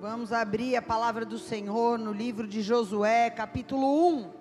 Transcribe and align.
Vamos 0.00 0.32
abrir 0.32 0.76
a 0.76 0.80
palavra 0.80 1.26
do 1.26 1.38
Senhor 1.38 1.98
no 1.98 2.10
livro 2.10 2.46
de 2.46 2.62
Josué, 2.62 3.28
capítulo 3.28 4.08
1. 4.08 4.32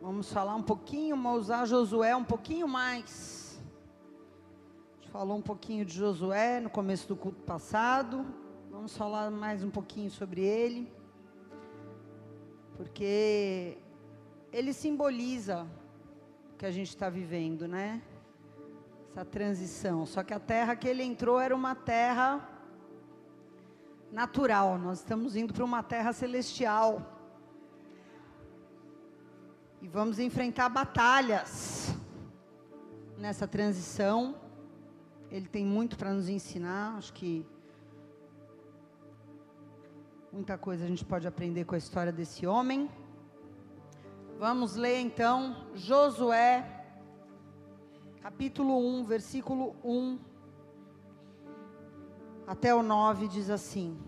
Vamos 0.00 0.32
falar 0.32 0.54
um 0.54 0.62
pouquinho, 0.62 1.14
vamos 1.14 1.40
usar 1.40 1.66
Josué 1.66 2.16
um 2.16 2.24
pouquinho 2.24 2.66
mais. 2.66 3.60
A 3.60 4.94
gente 4.94 5.10
falou 5.10 5.36
um 5.36 5.42
pouquinho 5.42 5.84
de 5.84 5.92
Josué 5.92 6.58
no 6.58 6.70
começo 6.70 7.06
do 7.06 7.14
culto 7.14 7.42
passado. 7.42 8.24
Vamos 8.70 8.96
falar 8.96 9.30
mais 9.30 9.62
um 9.62 9.68
pouquinho 9.68 10.10
sobre 10.10 10.40
ele. 10.40 10.90
Porque 12.74 13.76
ele 14.50 14.72
simboliza 14.72 15.66
o 16.54 16.56
que 16.56 16.64
a 16.64 16.70
gente 16.70 16.88
está 16.88 17.10
vivendo, 17.10 17.68
né? 17.68 18.00
Essa 19.10 19.22
transição. 19.22 20.06
Só 20.06 20.22
que 20.22 20.32
a 20.32 20.40
terra 20.40 20.74
que 20.74 20.88
ele 20.88 21.02
entrou 21.02 21.38
era 21.38 21.54
uma 21.54 21.74
terra 21.74 22.57
natural, 24.10 24.78
nós 24.78 24.98
estamos 24.98 25.36
indo 25.36 25.52
para 25.52 25.64
uma 25.64 25.82
terra 25.82 26.12
celestial. 26.12 27.14
E 29.80 29.86
vamos 29.86 30.18
enfrentar 30.18 30.68
batalhas 30.68 31.94
nessa 33.16 33.46
transição. 33.46 34.34
Ele 35.30 35.46
tem 35.46 35.64
muito 35.64 35.96
para 35.96 36.12
nos 36.12 36.28
ensinar, 36.28 36.96
acho 36.96 37.12
que 37.12 37.46
muita 40.32 40.56
coisa 40.56 40.84
a 40.84 40.88
gente 40.88 41.04
pode 41.04 41.26
aprender 41.26 41.64
com 41.64 41.74
a 41.74 41.78
história 41.78 42.12
desse 42.12 42.46
homem. 42.46 42.90
Vamos 44.38 44.74
ler 44.74 45.00
então 45.00 45.66
Josué, 45.74 46.64
capítulo 48.22 48.78
1, 49.00 49.04
versículo 49.04 49.76
1 49.84 50.27
até 52.48 52.74
o 52.74 52.82
9 52.82 53.28
diz 53.28 53.50
assim: 53.50 53.98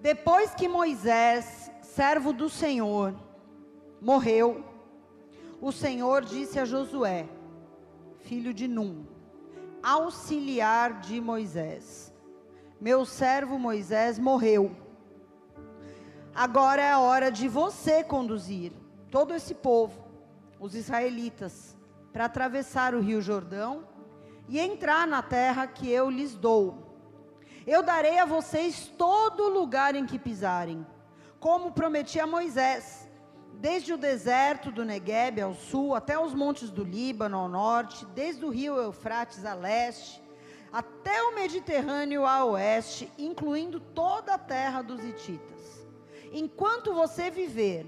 Depois 0.00 0.54
que 0.54 0.68
Moisés, 0.68 1.68
servo 1.82 2.32
do 2.32 2.48
Senhor, 2.48 3.12
morreu, 4.00 4.64
o 5.60 5.72
Senhor 5.72 6.24
disse 6.24 6.60
a 6.60 6.64
Josué, 6.64 7.28
filho 8.20 8.54
de 8.54 8.68
Num, 8.68 9.04
auxiliar 9.82 11.00
de 11.00 11.20
Moisés: 11.20 12.14
Meu 12.80 13.04
servo 13.04 13.58
Moisés 13.58 14.16
morreu. 14.16 14.70
Agora 16.32 16.80
é 16.80 16.92
a 16.92 17.00
hora 17.00 17.28
de 17.28 17.48
você 17.48 18.04
conduzir 18.04 18.72
todo 19.10 19.34
esse 19.34 19.52
povo, 19.52 20.00
os 20.60 20.76
israelitas, 20.76 21.76
para 22.12 22.26
atravessar 22.26 22.94
o 22.94 23.00
rio 23.00 23.20
Jordão 23.20 23.89
e 24.50 24.58
entrar 24.58 25.06
na 25.06 25.22
terra 25.22 25.64
que 25.68 25.88
eu 25.88 26.10
lhes 26.10 26.34
dou. 26.34 26.76
Eu 27.64 27.84
darei 27.84 28.18
a 28.18 28.24
vocês 28.24 28.92
todo 28.98 29.48
lugar 29.48 29.94
em 29.94 30.04
que 30.04 30.18
pisarem, 30.18 30.84
como 31.38 31.70
prometi 31.70 32.18
a 32.18 32.26
Moisés, 32.26 33.08
desde 33.54 33.92
o 33.92 33.96
deserto 33.96 34.72
do 34.72 34.84
Negueb 34.84 35.40
ao 35.40 35.54
sul, 35.54 35.94
até 35.94 36.18
os 36.18 36.34
montes 36.34 36.68
do 36.68 36.82
Líbano 36.82 37.38
ao 37.38 37.48
norte, 37.48 38.04
desde 38.06 38.44
o 38.44 38.48
rio 38.48 38.76
Eufrates 38.76 39.44
a 39.44 39.54
leste, 39.54 40.20
até 40.72 41.22
o 41.22 41.34
Mediterrâneo 41.36 42.26
a 42.26 42.44
oeste, 42.44 43.08
incluindo 43.16 43.78
toda 43.78 44.34
a 44.34 44.38
terra 44.38 44.82
dos 44.82 45.04
Hititas. 45.04 45.86
Enquanto 46.32 46.92
você 46.92 47.30
viver, 47.30 47.86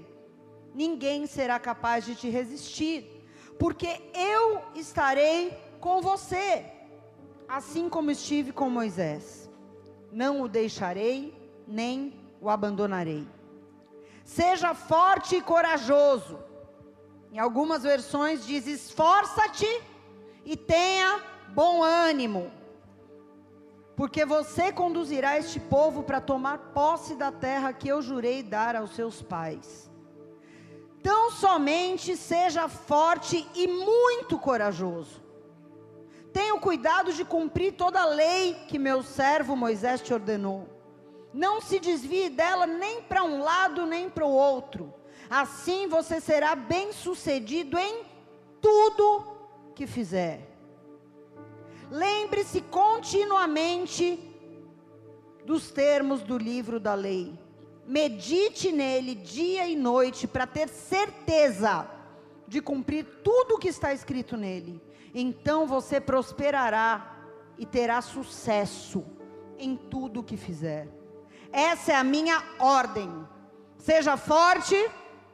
ninguém 0.73 1.27
será 1.27 1.59
capaz 1.59 2.05
de 2.05 2.15
te 2.15 2.29
resistir, 2.29 3.27
porque 3.59 4.01
eu 4.13 4.61
estarei 4.75 5.72
com 5.83 5.99
você, 5.99 6.63
assim 7.45 7.89
como 7.89 8.09
estive 8.09 8.53
com 8.53 8.69
Moisés. 8.69 9.49
Não 10.13 10.41
o 10.41 10.47
deixarei, 10.47 11.37
nem 11.67 12.17
o 12.39 12.49
abandonarei. 12.49 13.27
Seja 14.23 14.73
forte 14.73 15.35
e 15.35 15.41
corajoso. 15.41 16.39
Em 17.33 17.37
algumas 17.37 17.83
versões 17.83 18.45
diz: 18.45 18.65
esforça-te 18.65 19.67
e 20.45 20.55
tenha 20.55 21.21
bom 21.49 21.83
ânimo, 21.83 22.49
porque 23.97 24.23
você 24.25 24.71
conduzirá 24.71 25.37
este 25.37 25.59
povo 25.59 26.03
para 26.03 26.21
tomar 26.21 26.71
posse 26.73 27.13
da 27.13 27.29
terra 27.29 27.73
que 27.73 27.89
eu 27.89 28.01
jurei 28.01 28.41
dar 28.41 28.73
aos 28.73 28.95
seus 28.95 29.21
pais. 29.21 29.91
Tão 31.01 31.29
somente 31.29 32.15
seja 32.15 32.69
forte 32.69 33.45
e 33.53 33.67
muito 33.67 34.39
corajoso 34.39 35.22
Tenha 36.33 36.55
o 36.55 36.59
cuidado 36.59 37.13
de 37.13 37.23
cumprir 37.23 37.73
toda 37.73 38.01
a 38.01 38.05
lei 38.05 38.55
que 38.67 38.79
meu 38.79 39.03
servo 39.03 39.55
Moisés 39.55 40.01
te 40.01 40.11
ordenou. 40.11 40.67
Não 41.31 41.61
se 41.61 41.79
desvie 41.79 42.27
dela 42.27 42.65
nem 42.65 43.03
para 43.03 43.23
um 43.23 43.39
lado 43.39 43.85
nem 43.85 44.09
para 44.09 44.25
o 44.25 44.31
outro. 44.31 44.91
Assim 45.29 45.87
você 45.87 46.19
será 46.19 46.55
bem-sucedido 46.55 47.77
em 47.77 48.03
tudo 48.59 49.25
que 49.75 49.85
fizer. 49.85 50.49
Lembre-se 51.91 52.61
continuamente 52.61 54.19
dos 55.45 55.69
termos 55.69 56.23
do 56.23 56.37
livro 56.37 56.79
da 56.79 56.95
lei. 56.95 57.37
Medite 57.85 58.71
nele 58.71 59.13
dia 59.13 59.67
e 59.67 59.75
noite 59.75 60.27
para 60.27 60.47
ter 60.47 60.67
certeza 60.67 61.87
de 62.47 62.59
cumprir 62.59 63.05
tudo 63.23 63.55
o 63.55 63.59
que 63.59 63.67
está 63.67 63.93
escrito 63.93 64.35
nele 64.35 64.81
então 65.13 65.67
você 65.67 66.01
prosperará 66.01 67.15
e 67.57 67.65
terá 67.65 68.01
sucesso 68.01 69.05
em 69.57 69.75
tudo 69.75 70.21
o 70.21 70.23
que 70.23 70.35
fizer. 70.35 70.87
Essa 71.51 71.91
é 71.93 71.95
a 71.95 72.03
minha 72.03 72.41
ordem. 72.57 73.09
Seja 73.77 74.17
forte 74.17 74.75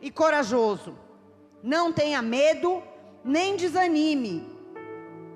e 0.01 0.11
corajoso. 0.11 0.97
Não 1.63 1.93
tenha 1.93 2.21
medo, 2.21 2.83
nem 3.23 3.55
desanime, 3.55 4.47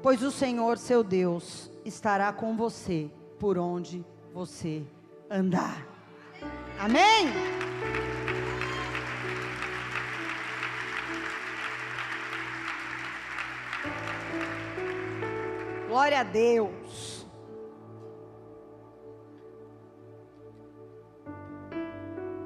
pois 0.01 0.21
o 0.23 0.31
Senhor 0.31 0.77
seu 0.77 1.03
Deus 1.03 1.69
estará 1.85 2.31
com 2.31 2.55
você 2.55 3.09
por 3.39 3.57
onde 3.57 4.05
você 4.33 4.83
andar. 5.29 5.85
Amém? 6.79 7.27
Glória 15.93 16.21
a 16.21 16.23
Deus. 16.23 17.23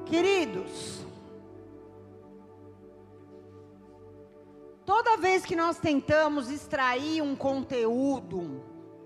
Queridos, 0.04 1.02
toda 4.84 5.16
vez 5.16 5.46
que 5.46 5.56
nós 5.56 5.78
tentamos 5.78 6.50
extrair 6.50 7.22
um 7.22 7.34
conteúdo, 7.34 8.62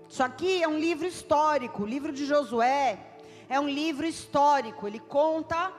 isso 0.09 0.21
aqui 0.21 0.61
é 0.61 0.67
um 0.67 0.77
livro 0.77 1.07
histórico, 1.07 1.83
o 1.83 1.85
livro 1.85 2.11
de 2.11 2.25
Josué 2.25 2.99
é 3.47 3.57
um 3.57 3.69
livro 3.69 4.05
histórico, 4.05 4.85
ele 4.85 4.99
conta 4.99 5.71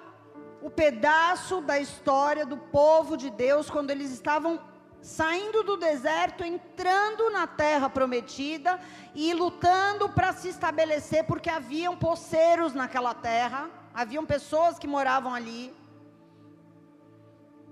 o 0.63 0.71
pedaço 0.71 1.61
da 1.61 1.79
história 1.79 2.47
do 2.47 2.57
povo 2.57 3.15
de 3.15 3.29
Deus 3.29 3.69
quando 3.69 3.91
eles 3.91 4.11
estavam 4.11 4.59
saindo 5.05 5.63
do 5.63 5.77
deserto, 5.77 6.43
entrando 6.43 7.29
na 7.31 7.47
terra 7.47 7.91
prometida 7.91 8.81
e 9.15 9.35
lutando 9.35 10.09
para 10.09 10.33
se 10.33 10.49
estabelecer, 10.49 11.25
porque 11.25 11.51
haviam 11.51 11.95
poceiros 11.95 12.73
naquela 12.73 13.13
terra, 13.13 13.69
haviam 13.93 14.25
pessoas 14.25 14.79
que 14.79 14.87
moravam 14.87 15.35
ali. 15.35 15.75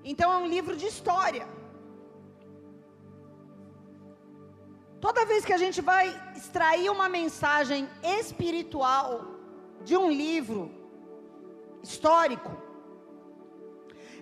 Então 0.05 0.31
é 0.31 0.37
um 0.37 0.47
livro 0.47 0.77
de 0.77 0.87
história. 0.87 1.49
Toda 5.01 5.25
vez 5.25 5.43
que 5.43 5.55
a 5.55 5.63
gente 5.65 5.81
vai 5.81 6.07
extrair 6.37 6.91
uma 6.91 7.09
mensagem 7.09 7.89
espiritual 8.03 9.25
de 9.83 9.97
um 9.97 10.11
livro 10.11 10.71
histórico, 11.83 12.53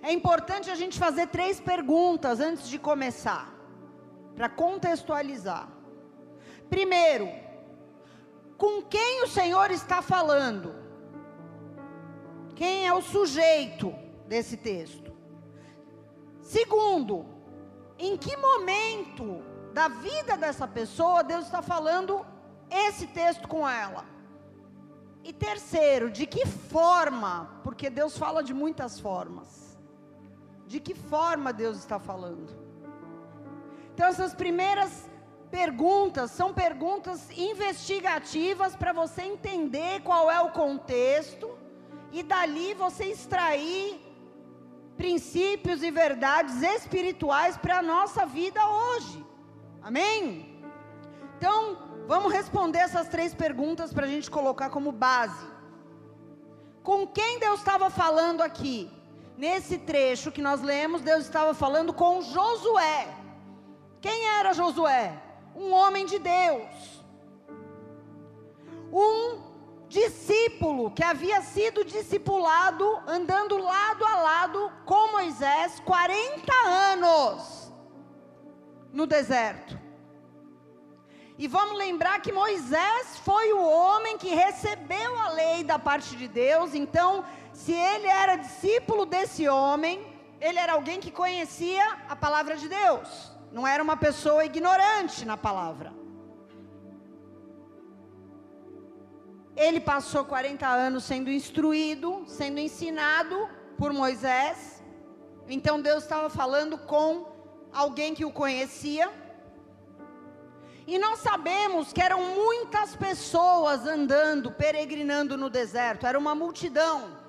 é 0.03 0.11
importante 0.11 0.69
a 0.69 0.75
gente 0.75 0.97
fazer 0.97 1.27
três 1.27 1.59
perguntas 1.59 2.39
antes 2.39 2.67
de 2.67 2.79
começar, 2.79 3.53
para 4.35 4.49
contextualizar. 4.49 5.67
Primeiro, 6.69 7.29
com 8.57 8.81
quem 8.81 9.23
o 9.23 9.27
Senhor 9.27 9.69
está 9.69 10.01
falando? 10.01 10.73
Quem 12.55 12.87
é 12.87 12.93
o 12.93 13.01
sujeito 13.01 13.93
desse 14.27 14.57
texto? 14.57 15.11
Segundo, 16.41 17.25
em 17.99 18.17
que 18.17 18.35
momento 18.35 19.43
da 19.73 19.87
vida 19.87 20.35
dessa 20.35 20.67
pessoa 20.67 21.23
Deus 21.23 21.45
está 21.45 21.61
falando 21.61 22.25
esse 22.69 23.05
texto 23.07 23.47
com 23.47 23.67
ela? 23.67 24.05
E 25.23 25.31
terceiro, 25.31 26.09
de 26.09 26.25
que 26.25 26.47
forma? 26.47 27.59
Porque 27.63 27.89
Deus 27.89 28.17
fala 28.17 28.43
de 28.43 28.55
muitas 28.55 28.99
formas 28.99 29.60
de 30.71 30.79
que 30.79 30.95
forma 30.95 31.51
Deus 31.51 31.77
está 31.77 31.99
falando. 31.99 32.49
Então, 33.93 34.07
essas 34.07 34.33
primeiras 34.33 34.91
perguntas, 35.51 36.31
são 36.31 36.53
perguntas 36.53 37.29
investigativas 37.37 38.75
para 38.75 38.93
você 38.93 39.23
entender 39.23 40.01
qual 40.01 40.31
é 40.31 40.39
o 40.39 40.51
contexto 40.51 41.47
e 42.11 42.23
dali 42.23 42.73
você 42.73 43.05
extrair 43.05 43.99
princípios 44.95 45.83
e 45.83 45.91
verdades 45.91 46.61
espirituais 46.61 47.57
para 47.57 47.79
a 47.79 47.81
nossa 47.81 48.25
vida 48.25 48.61
hoje. 48.65 49.25
Amém? 49.81 50.63
Então, 51.37 51.77
vamos 52.07 52.31
responder 52.31 52.79
essas 52.79 53.09
três 53.09 53.33
perguntas 53.33 53.93
para 53.93 54.05
a 54.05 54.09
gente 54.09 54.31
colocar 54.31 54.69
como 54.69 54.91
base. 54.91 55.45
Com 56.81 57.05
quem 57.05 57.39
Deus 57.39 57.59
estava 57.59 57.89
falando 57.89 58.41
aqui? 58.41 59.00
Nesse 59.41 59.79
trecho 59.79 60.31
que 60.31 60.39
nós 60.39 60.61
lemos, 60.61 61.01
Deus 61.01 61.23
estava 61.23 61.51
falando 61.55 61.91
com 61.91 62.21
Josué. 62.21 63.07
Quem 63.99 64.27
era 64.37 64.53
Josué? 64.53 65.19
Um 65.55 65.71
homem 65.71 66.05
de 66.05 66.19
Deus. 66.19 67.03
Um 68.93 69.41
discípulo 69.89 70.91
que 70.91 71.03
havia 71.03 71.41
sido 71.41 71.83
discipulado, 71.83 72.85
andando 73.07 73.57
lado 73.57 74.05
a 74.05 74.15
lado 74.17 74.71
com 74.85 75.11
Moisés 75.13 75.79
40 75.85 76.53
anos 76.93 77.73
no 78.93 79.07
deserto. 79.07 79.75
E 81.35 81.47
vamos 81.47 81.79
lembrar 81.79 82.21
que 82.21 82.31
Moisés 82.31 83.17
foi 83.25 83.51
o 83.53 83.59
homem 83.59 84.19
que 84.19 84.29
recebeu 84.29 85.17
a 85.17 85.29
lei 85.29 85.63
da 85.63 85.79
parte 85.79 86.15
de 86.15 86.27
Deus, 86.27 86.75
então, 86.75 87.25
se 87.61 87.73
ele 87.73 88.07
era 88.07 88.35
discípulo 88.37 89.05
desse 89.05 89.47
homem, 89.47 89.95
ele 90.39 90.57
era 90.57 90.73
alguém 90.73 90.99
que 90.99 91.11
conhecia 91.11 91.85
a 92.09 92.15
palavra 92.15 92.55
de 92.57 92.67
Deus, 92.67 93.31
não 93.51 93.67
era 93.67 93.83
uma 93.83 93.95
pessoa 93.95 94.43
ignorante 94.43 95.25
na 95.25 95.37
palavra. 95.37 95.93
Ele 99.55 99.79
passou 99.79 100.25
40 100.25 100.67
anos 100.67 101.03
sendo 101.03 101.29
instruído, 101.29 102.23
sendo 102.25 102.59
ensinado 102.59 103.37
por 103.77 103.93
Moisés. 103.93 104.81
Então 105.47 105.79
Deus 105.79 106.03
estava 106.03 106.29
falando 106.29 106.79
com 106.79 107.27
alguém 107.71 108.15
que 108.15 108.25
o 108.25 108.31
conhecia. 108.31 109.07
E 110.87 110.97
nós 110.97 111.19
sabemos 111.19 111.93
que 111.93 112.01
eram 112.01 112.21
muitas 112.33 112.95
pessoas 112.95 113.85
andando, 113.85 114.51
peregrinando 114.51 115.37
no 115.37 115.49
deserto, 115.49 116.07
era 116.07 116.17
uma 116.17 116.33
multidão. 116.33 117.20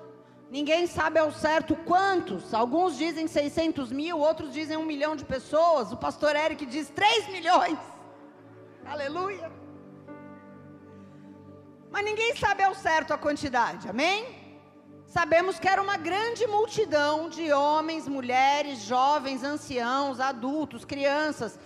Ninguém 0.55 0.85
sabe 0.85 1.17
ao 1.19 1.31
certo 1.31 1.75
quantos, 1.75 2.53
alguns 2.53 2.95
dizem 2.95 3.25
600 3.27 3.91
mil, 3.91 4.19
outros 4.19 4.53
dizem 4.53 4.77
um 4.77 4.85
milhão 4.85 5.15
de 5.15 5.25
pessoas. 5.25 5.91
O 5.91 5.97
pastor 5.97 6.35
Eric 6.35 6.63
diz 6.67 6.89
3 6.89 7.27
milhões. 7.35 7.79
Aleluia. 8.85 9.51
Mas 11.89 12.05
ninguém 12.05 12.35
sabe 12.35 12.61
ao 12.61 12.75
certo 12.75 13.15
a 13.15 13.17
quantidade, 13.17 13.89
amém? 13.89 14.19
Sabemos 15.07 15.57
que 15.57 15.67
era 15.67 15.81
uma 15.81 15.97
grande 15.97 16.45
multidão 16.45 17.29
de 17.29 17.51
homens, 17.51 18.07
mulheres, 18.07 18.77
jovens, 18.83 19.43
anciãos, 19.43 20.19
adultos, 20.19 20.85
crianças. 20.85 21.59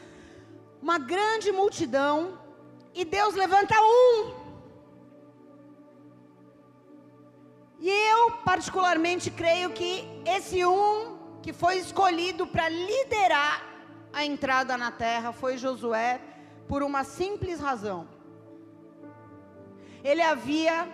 Uma 0.81 0.97
grande 0.97 1.51
multidão. 1.51 2.39
E 2.95 3.03
Deus 3.03 3.35
levanta 3.35 3.75
um. 3.81 4.46
E 7.79 7.89
eu, 7.89 8.31
particularmente, 8.43 9.29
creio 9.29 9.69
que 9.71 10.03
esse 10.25 10.65
um 10.65 11.17
que 11.41 11.53
foi 11.53 11.77
escolhido 11.77 12.47
para 12.47 12.67
liderar 12.69 13.63
a 14.11 14.25
entrada 14.25 14.77
na 14.77 14.91
terra 14.91 15.31
foi 15.31 15.57
Josué, 15.57 16.19
por 16.67 16.83
uma 16.83 17.03
simples 17.03 17.59
razão. 17.59 18.07
Ele 20.03 20.21
havia 20.21 20.87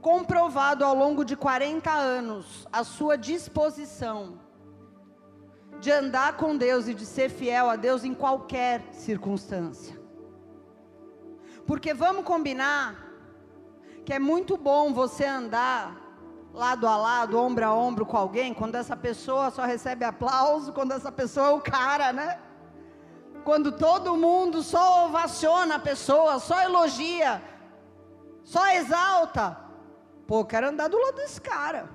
comprovado 0.00 0.84
ao 0.84 0.94
longo 0.94 1.24
de 1.24 1.36
40 1.36 1.90
anos 1.90 2.66
a 2.72 2.84
sua 2.84 3.16
disposição 3.16 4.38
de 5.80 5.90
andar 5.90 6.36
com 6.36 6.56
Deus 6.56 6.88
e 6.88 6.94
de 6.94 7.04
ser 7.04 7.28
fiel 7.28 7.68
a 7.68 7.76
Deus 7.76 8.04
em 8.04 8.14
qualquer 8.14 8.82
circunstância. 8.92 9.98
Porque 11.66 11.92
vamos 11.92 12.24
combinar 12.24 13.04
que 14.04 14.12
é 14.12 14.18
muito 14.18 14.56
bom 14.56 14.92
você 14.92 15.24
andar 15.24 16.05
lado 16.56 16.88
a 16.88 16.96
lado, 16.96 17.38
ombro 17.38 17.64
a 17.66 17.72
ombro 17.74 18.06
com 18.06 18.16
alguém, 18.16 18.54
quando 18.54 18.76
essa 18.76 18.96
pessoa 18.96 19.50
só 19.50 19.64
recebe 19.64 20.04
aplauso, 20.06 20.72
quando 20.72 20.92
essa 20.92 21.12
pessoa 21.12 21.48
é 21.48 21.50
o 21.50 21.60
cara, 21.60 22.14
né? 22.14 22.38
Quando 23.44 23.70
todo 23.70 24.16
mundo 24.16 24.62
só 24.62 24.84
ovaciona 25.06 25.74
a 25.74 25.78
pessoa, 25.90 26.38
só 26.38 26.62
elogia, 26.62 27.42
só 28.42 28.66
exalta. 28.68 29.44
Pô, 30.26 30.44
quero 30.46 30.68
andar 30.70 30.88
do 30.88 30.98
lado 30.98 31.16
desse 31.16 31.40
cara. 31.40 31.90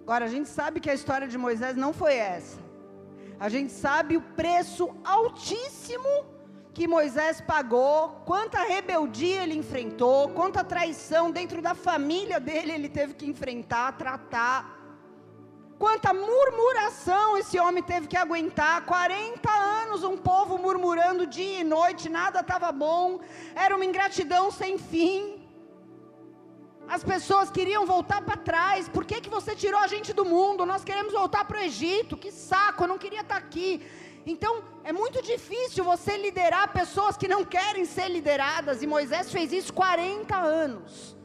Agora, 0.00 0.24
a 0.24 0.28
gente 0.28 0.48
sabe 0.48 0.80
que 0.80 0.90
a 0.90 0.98
história 1.00 1.28
de 1.28 1.38
Moisés 1.38 1.76
não 1.76 1.92
foi 1.92 2.14
essa. 2.16 2.58
A 3.38 3.48
gente 3.48 3.72
sabe 3.72 4.16
o 4.16 4.26
preço 4.42 4.90
altíssimo 5.04 6.14
que 6.74 6.88
Moisés 6.88 7.40
pagou, 7.40 7.96
quanta 8.30 8.64
rebeldia 8.64 9.44
ele 9.44 9.54
enfrentou, 9.54 10.30
quanta 10.30 10.64
traição 10.64 11.30
dentro 11.30 11.62
da 11.62 11.72
família 11.72 12.40
dele 12.40 12.72
ele 12.72 12.88
teve 12.88 13.14
que 13.14 13.26
enfrentar, 13.26 13.92
tratar. 13.92 14.58
Quanta 15.78 16.12
murmuração 16.12 17.36
esse 17.36 17.58
homem 17.60 17.82
teve 17.82 18.06
que 18.08 18.16
aguentar. 18.16 18.84
40 18.84 19.50
anos 19.82 20.02
um 20.02 20.16
povo 20.16 20.58
murmurando 20.58 21.26
dia 21.26 21.60
e 21.60 21.64
noite, 21.64 22.08
nada 22.08 22.40
estava 22.40 22.72
bom. 22.72 23.20
Era 23.54 23.74
uma 23.76 23.84
ingratidão 23.84 24.50
sem 24.50 24.76
fim. 24.76 25.18
As 26.88 27.02
pessoas 27.02 27.50
queriam 27.50 27.86
voltar 27.86 28.20
para 28.22 28.36
trás. 28.36 28.88
Por 28.88 29.04
que, 29.04 29.20
que 29.20 29.30
você 29.30 29.54
tirou 29.56 29.80
a 29.80 29.86
gente 29.86 30.12
do 30.12 30.24
mundo? 30.24 30.66
Nós 30.66 30.84
queremos 30.84 31.12
voltar 31.12 31.44
para 31.44 31.58
o 31.58 31.62
Egito. 31.62 32.16
Que 32.16 32.30
saco, 32.30 32.84
eu 32.84 32.88
não 32.88 32.98
queria 32.98 33.22
estar 33.22 33.40
tá 33.40 33.46
aqui. 33.46 33.70
Então, 34.26 34.62
é 34.82 34.92
muito 34.92 35.20
difícil 35.22 35.84
você 35.84 36.16
liderar 36.16 36.72
pessoas 36.72 37.16
que 37.16 37.28
não 37.28 37.44
querem 37.44 37.84
ser 37.84 38.08
lideradas. 38.08 38.82
E 38.82 38.86
Moisés 38.86 39.30
fez 39.30 39.52
isso 39.52 39.72
40 39.72 40.34
anos. 40.36 41.16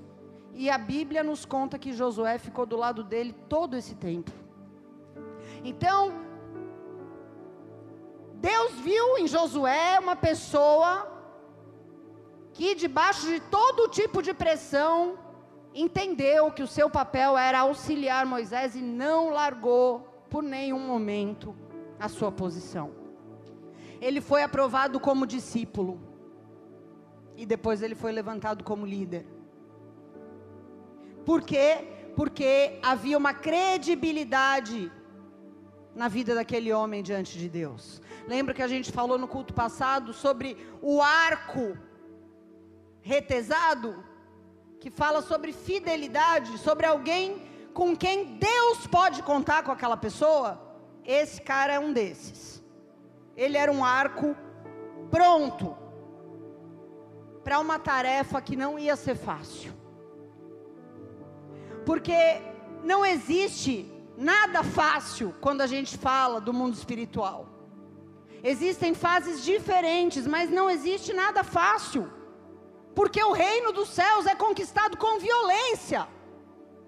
E 0.54 0.70
a 0.70 0.78
Bíblia 0.78 1.24
nos 1.24 1.46
conta 1.46 1.80
que 1.80 1.94
Josué 1.94 2.38
ficou 2.38 2.66
do 2.66 2.76
lado 2.76 3.04
dele 3.04 3.34
todo 3.48 3.78
esse 3.78 3.96
tempo. 3.96 4.32
Então, 5.64 6.12
Deus 8.36 8.74
viu 8.74 9.18
em 9.18 9.28
Josué 9.28 9.98
uma 10.00 10.18
pessoa 10.18 11.08
que, 12.52 12.76
debaixo 12.76 13.26
de 13.28 13.40
todo 13.40 13.88
tipo 13.88 14.22
de 14.22 14.34
pressão, 14.34 15.18
entendeu 15.74 16.52
que 16.52 16.64
o 16.64 16.68
seu 16.68 16.90
papel 16.90 17.38
era 17.38 17.60
auxiliar 17.60 18.26
Moisés 18.26 18.76
e 18.76 18.82
não 18.82 19.30
largou 19.30 20.00
por 20.30 20.44
nenhum 20.44 20.80
momento 20.80 21.56
a 22.00 22.08
sua 22.08 22.32
posição. 22.32 22.92
Ele 24.00 24.22
foi 24.22 24.42
aprovado 24.44 25.00
como 25.00 25.28
discípulo 25.28 26.00
e 27.36 27.46
depois 27.46 27.82
ele 27.82 27.96
foi 27.96 28.12
levantado 28.12 28.64
como 28.64 28.86
líder. 28.86 29.26
Por 31.26 31.42
quê? 31.42 32.12
Porque 32.16 32.80
havia 32.82 33.18
uma 33.18 33.34
credibilidade 33.34 34.92
na 35.94 36.08
vida 36.08 36.34
daquele 36.34 36.72
homem 36.72 37.04
diante 37.04 37.38
de 37.38 37.50
Deus. 37.50 38.02
Lembra 38.28 38.54
que 38.54 38.62
a 38.62 38.68
gente 38.68 38.92
falou 38.92 39.18
no 39.18 39.28
culto 39.28 39.54
passado 39.54 40.14
sobre 40.14 40.58
o 40.82 41.02
arco 41.02 41.78
retesado? 43.02 44.04
Que 44.80 44.90
fala 44.90 45.22
sobre 45.22 45.52
fidelidade, 45.52 46.58
sobre 46.58 46.86
alguém 46.86 47.42
com 47.74 47.96
quem 47.96 48.38
Deus 48.38 48.88
pode 48.88 49.22
contar 49.24 49.64
com 49.64 49.72
aquela 49.72 49.98
pessoa? 49.98 50.69
Esse 51.12 51.42
cara 51.42 51.74
é 51.74 51.80
um 51.80 51.92
desses. 51.92 52.64
Ele 53.36 53.58
era 53.58 53.72
um 53.72 53.84
arco 53.84 54.36
pronto 55.10 55.76
para 57.44 57.60
uma 57.60 57.80
tarefa 57.80 58.40
que 58.40 58.56
não 58.56 58.78
ia 58.78 58.96
ser 58.96 59.16
fácil. 59.16 59.74
Porque 61.84 62.14
não 62.84 63.04
existe 63.04 63.92
nada 64.16 64.64
fácil 64.64 65.34
quando 65.42 65.62
a 65.62 65.66
gente 65.66 65.98
fala 65.98 66.40
do 66.40 66.54
mundo 66.54 66.76
espiritual. 66.76 67.48
Existem 68.44 68.94
fases 68.94 69.44
diferentes, 69.44 70.28
mas 70.28 70.52
não 70.52 70.70
existe 70.70 71.12
nada 71.12 71.44
fácil. 71.44 72.08
Porque 72.94 73.24
o 73.24 73.32
reino 73.32 73.72
dos 73.72 73.90
céus 73.90 74.28
é 74.28 74.36
conquistado 74.36 74.96
com 74.96 75.18
violência, 75.18 76.08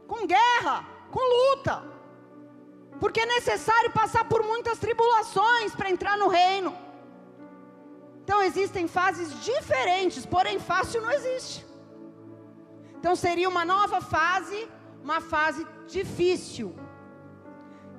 com 0.08 0.28
guerra, 0.28 0.86
com 1.10 1.20
luta. 1.38 1.91
Porque 3.02 3.22
é 3.22 3.26
necessário 3.38 3.92
passar 3.92 4.24
por 4.32 4.42
muitas 4.52 4.80
tribulações 4.86 5.76
para 5.76 5.92
entrar 5.96 6.16
no 6.18 6.30
reino. 6.40 6.72
Então 8.24 8.40
existem 8.50 8.88
fases 8.88 9.30
diferentes, 9.44 10.26
porém 10.36 10.58
fácil 10.60 11.02
não 11.02 11.12
existe. 11.12 11.66
Então 12.98 13.16
seria 13.16 13.50
uma 13.50 13.66
nova 13.66 14.00
fase 14.16 14.60
uma 15.04 15.20
fase 15.20 15.66
difícil. 15.88 16.76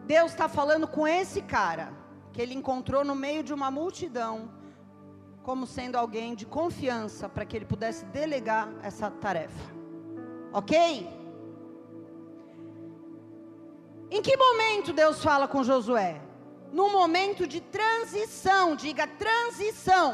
Deus 0.06 0.32
está 0.32 0.48
falando 0.48 0.86
com 0.86 1.06
esse 1.06 1.42
cara, 1.42 1.92
que 2.32 2.40
ele 2.40 2.54
encontrou 2.54 3.04
no 3.04 3.14
meio 3.14 3.42
de 3.42 3.52
uma 3.52 3.70
multidão, 3.70 4.50
como 5.42 5.66
sendo 5.66 5.96
alguém 5.96 6.34
de 6.34 6.46
confiança 6.46 7.28
para 7.28 7.44
que 7.44 7.56
ele 7.56 7.64
pudesse 7.64 8.04
delegar 8.06 8.72
essa 8.82 9.10
tarefa. 9.10 9.74
Ok? 10.52 11.08
Em 14.14 14.20
que 14.20 14.36
momento 14.36 14.92
Deus 14.92 15.22
fala 15.22 15.48
com 15.48 15.64
Josué? 15.64 16.20
No 16.70 16.90
momento 16.90 17.46
de 17.46 17.60
transição, 17.76 18.76
diga 18.76 19.06
transição. 19.06 20.08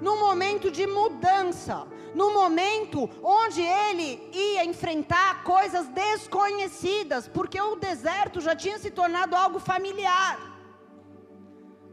No 0.00 0.16
momento 0.16 0.70
de 0.70 0.86
mudança, 0.86 1.86
no 2.14 2.32
momento 2.32 3.10
onde 3.22 3.60
ele 3.60 4.08
ia 4.32 4.64
enfrentar 4.64 5.44
coisas 5.44 5.86
desconhecidas, 5.88 7.28
porque 7.28 7.60
o 7.60 7.76
deserto 7.76 8.40
já 8.40 8.56
tinha 8.56 8.78
se 8.78 8.90
tornado 8.90 9.36
algo 9.36 9.58
familiar. 9.58 10.38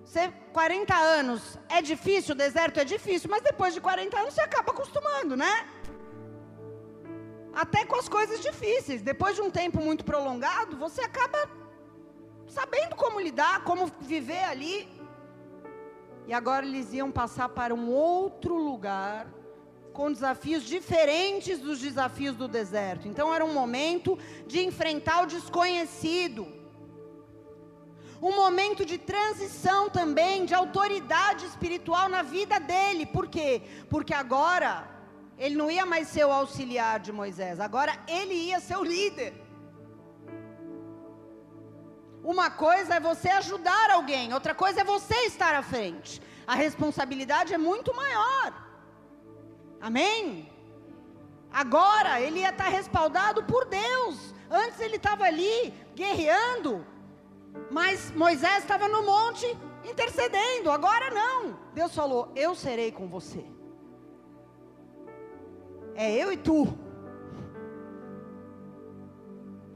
Você, 0.05 0.32
40 0.53 0.96
anos 0.96 1.60
é 1.67 1.82
difícil, 1.82 2.36
o 2.36 2.38
deserto 2.38 2.79
é 2.79 2.86
difícil, 2.86 3.29
mas 3.29 3.41
depois 3.41 3.74
de 3.74 3.82
40 3.82 4.17
anos 4.17 4.34
você 4.34 4.41
acaba 4.41 4.72
acostumando, 4.72 5.36
né? 5.36 5.67
Até 7.55 7.86
com 7.86 7.95
as 7.95 8.10
coisas 8.10 8.39
difíceis. 8.39 9.01
Depois 9.01 9.36
de 9.36 9.41
um 9.41 9.51
tempo 9.51 9.79
muito 9.81 10.03
prolongado, 10.03 10.77
você 10.77 11.01
acaba 11.01 11.50
sabendo 12.48 12.95
como 12.95 13.19
lidar, 13.19 13.63
como 13.63 13.91
viver 14.01 14.43
ali. 14.43 14.88
E 16.25 16.33
agora 16.33 16.65
eles 16.65 16.93
iam 16.93 17.12
passar 17.12 17.50
para 17.50 17.74
um 17.74 17.89
outro 17.89 18.55
lugar, 18.55 19.27
com 19.91 20.12
desafios 20.12 20.63
diferentes 20.63 21.60
dos 21.60 21.79
desafios 21.79 22.36
do 22.36 22.48
deserto. 22.48 23.07
Então 23.07 23.33
era 23.33 23.45
um 23.45 23.53
momento 23.53 24.17
de 24.48 24.63
enfrentar 24.63 25.24
o 25.24 25.27
desconhecido 25.27 26.63
um 28.24 28.38
momento 28.38 28.86
de 28.86 28.98
transição 28.98 29.89
também, 29.89 30.45
de 30.45 30.53
autoridade 30.53 31.45
espiritual 31.45 32.07
na 32.07 32.22
vida 32.22 32.57
dele. 32.57 33.05
Por 33.05 33.27
quê? 33.27 33.62
Porque 33.89 34.13
agora 34.13 34.89
ele 35.38 35.56
não 35.56 35.70
ia 35.70 35.86
mais 35.86 36.08
ser 36.08 36.25
o 36.25 36.32
auxiliar 36.32 37.00
de 37.00 37.12
Moisés, 37.12 37.60
agora 37.60 37.98
ele 38.08 38.34
ia 38.34 38.60
ser 38.60 38.78
o 38.78 38.84
líder. 38.84 39.34
Uma 42.24 42.50
coisa 42.50 42.96
é 42.96 43.00
você 43.00 43.30
ajudar 43.30 43.92
alguém, 43.92 44.34
outra 44.34 44.56
coisa 44.56 44.82
é 44.82 44.84
você 44.84 45.16
estar 45.25 45.54
à 45.54 45.62
frente. 45.62 46.22
A 46.48 46.56
responsabilidade 46.56 47.54
é 47.54 47.58
muito 47.58 47.94
maior. 47.96 48.54
Amém? 49.82 50.50
Agora 51.52 52.22
ele 52.22 52.40
ia 52.40 52.50
estar 52.50 52.70
respaldado 52.70 53.44
por 53.44 53.66
Deus. 53.66 54.34
Antes 54.50 54.80
ele 54.80 54.96
estava 54.96 55.25
ali 55.25 55.74
guerreando, 55.94 56.86
mas 57.70 58.12
Moisés 58.12 58.60
estava 58.60 58.88
no 58.88 59.04
monte 59.04 59.46
intercedendo, 59.84 60.72
agora 60.72 61.10
não. 61.10 61.60
Deus 61.74 61.94
falou: 61.94 62.32
Eu 62.36 62.56
serei 62.56 62.92
com 62.92 63.08
você. 63.08 63.46
É 65.95 66.12
eu 66.12 66.31
e 66.31 66.38
tu. 66.38 66.77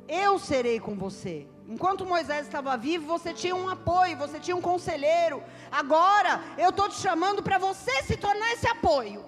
Eu 0.08 0.40
serei 0.40 0.80
com 0.80 0.96
você. 0.96 1.48
Enquanto 1.68 2.06
Moisés 2.06 2.46
estava 2.46 2.78
vivo, 2.78 3.06
você 3.06 3.34
tinha 3.34 3.56
um 3.56 3.68
apoio, 3.68 4.18
você 4.18 4.40
tinha 4.40 4.56
um 4.56 4.62
conselheiro. 4.62 5.44
Agora, 5.70 6.42
eu 6.58 6.70
estou 6.70 6.88
te 6.88 6.96
chamando 6.96 7.44
para 7.44 7.58
você 7.58 8.04
se 8.04 8.16
tornar 8.16 8.54
esse 8.54 8.68
apoio. 8.68 9.26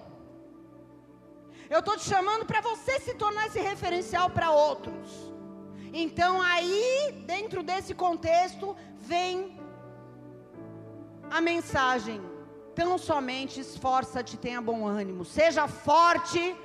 Eu 1.68 1.80
estou 1.80 1.96
te 1.96 2.04
chamando 2.04 2.46
para 2.46 2.60
você 2.62 2.98
se 3.00 3.14
tornar 3.14 3.46
esse 3.46 3.60
referencial 3.60 4.30
para 4.30 4.50
outros. 4.50 5.30
Então, 5.92 6.40
aí, 6.40 7.22
dentro 7.26 7.62
desse 7.62 7.94
contexto, 7.94 8.74
vem 8.96 9.60
a 11.30 11.40
mensagem: 11.40 12.20
tão 12.74 12.96
somente 12.96 13.60
esforça-te, 13.60 14.36
tenha 14.36 14.62
bom 14.62 14.86
ânimo, 14.86 15.24
seja 15.24 15.68
forte 15.68 16.56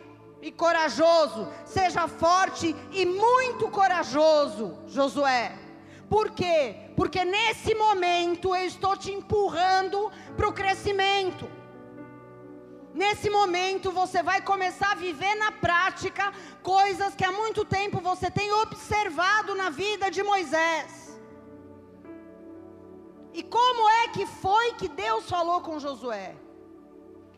e 0.45 0.51
corajoso, 0.51 1.51
seja 1.65 2.07
forte 2.07 2.75
e 2.91 3.03
muito 3.03 3.67
corajoso, 3.67 4.77
Josué. 4.85 5.57
Por 6.07 6.29
quê? 6.39 6.91
Porque 6.95 7.25
nesse 7.25 7.73
momento 7.73 8.55
eu 8.55 8.65
estou 8.67 8.95
te 8.95 9.11
empurrando 9.11 10.11
para 10.37 10.47
o 10.47 10.53
crescimento. 10.53 11.49
Nesse 12.93 13.27
momento 13.27 13.91
você 13.91 14.21
vai 14.21 14.39
começar 14.39 14.91
a 14.91 15.01
viver 15.07 15.33
na 15.33 15.51
prática 15.51 16.31
coisas 16.61 17.15
que 17.15 17.25
há 17.25 17.31
muito 17.31 17.65
tempo 17.65 17.99
você 17.99 18.29
tem 18.29 18.51
observado 18.65 19.55
na 19.55 19.71
vida 19.71 20.11
de 20.11 20.21
Moisés. 20.21 21.19
E 23.33 23.41
como 23.41 23.89
é 23.89 24.09
que 24.09 24.27
foi 24.27 24.73
que 24.73 24.87
Deus 24.87 25.27
falou 25.27 25.59
com 25.61 25.79
Josué? 25.79 26.35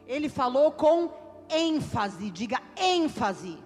Ele 0.05 0.27
falou 0.27 0.73
com 0.73 1.09
ênfase, 1.49 2.29
diga 2.31 2.61
ênfase. 2.75 3.57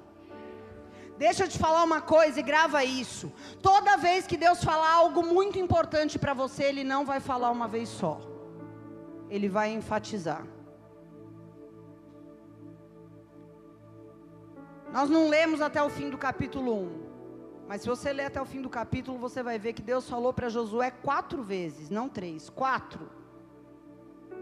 Deixa 1.17 1.43
eu 1.43 1.47
te 1.47 1.59
falar 1.59 1.83
uma 1.83 2.01
coisa 2.01 2.39
e 2.39 2.43
grava 2.43 2.83
isso. 2.83 3.31
Toda 3.61 3.95
vez 3.95 4.25
que 4.25 4.35
Deus 4.35 4.63
falar 4.63 4.91
algo 4.91 5.23
muito 5.23 5.59
importante 5.59 6.17
para 6.17 6.33
você, 6.33 6.63
Ele 6.63 6.83
não 6.83 7.05
vai 7.05 7.19
falar 7.19 7.51
uma 7.51 7.67
vez 7.67 7.89
só. 7.89 8.19
Ele 9.29 9.47
vai 9.47 9.71
enfatizar. 9.71 10.43
Nós 14.91 15.09
não 15.09 15.29
lemos 15.29 15.61
até 15.61 15.81
o 15.81 15.89
fim 15.89 16.09
do 16.09 16.17
capítulo 16.17 16.73
1. 16.73 17.11
Mas 17.67 17.81
se 17.81 17.87
você 17.87 18.11
ler 18.11 18.25
até 18.25 18.41
o 18.41 18.45
fim 18.45 18.61
do 18.61 18.69
capítulo, 18.69 19.17
você 19.17 19.41
vai 19.41 19.57
ver 19.57 19.73
que 19.73 19.81
Deus 19.81 20.09
falou 20.09 20.33
para 20.33 20.49
Josué 20.49 20.91
quatro 20.91 21.41
vezes, 21.41 21.89
não 21.89 22.09
três, 22.09 22.49
quatro. 22.49 23.09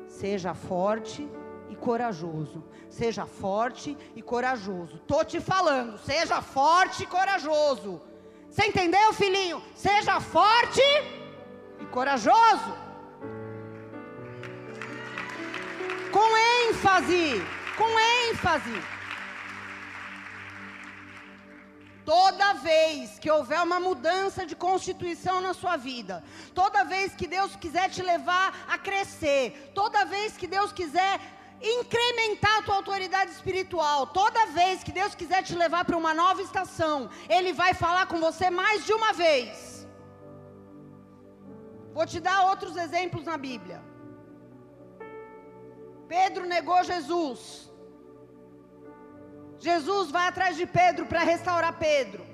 Seja 0.07 0.55
forte 0.55 1.29
e 1.69 1.75
corajoso. 1.75 2.63
Seja 2.89 3.25
forte 3.25 3.97
e 4.15 4.21
corajoso. 4.21 4.99
Tô 5.07 5.23
te 5.23 5.39
falando, 5.39 5.97
seja 5.99 6.41
forte 6.41 7.03
e 7.03 7.07
corajoso. 7.07 8.01
Você 8.49 8.65
entendeu, 8.65 9.13
filhinho? 9.13 9.61
Seja 9.75 10.19
forte 10.19 10.81
e 11.79 11.85
corajoso. 11.85 12.73
Com 16.11 16.37
ênfase, 16.37 17.41
com 17.77 17.99
ênfase. 17.99 18.81
Toda 22.03 22.53
vez 22.53 23.19
que 23.19 23.29
houver 23.29 23.61
uma 23.61 23.79
mudança 23.79 24.43
de 24.43 24.55
constituição 24.55 25.39
na 25.41 25.53
sua 25.53 25.77
vida, 25.77 26.23
toda 26.55 26.83
vez 26.83 27.13
que 27.13 27.27
Deus 27.27 27.55
quiser 27.55 27.87
te 27.91 28.01
levar 28.01 28.65
a 28.67 28.79
crescer, 28.79 29.71
toda 29.75 30.05
vez 30.05 30.35
que 30.35 30.47
Deus 30.47 30.71
quiser 30.73 31.19
incrementar 31.61 32.59
a 32.59 32.61
tua 32.61 32.75
autoridade 32.75 33.31
espiritual, 33.31 34.07
toda 34.07 34.47
vez 34.47 34.83
que 34.83 34.91
Deus 34.91 35.13
quiser 35.13 35.43
te 35.43 35.55
levar 35.55 35.85
para 35.85 35.97
uma 35.97 36.13
nova 36.13 36.41
estação, 36.41 37.09
Ele 37.27 37.51
vai 37.53 37.73
falar 37.73 38.07
com 38.07 38.19
você 38.19 38.49
mais 38.49 38.85
de 38.85 38.93
uma 38.93 39.13
vez. 39.13 39.87
Vou 41.93 42.05
te 42.05 42.19
dar 42.19 42.45
outros 42.45 42.77
exemplos 42.77 43.25
na 43.25 43.37
Bíblia. 43.37 43.83
Pedro 46.07 46.45
negou 46.45 46.83
Jesus. 46.83 47.69
Jesus 49.59 50.09
vai 50.09 50.27
atrás 50.27 50.55
de 50.55 50.65
Pedro 50.65 51.05
para 51.05 51.19
restaurar 51.19 51.77
Pedro. 51.77 52.25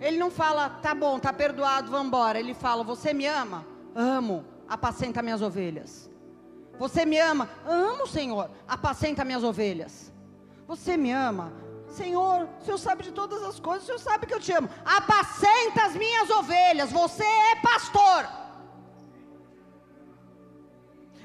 Ele 0.00 0.16
não 0.16 0.30
fala, 0.30 0.70
tá 0.70 0.94
bom, 0.94 1.18
tá 1.18 1.32
perdoado, 1.32 1.90
vamos 1.90 2.06
embora. 2.06 2.40
Ele 2.40 2.54
fala, 2.54 2.82
você 2.82 3.12
me 3.12 3.26
ama? 3.26 3.66
Amo, 3.94 4.44
apacenta 4.66 5.20
minhas 5.20 5.42
ovelhas. 5.42 6.09
Você 6.80 7.04
me 7.04 7.18
ama? 7.18 7.46
Amo, 7.66 8.06
Senhor, 8.06 8.50
apacenta 8.66 9.22
minhas 9.22 9.44
ovelhas. 9.44 10.10
Você 10.66 10.96
me 10.96 11.10
ama? 11.12 11.52
Senhor, 11.90 12.48
o 12.58 12.64
Senhor 12.64 12.78
sabe 12.78 13.02
de 13.02 13.12
todas 13.12 13.42
as 13.42 13.60
coisas, 13.60 13.82
o 13.82 13.86
Senhor 13.86 13.98
sabe 13.98 14.26
que 14.26 14.32
eu 14.32 14.40
te 14.40 14.50
amo. 14.50 14.70
Apacenta 14.82 15.84
as 15.84 15.94
minhas 15.94 16.30
ovelhas, 16.30 16.90
você 16.90 17.22
é 17.22 17.56
pastor. 17.56 18.26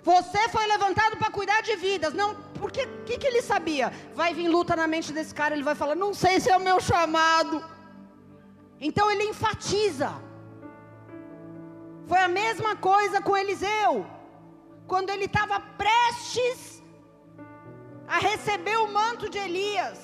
Você 0.03 0.49
foi 0.49 0.65
levantado 0.67 1.15
para 1.15 1.31
cuidar 1.31 1.61
de 1.61 1.77
vidas. 1.77 2.13
Não, 2.13 2.35
porque 2.59 2.81
o 2.83 3.03
que, 3.05 3.17
que 3.17 3.27
ele 3.27 3.41
sabia? 3.41 3.93
Vai 4.13 4.33
vir 4.33 4.49
luta 4.49 4.75
na 4.75 4.87
mente 4.87 5.13
desse 5.13 5.33
cara, 5.33 5.55
ele 5.55 5.63
vai 5.63 5.73
falar: 5.73 5.95
Não 5.95 6.13
sei 6.13 6.41
se 6.41 6.49
é 6.49 6.57
o 6.57 6.59
meu 6.59 6.81
chamado. 6.81 7.63
Então 8.81 9.09
ele 9.09 9.23
enfatiza. 9.23 10.13
Foi 12.05 12.19
a 12.19 12.27
mesma 12.27 12.75
coisa 12.75 13.21
com 13.21 13.37
Eliseu. 13.37 14.14
Quando 14.87 15.09
ele 15.09 15.25
estava 15.25 15.59
prestes 15.59 16.83
a 18.07 18.19
receber 18.19 18.77
o 18.77 18.87
manto 18.99 19.29
de 19.29 19.37
Elias, 19.37 19.99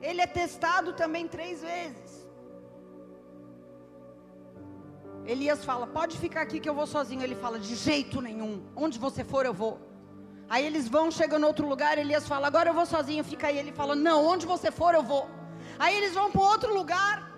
ele 0.00 0.20
é 0.20 0.26
testado 0.26 0.92
também 0.92 1.26
três 1.28 1.62
vezes. 1.62 2.10
Elias 5.26 5.64
fala: 5.64 5.86
Pode 5.86 6.16
ficar 6.18 6.42
aqui 6.42 6.58
que 6.58 6.68
eu 6.68 6.74
vou 6.74 6.86
sozinho. 6.86 7.22
Ele 7.22 7.34
fala: 7.34 7.58
De 7.58 7.74
jeito 7.74 8.20
nenhum. 8.20 8.54
Onde 8.74 8.98
você 8.98 9.22
for, 9.22 9.44
eu 9.44 9.52
vou. 9.52 9.74
Aí 10.48 10.64
eles 10.66 10.88
vão, 10.88 11.10
chegam 11.10 11.38
no 11.38 11.46
outro 11.46 11.68
lugar. 11.68 11.98
Elias 11.98 12.26
fala: 12.26 12.46
Agora 12.46 12.70
eu 12.70 12.74
vou 12.74 12.86
sozinho. 12.86 13.22
Fica 13.22 13.48
aí. 13.48 13.58
Ele 13.58 13.72
fala: 13.72 13.94
Não, 13.94 14.24
onde 14.24 14.46
você 14.46 14.70
for, 14.70 14.94
eu 14.94 15.02
vou. 15.02 15.28
Aí 15.78 15.96
eles 15.96 16.14
vão 16.14 16.30
para 16.30 16.42
outro 16.42 16.74
lugar. 16.74 17.30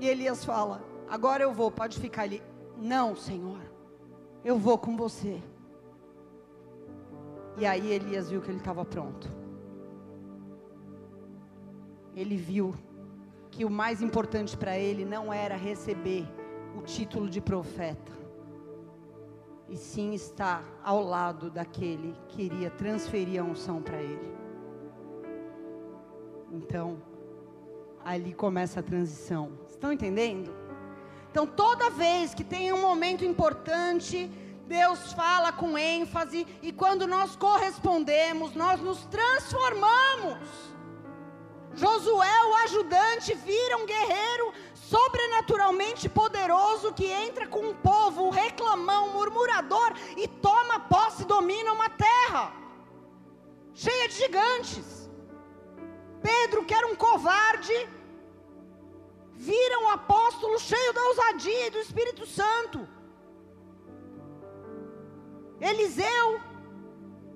E 0.00 0.08
Elias 0.08 0.44
fala: 0.44 0.82
agora 1.08 1.42
eu 1.42 1.52
vou, 1.52 1.70
pode 1.70 1.98
ficar 1.98 2.22
ali. 2.22 2.42
Não, 2.76 3.16
Senhor, 3.16 3.60
eu 4.46 4.56
vou 4.56 4.78
com 4.78 4.96
você. 4.96 5.42
E 7.58 7.66
aí 7.66 7.90
Elias 7.90 8.30
viu 8.30 8.40
que 8.40 8.48
ele 8.48 8.58
estava 8.58 8.84
pronto. 8.84 9.28
Ele 12.14 12.36
viu 12.36 12.72
que 13.50 13.64
o 13.64 13.70
mais 13.70 14.00
importante 14.00 14.56
para 14.56 14.78
ele 14.78 15.04
não 15.04 15.32
era 15.32 15.56
receber 15.56 16.24
o 16.78 16.82
título 16.82 17.28
de 17.28 17.40
profeta, 17.40 18.12
e 19.68 19.76
sim 19.76 20.14
estar 20.14 20.62
ao 20.84 21.02
lado 21.02 21.50
daquele 21.50 22.14
que 22.28 22.42
iria 22.42 22.70
transferir 22.70 23.40
a 23.40 23.44
unção 23.44 23.82
para 23.82 24.00
ele. 24.00 24.32
Então, 26.52 26.98
ali 28.04 28.32
começa 28.32 28.78
a 28.78 28.82
transição. 28.82 29.50
Estão 29.68 29.92
entendendo? 29.92 30.65
Então, 31.36 31.46
toda 31.46 31.90
vez 31.90 32.32
que 32.32 32.42
tem 32.42 32.72
um 32.72 32.80
momento 32.80 33.22
importante, 33.22 34.26
Deus 34.66 35.12
fala 35.12 35.52
com 35.52 35.76
ênfase, 35.76 36.46
e 36.62 36.72
quando 36.72 37.06
nós 37.06 37.36
correspondemos, 37.36 38.54
nós 38.54 38.80
nos 38.80 39.04
transformamos. 39.04 40.48
Josué, 41.74 42.36
o 42.46 42.54
ajudante, 42.64 43.34
vira 43.34 43.76
um 43.76 43.84
guerreiro 43.84 44.54
sobrenaturalmente 44.72 46.08
poderoso 46.08 46.94
que 46.94 47.04
entra 47.04 47.46
com 47.46 47.60
um 47.66 47.74
povo 47.74 48.30
reclamão, 48.30 49.10
murmurador 49.10 49.92
e 50.16 50.26
toma 50.26 50.80
posse 50.80 51.24
e 51.24 51.26
domina 51.26 51.70
uma 51.70 51.90
terra 51.90 52.50
cheia 53.74 54.08
de 54.08 54.14
gigantes. 54.14 55.10
Pedro, 56.22 56.64
que 56.64 56.72
era 56.72 56.86
um 56.86 56.96
covarde, 56.96 57.74
vira 59.36 59.78
um 59.80 59.88
apóstolo 59.88 60.58
cheio 60.58 60.92
da 60.92 61.02
ousadia 61.02 61.66
e 61.66 61.70
do 61.70 61.78
Espírito 61.78 62.26
Santo. 62.26 62.88
Eliseu, 65.60 66.40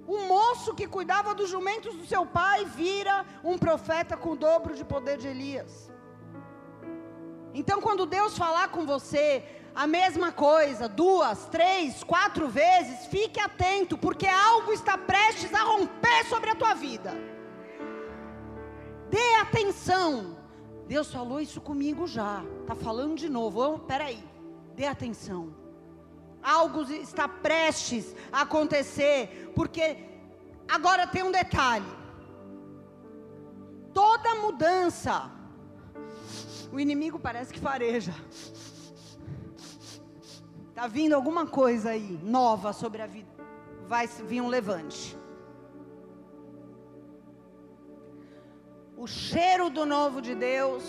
um 0.09 0.27
moço 0.27 0.75
que 0.75 0.87
cuidava 0.87 1.35
dos 1.35 1.49
jumentos 1.49 1.95
do 1.95 2.07
seu 2.07 2.27
pai, 2.27 2.65
vira 2.65 3.25
um 3.45 3.57
profeta 3.59 4.17
com 4.17 4.31
o 4.31 4.37
dobro 4.37 4.75
de 4.75 4.85
poder 4.85 5.19
de 5.19 5.29
Elias. 5.29 5.91
Então, 7.53 7.81
quando 7.81 8.07
Deus 8.07 8.37
falar 8.37 8.69
com 8.69 8.87
você 8.87 9.45
a 9.75 9.87
mesma 9.87 10.33
coisa, 10.33 10.89
duas, 10.89 11.47
três, 11.47 12.03
quatro 12.03 12.49
vezes, 12.49 13.07
fique 13.07 13.41
atento, 13.41 13.97
porque 13.99 14.27
algo 14.27 14.73
está 14.73 14.97
prestes 14.97 15.53
a 15.55 15.63
romper 15.63 16.25
sobre 16.27 16.51
a 16.51 16.55
tua 16.55 16.75
vida. 16.75 17.13
Dê 19.09 19.35
atenção. 19.41 20.40
Deus 20.91 21.13
falou 21.13 21.41
isso 21.41 21.61
comigo 21.61 22.05
já. 22.05 22.43
Está 22.63 22.75
falando 22.75 23.17
de 23.17 23.29
novo. 23.29 23.61
Oh, 23.65 23.79
peraí. 23.79 24.21
Dê 24.75 24.87
atenção. 24.87 25.55
Algo 26.43 26.83
está 26.91 27.29
prestes 27.29 28.13
a 28.33 28.41
acontecer, 28.41 29.53
porque 29.55 29.99
agora 30.69 31.07
tem 31.07 31.23
um 31.23 31.31
detalhe. 31.31 31.87
Toda 33.95 34.35
mudança 34.35 35.31
o 36.73 36.81
inimigo 36.81 37.21
parece 37.21 37.53
que 37.53 37.61
fareja. 37.61 38.13
Está 40.71 40.89
vindo 40.89 41.13
alguma 41.13 41.47
coisa 41.47 41.91
aí 41.91 42.19
nova 42.21 42.73
sobre 42.73 43.01
a 43.01 43.07
vida. 43.07 43.31
Vai 43.87 44.09
vir 44.09 44.41
um 44.41 44.49
levante. 44.49 45.17
O 49.03 49.07
cheiro 49.07 49.67
do 49.77 49.85
novo 49.95 50.19
de 50.27 50.35
Deus, 50.35 50.85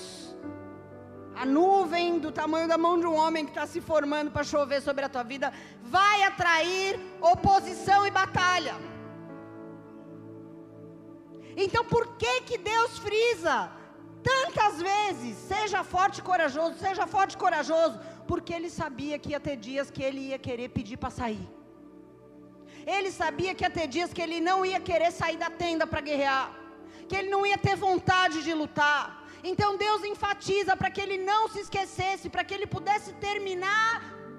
a 1.42 1.46
nuvem 1.58 2.20
do 2.24 2.32
tamanho 2.40 2.68
da 2.72 2.78
mão 2.86 2.96
de 3.02 3.08
um 3.12 3.16
homem 3.24 3.46
que 3.46 3.52
está 3.52 3.66
se 3.74 3.80
formando 3.90 4.30
para 4.36 4.44
chover 4.44 4.82
sobre 4.88 5.06
a 5.06 5.10
tua 5.14 5.24
vida, 5.34 5.48
vai 5.98 6.18
atrair 6.24 7.00
oposição 7.34 8.00
e 8.06 8.12
batalha. 8.12 8.76
Então, 11.64 11.84
por 11.94 12.04
que 12.22 12.34
que 12.42 12.58
Deus 12.58 13.00
frisa? 13.00 13.58
tantas 14.30 14.74
vezes, 14.90 15.36
seja 15.52 15.80
forte 15.84 16.20
e 16.20 16.26
corajoso, 16.30 16.76
seja 16.86 17.06
forte 17.16 17.34
e 17.34 17.38
corajoso, 17.38 18.00
porque 18.28 18.54
ele 18.54 18.70
sabia 18.70 19.18
que 19.18 19.32
ia 19.32 19.40
ter 19.40 19.56
dias 19.56 19.90
que 19.90 20.04
ele 20.08 20.22
ia 20.30 20.40
querer 20.48 20.70
pedir 20.70 20.98
para 20.98 21.10
sair. 21.10 21.46
Ele 22.86 23.12
sabia 23.12 23.54
que 23.56 23.64
ia 23.64 23.70
ter 23.70 23.88
dias 23.88 24.14
que 24.14 24.22
ele 24.22 24.40
não 24.40 24.60
ia 24.66 24.80
querer 24.80 25.12
sair 25.12 25.38
da 25.38 25.50
tenda 25.50 25.86
para 25.86 26.02
guerrear, 26.02 26.61
que 27.12 27.18
ele 27.20 27.30
não 27.36 27.46
ia 27.50 27.58
ter 27.68 27.76
vontade 27.88 28.38
de 28.48 28.54
lutar. 28.62 29.04
Então 29.50 29.70
Deus 29.86 30.02
enfatiza 30.12 30.74
para 30.80 30.90
que 30.94 31.02
ele 31.06 31.18
não 31.30 31.42
se 31.54 31.60
esquecesse, 31.66 32.32
para 32.34 32.46
que 32.46 32.54
ele 32.56 32.68
pudesse 32.76 33.12
terminar 33.28 33.90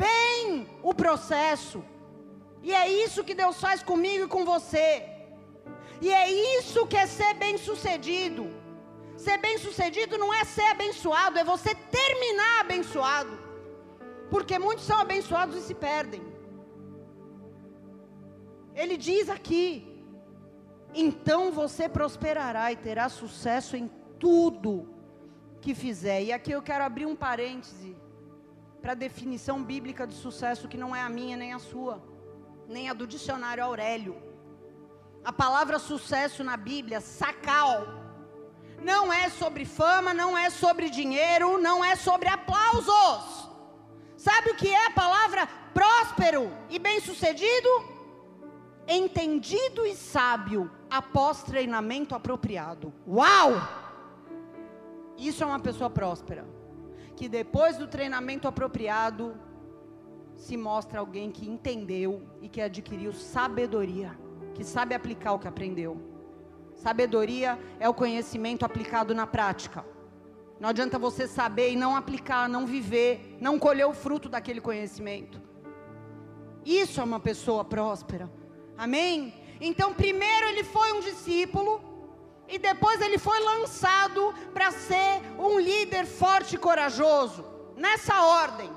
bem 0.05 0.67
o 0.91 0.95
processo. 1.03 1.81
E 2.69 2.73
é 2.83 2.85
isso 3.05 3.27
que 3.29 3.35
Deus 3.43 3.59
faz 3.65 3.83
comigo 3.91 4.25
e 4.25 4.33
com 4.35 4.43
você. 4.55 4.89
E 6.07 6.11
é 6.23 6.25
isso 6.57 6.87
que 6.91 6.97
é 7.05 7.07
ser 7.19 7.35
bem-sucedido. 7.45 8.45
Ser 9.27 9.37
bem-sucedido 9.47 10.17
não 10.23 10.33
é 10.41 10.43
ser 10.57 10.69
abençoado, 10.75 11.39
é 11.39 11.45
você 11.45 11.75
terminar 11.99 12.55
abençoado. 12.61 13.35
Porque 14.33 14.59
muitos 14.67 14.87
são 14.91 14.99
abençoados 15.07 15.57
e 15.57 15.63
se 15.69 15.75
perdem. 15.89 16.23
Ele 18.83 18.97
diz 19.09 19.29
aqui: 19.29 19.65
então 20.95 21.53
você 21.53 21.89
prosperará 21.89 22.71
e 22.73 22.77
terá 22.77 23.09
sucesso 23.09 23.77
em 23.77 23.91
tudo 24.19 24.89
que 25.61 25.75
fizer. 25.75 26.23
E 26.23 26.33
aqui 26.33 26.53
eu 26.53 26.63
quero 26.63 26.85
abrir 26.85 27.07
um 27.07 27.17
parêntese 27.17 27.97
para 28.81 28.93
a 28.93 28.97
definição 28.97 29.63
bíblica 29.63 30.07
de 30.07 30.15
sucesso 30.15 30.69
que 30.69 30.77
não 30.77 30.95
é 30.95 31.01
a 31.01 31.09
minha 31.09 31.37
nem 31.37 31.53
a 31.53 31.59
sua, 31.59 32.03
nem 32.69 32.91
a 32.91 32.93
do 32.93 33.07
dicionário 33.07 33.65
Aurélio. 33.65 34.21
A 35.25 35.33
palavra 35.33 35.79
sucesso 35.79 36.43
na 36.43 36.57
Bíblia, 36.57 37.01
sacal, 37.01 37.87
não 38.83 39.13
é 39.13 39.29
sobre 39.29 39.65
fama, 39.65 40.13
não 40.13 40.37
é 40.37 40.51
sobre 40.51 40.91
dinheiro, 40.91 41.59
não 41.59 41.85
é 41.85 41.95
sobre 41.95 42.29
aplausos. 42.29 43.49
Sabe 44.17 44.51
o 44.51 44.57
que 44.57 44.69
é 44.69 44.87
a 44.87 44.91
palavra 44.91 45.47
próspero 45.73 46.53
e 46.69 46.79
bem-sucedido? 46.79 47.92
Entendido 48.87 49.87
e 49.87 49.95
sábio 49.95 50.71
após 50.91 51.43
treinamento 51.43 52.15
apropriado. 52.15 52.93
Uau! 53.07 53.53
Isso 55.17 55.43
é 55.43 55.47
uma 55.47 55.61
pessoa 55.61 55.89
próspera. 55.89 56.45
Que 57.17 57.29
depois 57.29 57.77
do 57.77 57.87
treinamento 57.87 58.49
apropriado 58.49 59.35
se 60.37 60.57
mostra 60.57 60.99
alguém 60.99 61.31
que 61.31 61.49
entendeu 61.49 62.23
e 62.41 62.49
que 62.49 62.61
adquiriu 62.61 63.13
sabedoria, 63.13 64.19
que 64.55 64.65
sabe 64.65 64.95
aplicar 64.95 65.33
o 65.33 65.39
que 65.39 65.47
aprendeu. 65.47 66.01
Sabedoria 66.75 67.59
é 67.79 67.89
o 67.89 67.95
conhecimento 67.95 68.65
aplicado 68.65 69.15
na 69.15 69.27
prática. 69.27 69.85
Não 70.59 70.69
adianta 70.69 70.99
você 70.99 71.29
saber 71.29 71.71
e 71.71 71.77
não 71.77 71.95
aplicar, 71.95 72.49
não 72.49 72.67
viver, 72.67 73.37
não 73.41 73.59
colher 73.59 73.87
o 73.87 73.93
fruto 73.93 74.29
daquele 74.29 74.61
conhecimento. 74.61 75.41
Isso 76.65 77.01
é 77.01 77.05
uma 77.05 77.21
pessoa 77.21 77.65
próspera. 77.65 78.31
Amém? 78.85 79.33
Então, 79.69 79.89
primeiro 79.95 80.47
ele 80.49 80.65
foi 80.65 80.89
um 80.93 81.01
discípulo 81.09 81.73
e 82.49 82.59
depois 82.59 83.01
ele 83.01 83.19
foi 83.27 83.39
lançado 83.51 84.35
para 84.55 84.69
ser 84.87 85.13
um 85.49 85.55
líder 85.69 86.05
forte 86.05 86.57
e 86.57 86.63
corajoso. 86.67 87.45
Nessa 87.85 88.17
ordem. 88.45 88.71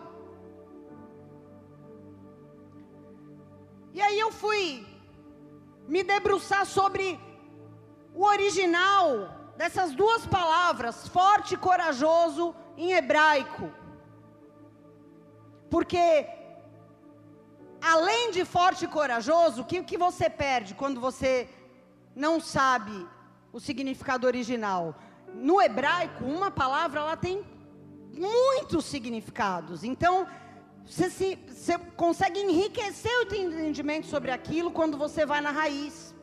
E 3.96 4.02
aí 4.06 4.20
eu 4.20 4.32
fui 4.44 4.86
me 5.88 6.04
debruçar 6.04 6.66
sobre 6.78 7.20
o 8.14 8.24
original 8.26 9.08
dessas 9.58 9.96
duas 10.02 10.24
palavras, 10.38 11.08
forte 11.08 11.56
e 11.56 11.64
corajoso, 11.70 12.54
em 12.78 12.92
hebraico. 12.92 13.68
Porque, 15.70 16.28
além 17.94 18.32
de 18.32 18.44
forte 18.44 18.86
e 18.86 18.88
corajoso, 18.88 19.62
o 19.62 19.66
que, 19.66 19.84
que 19.84 19.98
você 19.98 20.28
perde 20.30 20.74
quando 20.74 21.00
você 21.00 21.48
não 22.16 22.40
sabe 22.40 23.08
o 23.54 23.60
significado 23.60 24.26
original? 24.26 24.96
No 25.34 25.62
hebraico, 25.62 26.24
uma 26.24 26.50
palavra 26.50 27.02
ela 27.02 27.16
tem 27.16 27.46
muitos 28.12 28.86
significados. 28.86 29.84
Então, 29.84 30.28
você, 30.84 31.10
se, 31.10 31.36
você 31.48 31.78
consegue 31.96 32.40
enriquecer 32.40 33.12
o 33.20 33.36
entendimento 33.36 34.08
sobre 34.08 34.32
aquilo 34.32 34.72
quando 34.72 34.98
você 34.98 35.26
vai 35.26 35.42
na 35.42 35.52
raiz. 35.52 36.16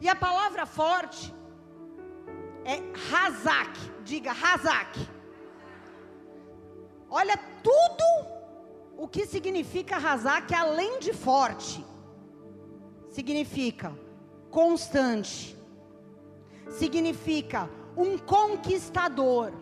E 0.00 0.08
a 0.08 0.16
palavra 0.16 0.66
forte 0.66 1.32
é 2.64 2.76
razak. 3.10 3.78
Diga 4.02 4.32
razak. 4.32 4.98
Olha 7.08 7.36
tudo 7.62 8.37
o 8.98 9.08
que 9.08 9.24
significa 9.24 9.96
razak 9.96 10.52
além 10.54 10.98
de 10.98 11.14
forte. 11.14 11.82
Significa 13.08 13.96
constante. 14.50 15.56
Significa 16.68 17.70
um 17.96 18.18
conquistador. 18.18 19.52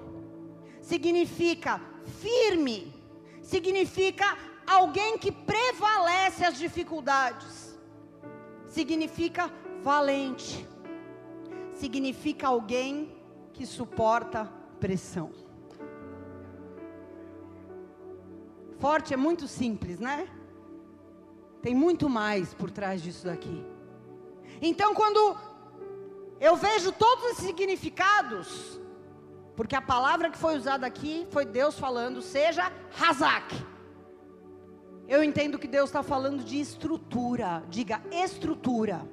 significa 0.87 1.81
firme, 2.20 2.94
significa 3.42 4.38
alguém 4.64 5.18
que 5.18 5.33
prevalece 5.33 6.44
as 6.44 6.57
dificuldades, 6.57 7.77
significa 8.68 9.53
valente, 9.83 10.64
significa 11.75 12.46
alguém 12.46 13.20
que 13.53 13.66
suporta 13.66 14.44
pressão. 14.79 15.45
Forte 18.79 19.15
é 19.15 19.17
muito 19.17 19.49
simples, 19.49 19.99
né? 19.99 20.29
Tem 21.62 21.75
muito 21.75 22.09
mais 22.09 22.53
por 22.55 22.71
trás 22.71 23.03
disso 23.03 23.25
daqui. 23.25 23.65
Então, 24.61 24.95
quando 24.95 25.37
eu 26.39 26.55
vejo 26.57 26.93
todos 26.93 27.33
os 27.33 27.39
significados, 27.39 28.81
porque 29.57 29.75
a 29.75 29.81
palavra 29.81 30.31
que 30.31 30.37
foi 30.37 30.57
usada 30.57 30.87
aqui 30.87 31.27
foi 31.31 31.47
Deus 31.47 31.79
falando, 31.79 32.21
seja 32.21 32.71
Hazak. 33.01 33.57
Eu 35.09 35.25
entendo 35.25 35.59
que 35.59 35.67
Deus 35.69 35.89
está 35.89 36.03
falando 36.03 36.45
de 36.45 36.61
estrutura, 36.61 37.62
diga 37.69 38.03
estrutura. 38.11 39.09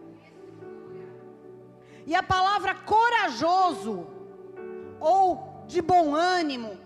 E 2.06 2.14
a 2.14 2.22
palavra 2.22 2.76
corajoso, 2.76 4.08
ou 5.00 5.64
de 5.68 5.82
bom 5.82 6.14
ânimo, 6.14 6.78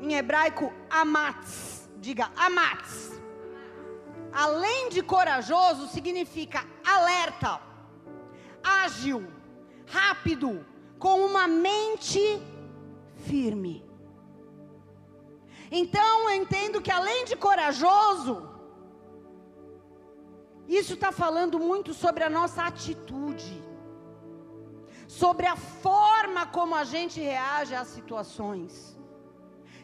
em 0.00 0.14
hebraico, 0.14 0.72
amatz, 0.88 1.88
diga 1.98 2.30
amatz. 2.36 3.20
Além 4.32 4.88
de 4.88 5.02
corajoso, 5.02 5.88
significa 5.88 6.64
alerta, 6.84 7.60
ágil, 8.62 9.26
rápido, 9.86 10.64
com 10.98 11.20
uma 11.26 11.46
mente 11.48 12.20
firme. 13.26 13.84
Então 15.70 16.30
eu 16.30 16.36
entendo 16.36 16.80
que 16.80 16.90
além 16.90 17.24
de 17.24 17.36
corajoso, 17.36 18.48
isso 20.66 20.94
está 20.94 21.10
falando 21.12 21.58
muito 21.58 21.92
sobre 21.92 22.22
a 22.24 22.30
nossa 22.30 22.62
atitude, 22.64 23.62
sobre 25.06 25.46
a 25.46 25.56
forma 25.56 26.46
como 26.46 26.74
a 26.74 26.84
gente 26.84 27.20
reage 27.20 27.74
às 27.74 27.88
situações. 27.88 28.99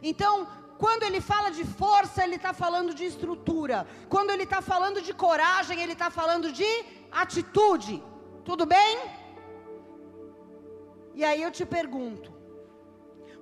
Então, 0.02 0.46
quando 0.78 1.04
ele 1.04 1.20
fala 1.20 1.50
de 1.50 1.64
força, 1.64 2.22
ele 2.22 2.36
está 2.36 2.52
falando 2.52 2.92
de 2.94 3.04
estrutura. 3.04 3.86
Quando 4.08 4.30
ele 4.30 4.42
está 4.44 4.60
falando 4.60 5.00
de 5.00 5.12
coragem, 5.14 5.80
ele 5.82 5.92
está 5.92 6.10
falando 6.10 6.52
de 6.52 6.70
atitude. 7.10 8.02
Tudo 8.44 8.66
bem? 8.66 8.98
E 11.14 11.24
aí 11.24 11.42
eu 11.42 11.50
te 11.50 11.64
pergunto: 11.64 12.32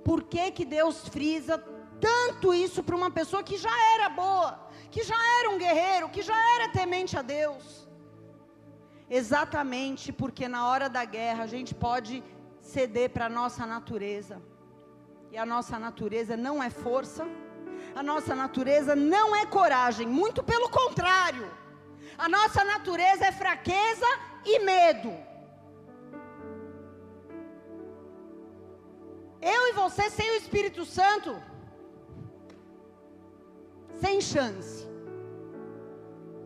por 0.03 0.23
que 0.23 0.51
que 0.51 0.65
Deus 0.65 1.07
frisa 1.09 1.57
tanto 1.99 2.53
isso 2.53 2.83
para 2.83 2.95
uma 2.95 3.11
pessoa 3.11 3.43
que 3.43 3.57
já 3.57 3.75
era 3.95 4.07
boa, 4.09 4.69
que 4.89 5.03
já 5.03 5.19
era 5.39 5.49
um 5.49 5.57
guerreiro, 5.57 6.09
que 6.09 6.21
já 6.21 6.37
era 6.55 6.69
temente 6.69 7.17
a 7.17 7.21
Deus? 7.21 7.85
Exatamente 9.09 10.11
porque 10.11 10.47
na 10.47 10.67
hora 10.67 10.89
da 10.89 11.03
guerra 11.05 11.43
a 11.43 11.47
gente 11.47 11.75
pode 11.75 12.23
ceder 12.59 13.09
para 13.11 13.25
a 13.25 13.29
nossa 13.29 13.65
natureza. 13.65 14.41
E 15.35 15.37
a 15.37 15.45
nossa 15.45 15.77
natureza 15.77 16.37
não 16.37 16.63
é 16.63 16.69
força, 16.69 17.23
a 17.93 18.01
nossa 18.01 18.33
natureza 18.33 18.95
não 18.95 19.35
é 19.35 19.45
coragem, 19.45 20.07
muito 20.07 20.41
pelo 20.41 20.69
contrário. 20.69 21.47
A 22.17 22.29
nossa 22.29 22.63
natureza 22.63 23.25
é 23.25 23.33
fraqueza 23.33 24.11
e 24.45 24.59
medo. 24.59 25.11
Eu 29.41 29.61
e 29.67 29.73
você 29.73 30.09
sem 30.09 30.29
o 30.31 30.37
Espírito 30.37 30.85
Santo, 30.85 31.31
sem 34.03 34.21
chance. 34.21 34.87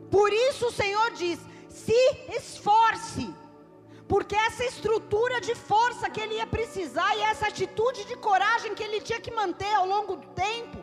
Por 0.09 0.33
isso 0.33 0.65
o 0.69 0.77
Senhor 0.81 1.11
diz: 1.11 1.39
se 1.69 2.01
esforce 2.39 3.31
porque 4.11 4.35
essa 4.35 4.63
estrutura 4.65 5.39
de 5.39 5.53
força 5.53 6.09
que 6.09 6.19
ele 6.19 6.37
ia 6.37 6.47
precisar 6.47 7.11
e 7.15 7.21
essa 7.31 7.47
atitude 7.47 8.05
de 8.05 8.15
coragem 8.27 8.73
que 8.73 8.83
ele 8.83 8.99
tinha 9.07 9.21
que 9.25 9.33
manter 9.39 9.71
ao 9.75 9.85
longo 9.85 10.15
do 10.21 10.27
tempo, 10.29 10.79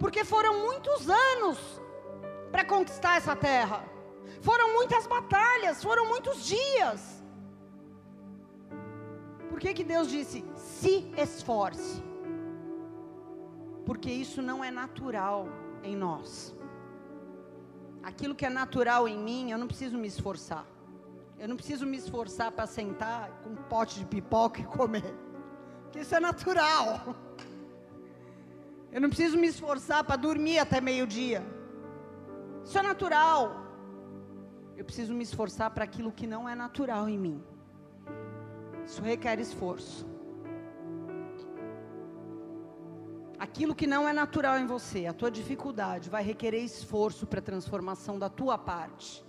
porque 0.00 0.24
foram 0.24 0.52
muitos 0.66 1.10
anos 1.10 1.58
para 2.50 2.64
conquistar 2.64 3.18
essa 3.18 3.36
terra, 3.36 3.84
foram 4.40 4.72
muitas 4.72 5.06
batalhas, 5.06 5.82
foram 5.82 6.06
muitos 6.06 6.42
dias. 6.54 7.22
Por 9.50 9.60
que, 9.60 9.74
que 9.74 9.84
Deus 9.84 10.08
disse: 10.08 10.42
se 10.56 10.94
esforce? 11.18 12.02
Porque 13.84 14.10
isso 14.10 14.40
não 14.40 14.64
é 14.64 14.70
natural 14.70 15.48
em 15.82 15.94
nós. 15.94 16.56
Aquilo 18.02 18.34
que 18.34 18.46
é 18.46 18.50
natural 18.62 19.06
em 19.06 19.18
mim, 19.18 19.50
eu 19.50 19.58
não 19.58 19.66
preciso 19.66 19.98
me 19.98 20.08
esforçar. 20.08 20.64
Eu 21.38 21.48
não 21.48 21.56
preciso 21.56 21.86
me 21.86 21.96
esforçar 21.96 22.50
para 22.50 22.66
sentar 22.66 23.30
com 23.42 23.50
um 23.50 23.56
pote 23.56 23.98
de 24.00 24.04
pipoca 24.04 24.60
e 24.60 24.64
comer. 24.64 25.14
Porque 25.84 26.00
isso 26.00 26.14
é 26.14 26.20
natural. 26.20 27.14
Eu 28.90 29.00
não 29.00 29.08
preciso 29.08 29.36
me 29.36 29.46
esforçar 29.46 30.02
para 30.02 30.16
dormir 30.16 30.58
até 30.58 30.80
meio-dia. 30.80 31.46
Isso 32.64 32.78
é 32.78 32.82
natural. 32.82 33.54
Eu 34.76 34.84
preciso 34.84 35.14
me 35.14 35.22
esforçar 35.22 35.70
para 35.70 35.84
aquilo 35.84 36.10
que 36.10 36.26
não 36.26 36.48
é 36.48 36.54
natural 36.54 37.08
em 37.08 37.18
mim. 37.18 37.44
Isso 38.86 39.02
requer 39.02 39.38
esforço. 39.38 40.06
Aquilo 43.38 43.74
que 43.74 43.86
não 43.86 44.08
é 44.08 44.12
natural 44.12 44.58
em 44.58 44.66
você, 44.66 45.06
a 45.06 45.12
tua 45.12 45.30
dificuldade, 45.30 46.10
vai 46.10 46.22
requerer 46.24 46.64
esforço 46.64 47.26
para 47.26 47.38
a 47.38 47.42
transformação 47.42 48.18
da 48.18 48.28
tua 48.28 48.58
parte. 48.58 49.24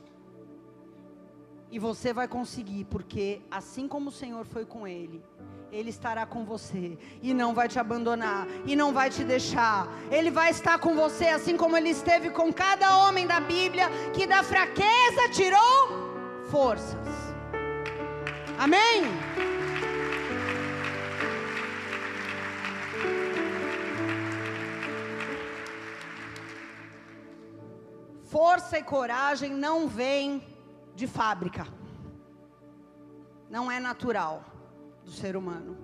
E 1.71 1.77
você 1.77 2.11
vai 2.11 2.27
conseguir, 2.27 2.85
porque 2.85 3.41
assim 3.51 3.87
como 3.87 4.09
o 4.09 4.11
Senhor 4.11 4.45
foi 4.45 4.65
com 4.65 4.87
ele, 4.87 5.23
ele 5.71 5.91
estará 5.91 6.25
com 6.25 6.43
você 6.43 6.97
e 7.21 7.31
não 7.31 7.53
vai 7.53 7.67
te 7.67 7.77
abandonar 7.77 8.47
e 8.65 8.75
não 8.75 8.91
vai 8.91 9.09
te 9.09 9.23
deixar. 9.23 9.87
Ele 10.09 10.31
vai 10.31 10.49
estar 10.49 10.79
com 10.79 10.95
você 10.95 11.27
assim 11.27 11.55
como 11.55 11.77
ele 11.77 11.89
esteve 11.89 12.31
com 12.31 12.51
cada 12.51 12.97
homem 12.97 13.27
da 13.27 13.39
Bíblia 13.39 13.87
que 14.13 14.25
da 14.25 14.41
fraqueza 14.41 15.29
tirou 15.31 16.41
forças. 16.49 17.07
Amém. 18.57 19.03
Força 28.23 28.77
e 28.77 28.83
coragem 28.83 29.51
não 29.53 29.87
vêm 29.87 30.43
de 30.99 31.07
fábrica. 31.07 31.65
Não 33.49 33.71
é 33.71 33.79
natural 33.79 34.43
do 35.03 35.11
ser 35.11 35.35
humano. 35.35 35.77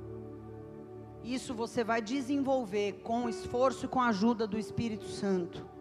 Isso 1.23 1.55
você 1.55 1.83
vai 1.83 2.01
desenvolver 2.01 3.01
com 3.01 3.27
esforço 3.27 3.85
e 3.85 3.87
com 3.87 4.01
a 4.01 4.09
ajuda 4.09 4.45
do 4.45 4.59
Espírito 4.59 5.07
Santo. 5.07 5.75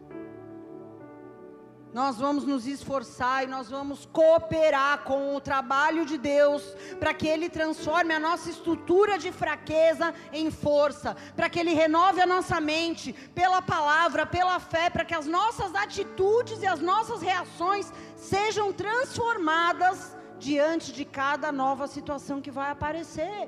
Nós 1.94 2.16
vamos 2.16 2.44
nos 2.44 2.66
esforçar 2.66 3.44
e 3.44 3.46
nós 3.46 3.70
vamos 3.70 4.04
cooperar 4.04 5.04
com 5.04 5.36
o 5.36 5.40
trabalho 5.40 6.04
de 6.04 6.18
Deus 6.18 6.74
para 6.98 7.14
que 7.14 7.28
Ele 7.28 7.48
transforme 7.48 8.12
a 8.12 8.18
nossa 8.18 8.50
estrutura 8.50 9.16
de 9.16 9.30
fraqueza 9.30 10.12
em 10.32 10.50
força, 10.50 11.16
para 11.36 11.48
que 11.48 11.60
Ele 11.60 11.72
renove 11.72 12.20
a 12.20 12.26
nossa 12.26 12.60
mente 12.60 13.12
pela 13.32 13.62
palavra, 13.62 14.26
pela 14.26 14.58
fé, 14.58 14.90
para 14.90 15.04
que 15.04 15.14
as 15.14 15.28
nossas 15.28 15.72
atitudes 15.72 16.60
e 16.62 16.66
as 16.66 16.80
nossas 16.80 17.22
reações 17.22 17.92
sejam 18.32 18.66
transformadas 18.84 19.98
diante 20.38 20.88
de 20.98 21.04
cada 21.20 21.50
nova 21.62 21.86
situação 21.86 22.40
que 22.44 22.52
vai 22.58 22.70
aparecer. 22.70 23.40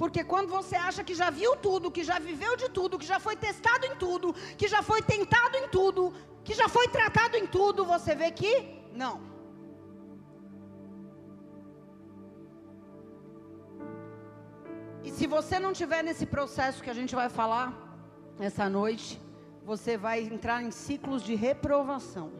Porque 0.00 0.22
quando 0.32 0.48
você 0.58 0.76
acha 0.88 1.04
que 1.08 1.14
já 1.20 1.28
viu 1.40 1.52
tudo, 1.66 1.94
que 1.96 2.04
já 2.10 2.18
viveu 2.18 2.52
de 2.62 2.68
tudo, 2.76 2.98
que 3.00 3.10
já 3.12 3.20
foi 3.26 3.36
testado 3.46 3.84
em 3.90 3.96
tudo, 4.04 4.34
que 4.60 4.68
já 4.74 4.82
foi 4.90 5.00
tentado 5.02 5.56
em 5.62 5.68
tudo, 5.68 6.02
que 6.46 6.54
já 6.60 6.68
foi 6.76 6.86
tratado 6.88 7.36
em 7.36 7.46
tudo, 7.58 7.84
você 7.94 8.14
vê 8.14 8.30
que 8.40 8.54
não. 9.02 9.14
E 15.06 15.10
se 15.10 15.26
você 15.26 15.58
não 15.58 15.72
tiver 15.80 16.02
nesse 16.02 16.26
processo 16.36 16.82
que 16.82 16.92
a 16.94 16.98
gente 17.00 17.14
vai 17.20 17.28
falar 17.28 17.68
essa 18.48 18.68
noite, 18.80 19.20
você 19.70 19.96
vai 20.06 20.20
entrar 20.20 20.62
em 20.62 20.70
ciclos 20.70 21.22
de 21.22 21.34
reprovação. 21.34 22.39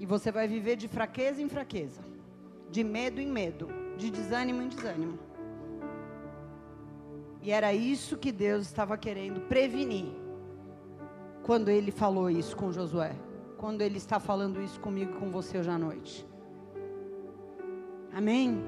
E 0.00 0.06
você 0.06 0.32
vai 0.32 0.48
viver 0.48 0.76
de 0.76 0.88
fraqueza 0.88 1.42
em 1.42 1.48
fraqueza, 1.48 2.00
de 2.70 2.82
medo 2.82 3.20
em 3.20 3.30
medo, 3.30 3.68
de 3.98 4.10
desânimo 4.10 4.62
em 4.62 4.68
desânimo. 4.68 5.18
E 7.42 7.50
era 7.52 7.74
isso 7.74 8.16
que 8.16 8.32
Deus 8.32 8.66
estava 8.66 8.96
querendo 8.96 9.42
prevenir 9.42 10.06
quando 11.42 11.68
ele 11.68 11.90
falou 11.90 12.30
isso 12.30 12.56
com 12.56 12.72
Josué, 12.72 13.14
quando 13.58 13.82
ele 13.82 13.98
está 13.98 14.18
falando 14.18 14.62
isso 14.62 14.80
comigo 14.80 15.12
e 15.16 15.20
com 15.20 15.30
você 15.30 15.58
hoje 15.58 15.70
à 15.70 15.78
noite. 15.78 16.26
Amém? 18.10 18.64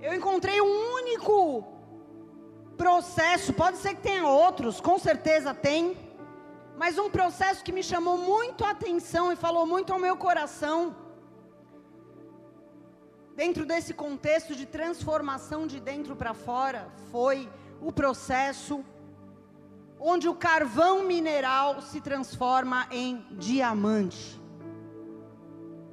Eu 0.00 0.12
encontrei 0.14 0.60
um 0.60 0.94
único 0.94 1.64
processo, 2.76 3.52
pode 3.52 3.76
ser 3.76 3.94
que 3.94 4.02
tenha 4.02 4.26
outros, 4.26 4.80
com 4.80 4.98
certeza 4.98 5.54
tem, 5.54 5.96
mas 6.76 6.98
um 6.98 7.10
processo 7.10 7.64
que 7.64 7.72
me 7.72 7.82
chamou 7.82 8.16
muito 8.16 8.64
a 8.64 8.70
atenção 8.70 9.32
e 9.32 9.36
falou 9.36 9.66
muito 9.66 9.92
ao 9.92 9.98
meu 9.98 10.16
coração, 10.16 10.96
dentro 13.34 13.64
desse 13.64 13.92
contexto 13.94 14.54
de 14.54 14.66
transformação 14.66 15.66
de 15.66 15.78
dentro 15.80 16.14
para 16.16 16.34
fora, 16.34 16.88
foi 17.10 17.48
o 17.80 17.92
processo 17.92 18.84
onde 19.98 20.28
o 20.28 20.34
carvão 20.34 21.04
mineral 21.04 21.80
se 21.80 22.00
transforma 22.00 22.86
em 22.90 23.24
diamante. 23.38 24.40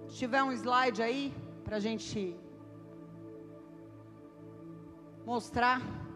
Se 0.07 0.15
tiver 0.17 0.41
um 0.43 0.51
slide 0.51 1.01
aí, 1.03 1.33
para 1.63 1.77
a 1.77 1.79
gente 1.79 2.35
mostrar. 5.25 6.08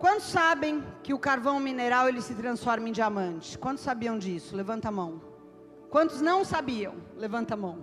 Quantos 0.00 0.28
sabem 0.28 0.82
que 1.02 1.12
o 1.12 1.18
carvão 1.18 1.60
mineral 1.60 2.08
ele 2.08 2.22
se 2.22 2.34
transforma 2.34 2.88
em 2.88 2.92
diamante? 2.92 3.58
Quantos 3.58 3.84
sabiam 3.84 4.18
disso? 4.18 4.56
Levanta 4.56 4.88
a 4.88 4.90
mão. 4.90 5.20
Quantos 5.90 6.22
não 6.22 6.42
sabiam? 6.42 6.94
Levanta 7.16 7.52
a 7.52 7.56
mão. 7.58 7.78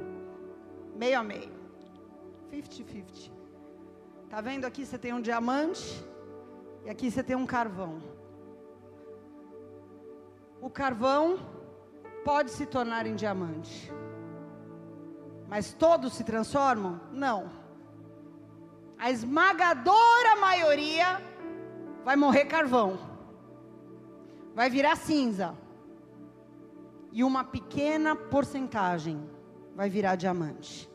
Meio 0.95 1.19
a 1.19 1.23
meio. 1.23 1.51
50-50. 2.51 3.29
Tá 4.31 4.41
vendo 4.41 4.65
aqui 4.65 4.83
você 4.83 4.97
tem 4.97 5.13
um 5.13 5.21
diamante 5.21 6.03
e 6.85 6.89
aqui 6.89 7.11
você 7.11 7.21
tem 7.21 7.35
um 7.35 7.45
carvão. 7.45 8.01
O 10.59 10.71
carvão 10.71 11.37
pode 12.25 12.49
se 12.49 12.65
tornar 12.65 13.05
em 13.05 13.13
diamante. 13.13 13.93
Mas 15.47 15.71
todos 15.71 16.13
se 16.13 16.23
transformam? 16.23 16.99
Não. 17.11 17.51
A 18.97 19.11
esmagadora 19.11 20.35
maioria 20.37 21.21
vai 22.07 22.15
morrer 22.15 22.45
carvão. 22.45 22.97
Vai 24.55 24.69
virar 24.69 24.95
cinza. 24.95 25.53
E 27.11 27.21
uma 27.21 27.43
pequena 27.43 28.15
porcentagem 28.15 29.17
vai 29.75 29.89
virar 29.89 30.15
diamante. 30.15 30.89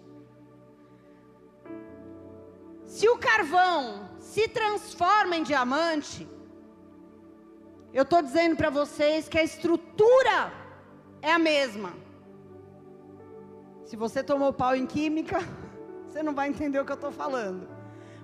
Se 2.87 3.07
o 3.11 3.19
carvão 3.19 4.09
se 4.19 4.49
transforma 4.49 5.37
em 5.37 5.43
diamante, 5.43 6.27
eu 7.93 8.05
estou 8.05 8.23
dizendo 8.23 8.57
para 8.57 8.71
vocês 8.71 9.29
que 9.29 9.37
a 9.37 9.45
estrutura 9.45 10.51
é 11.21 11.31
a 11.31 11.39
mesma. 11.39 11.93
Se 13.85 13.97
você 13.97 14.23
tomou 14.23 14.51
pau 14.51 14.75
em 14.75 14.87
química, 14.87 15.41
você 16.09 16.23
não 16.23 16.35
vai 16.35 16.49
entender 16.49 16.81
o 16.81 16.87
que 16.87 16.93
eu 16.93 17.03
estou 17.03 17.13
falando. 17.13 17.69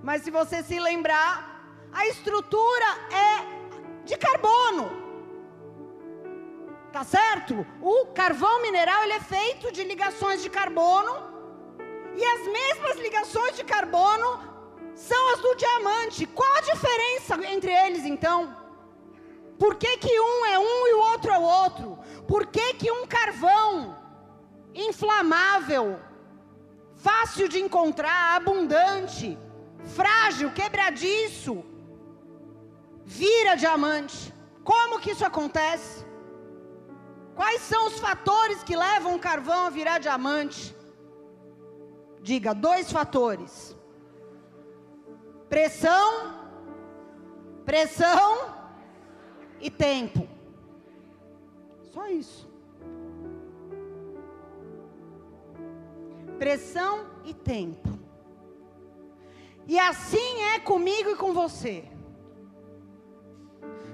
Mas 0.03 0.23
se 0.23 0.31
você 0.31 0.63
se 0.63 0.81
lembrar, 0.81 1.58
a 1.93 2.07
estrutura 2.07 2.87
é 3.11 4.05
de 4.05 4.17
carbono. 4.17 4.91
Tá 6.93 7.05
certo? 7.05 7.67
O 7.81 8.07
carvão 8.07 8.63
mineral 8.63 9.03
ele 9.05 9.13
é 9.13 9.21
feito 9.21 9.71
de 9.71 9.85
ligações 9.85 10.43
de 10.43 10.51
carbono 10.51 11.15
e 12.17 12.25
as 12.25 12.41
mesmas 12.47 12.97
ligações 12.99 13.57
de 13.57 13.65
carbono 13.65 14.41
são 14.95 15.33
as 15.33 15.41
do 15.41 15.55
diamante. 15.55 16.27
Qual 16.27 16.57
a 16.57 16.61
diferença 16.61 17.35
entre 17.53 17.71
eles 17.71 18.05
então? 18.05 18.57
Por 19.59 19.75
que, 19.75 19.97
que 19.99 20.21
um 20.21 20.47
é 20.47 20.59
um 20.59 20.87
e 20.89 20.95
o 20.95 21.01
outro 21.11 21.33
é 21.33 21.39
o 21.39 21.43
outro? 21.43 21.99
Por 22.27 22.47
que, 22.47 22.75
que 22.75 22.91
um 22.91 23.07
carvão 23.07 23.97
inflamável, 24.75 25.99
fácil 26.95 27.49
de 27.49 27.59
encontrar, 27.59 28.37
abundante, 28.37 29.37
frágil, 29.97 30.53
quebradiço, 30.53 31.65
vira 33.09 33.55
diamante? 33.57 34.35
Como 34.63 35.01
que 35.01 35.13
isso 35.13 35.25
acontece? 35.25 36.07
Quais 37.35 37.63
são 37.63 37.87
os 37.87 37.99
fatores 37.99 38.63
que 38.63 38.77
levam 38.77 39.15
o 39.15 39.19
carvão 39.19 39.67
a 39.67 39.71
virar 39.71 39.99
diamante? 39.99 40.77
Diga, 42.21 42.53
dois 42.53 42.93
fatores 42.93 43.75
Pressão, 45.49 46.35
pressão 47.65 48.55
e 49.59 49.71
tempo. 49.71 50.29
Só 51.91 52.07
isso. 52.09 52.47
Pressão 56.39 57.07
e 57.25 57.33
tempo. 57.33 57.89
E 59.67 59.79
assim 59.79 60.43
é 60.55 60.61
comigo 60.61 61.11
e 61.11 61.17
com 61.17 61.33
você. 61.33 61.98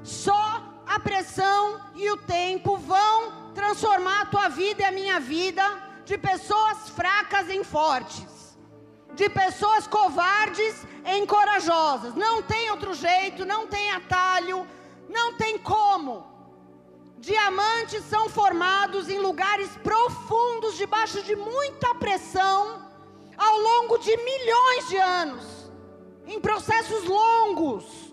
Só 0.04 0.62
a 0.86 1.00
pressão 1.00 1.80
e 1.96 2.08
o 2.12 2.16
tempo 2.18 2.76
vão 2.76 3.50
transformar 3.54 4.20
a 4.20 4.26
tua 4.26 4.48
vida 4.48 4.82
e 4.82 4.84
a 4.84 4.92
minha 4.92 5.18
vida 5.18 5.64
de 6.04 6.16
pessoas 6.16 6.90
fracas 6.90 7.50
em 7.50 7.64
fortes 7.64 8.34
de 9.14 9.28
pessoas 9.28 9.86
covardes 9.86 10.84
em 11.04 11.24
corajosas. 11.24 12.14
Não 12.14 12.42
tem 12.42 12.70
outro 12.70 12.94
jeito, 12.94 13.44
não 13.44 13.66
tem 13.66 13.92
atalho, 13.92 14.66
não 15.08 15.34
tem 15.34 15.58
como. 15.58 16.26
Diamantes 17.18 18.04
são 18.04 18.28
formados 18.28 19.08
em 19.08 19.18
lugares 19.18 19.70
profundos, 19.82 20.76
debaixo 20.76 21.22
de 21.22 21.34
muita 21.34 21.94
pressão, 21.94 22.82
ao 23.36 23.58
longo 23.58 23.98
de 23.98 24.16
milhões 24.16 24.88
de 24.88 24.96
anos, 24.96 25.72
em 26.26 26.40
processos 26.40 27.04
longos 27.04 28.03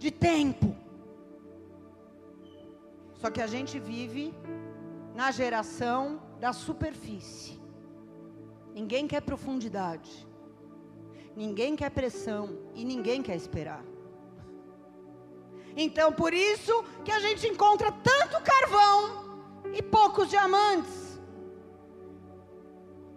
de 0.00 0.10
tempo. 0.10 0.74
Só 3.20 3.30
que 3.30 3.42
a 3.42 3.46
gente 3.46 3.78
vive 3.78 4.34
na 5.14 5.30
geração 5.30 6.22
da 6.40 6.52
superfície. 6.54 7.60
Ninguém 8.78 9.06
quer 9.06 9.20
profundidade. 9.20 10.26
Ninguém 11.36 11.76
quer 11.76 11.90
pressão 11.90 12.44
e 12.74 12.82
ninguém 12.82 13.22
quer 13.22 13.36
esperar. 13.36 13.84
Então, 15.76 16.08
por 16.12 16.32
isso 16.32 16.82
que 17.04 17.12
a 17.12 17.20
gente 17.20 17.46
encontra 17.46 17.92
tanto 17.92 18.42
carvão 18.42 18.96
e 19.74 19.82
poucos 19.82 20.30
diamantes. 20.30 21.20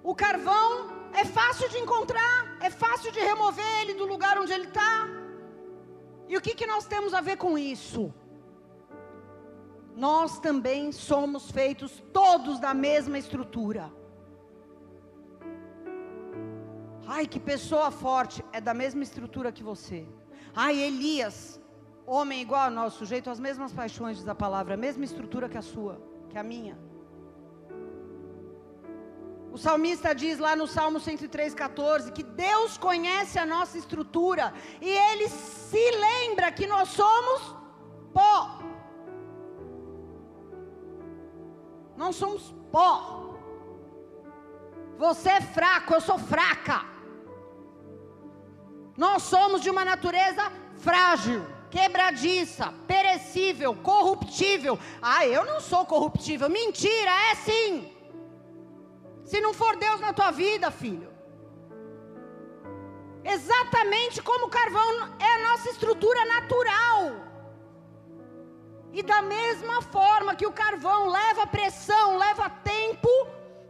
O 0.03 0.13
carvão 0.13 0.69
é 1.13 1.23
fácil 1.23 1.69
de 1.69 1.77
encontrar, 1.77 2.57
é 2.59 2.69
fácil 2.69 3.09
de 3.09 3.21
remover 3.21 3.65
ele 3.81 3.93
do 3.93 4.05
lugar 4.05 4.37
onde 4.37 4.51
ele 4.51 4.67
está. 4.67 5.22
E 6.33 6.37
o 6.37 6.41
que, 6.41 6.55
que 6.59 6.65
nós 6.65 6.85
temos 6.87 7.13
a 7.13 7.21
ver 7.21 7.37
com 7.37 7.55
isso? 7.55 8.11
Nós 9.95 10.39
também 10.39 10.91
somos 10.91 11.51
feitos 11.51 11.91
todos 12.11 12.59
da 12.59 12.73
mesma 12.73 13.19
estrutura. 13.19 13.83
Ai, 17.05 17.27
que 17.27 17.39
pessoa 17.39 17.91
forte, 17.91 18.43
é 18.51 18.59
da 18.59 18.73
mesma 18.73 19.03
estrutura 19.03 19.51
que 19.51 19.61
você. 19.61 20.07
Ai, 20.55 20.75
Elias, 20.79 21.61
homem 22.03 22.41
igual 22.41 22.61
a 22.61 22.71
nós, 22.71 22.93
sujeito 22.93 23.29
às 23.29 23.39
mesmas 23.39 23.71
paixões, 23.71 24.17
diz 24.17 24.27
a 24.27 24.33
palavra, 24.33 24.73
a 24.73 24.83
mesma 24.85 25.05
estrutura 25.05 25.47
que 25.47 25.59
a 25.59 25.61
sua, 25.61 26.01
que 26.31 26.37
a 26.39 26.41
minha. 26.41 26.75
O 29.53 29.57
salmista 29.59 30.15
diz 30.15 30.39
lá 30.39 30.55
no 30.55 30.65
Salmo 30.65 30.99
103,14 30.99 32.11
que 32.11 32.23
Deus 32.23 32.75
conhece 32.75 33.37
a 33.37 33.45
nossa 33.45 33.77
estrutura 33.77 34.51
e 34.81 34.89
Ele 34.89 35.29
se 35.29 35.91
lembra 35.91 36.51
que 36.51 36.65
nós 36.65 36.89
somos 36.89 37.55
pó. 38.11 38.57
Nós 41.95 42.15
somos 42.15 42.51
pó. 42.71 43.35
Você 44.97 45.29
é 45.29 45.41
fraco, 45.41 45.93
eu 45.93 46.01
sou 46.01 46.17
fraca. 46.17 46.83
Nós 48.97 49.21
somos 49.21 49.61
de 49.61 49.69
uma 49.69 49.85
natureza 49.85 50.51
frágil, 50.77 51.45
quebradiça, 51.69 52.73
perecível, 52.87 53.75
corruptível. 53.75 54.79
Ah, 54.99 55.27
eu 55.27 55.45
não 55.45 55.61
sou 55.61 55.85
corruptível. 55.85 56.49
Mentira, 56.49 57.11
é 57.31 57.35
sim. 57.35 57.92
Se 59.23 59.39
não 59.39 59.53
for 59.53 59.75
Deus 59.77 59.99
na 59.99 60.13
tua 60.13 60.31
vida, 60.31 60.69
filho. 60.71 61.11
Exatamente 63.23 64.21
como 64.21 64.47
o 64.47 64.49
carvão 64.49 65.15
é 65.19 65.35
a 65.35 65.49
nossa 65.49 65.69
estrutura 65.69 66.25
natural. 66.25 67.11
E 68.91 69.01
da 69.01 69.21
mesma 69.21 69.81
forma 69.81 70.35
que 70.35 70.45
o 70.45 70.51
carvão 70.51 71.07
leva 71.09 71.47
pressão, 71.47 72.17
leva 72.17 72.49
tempo 72.49 73.09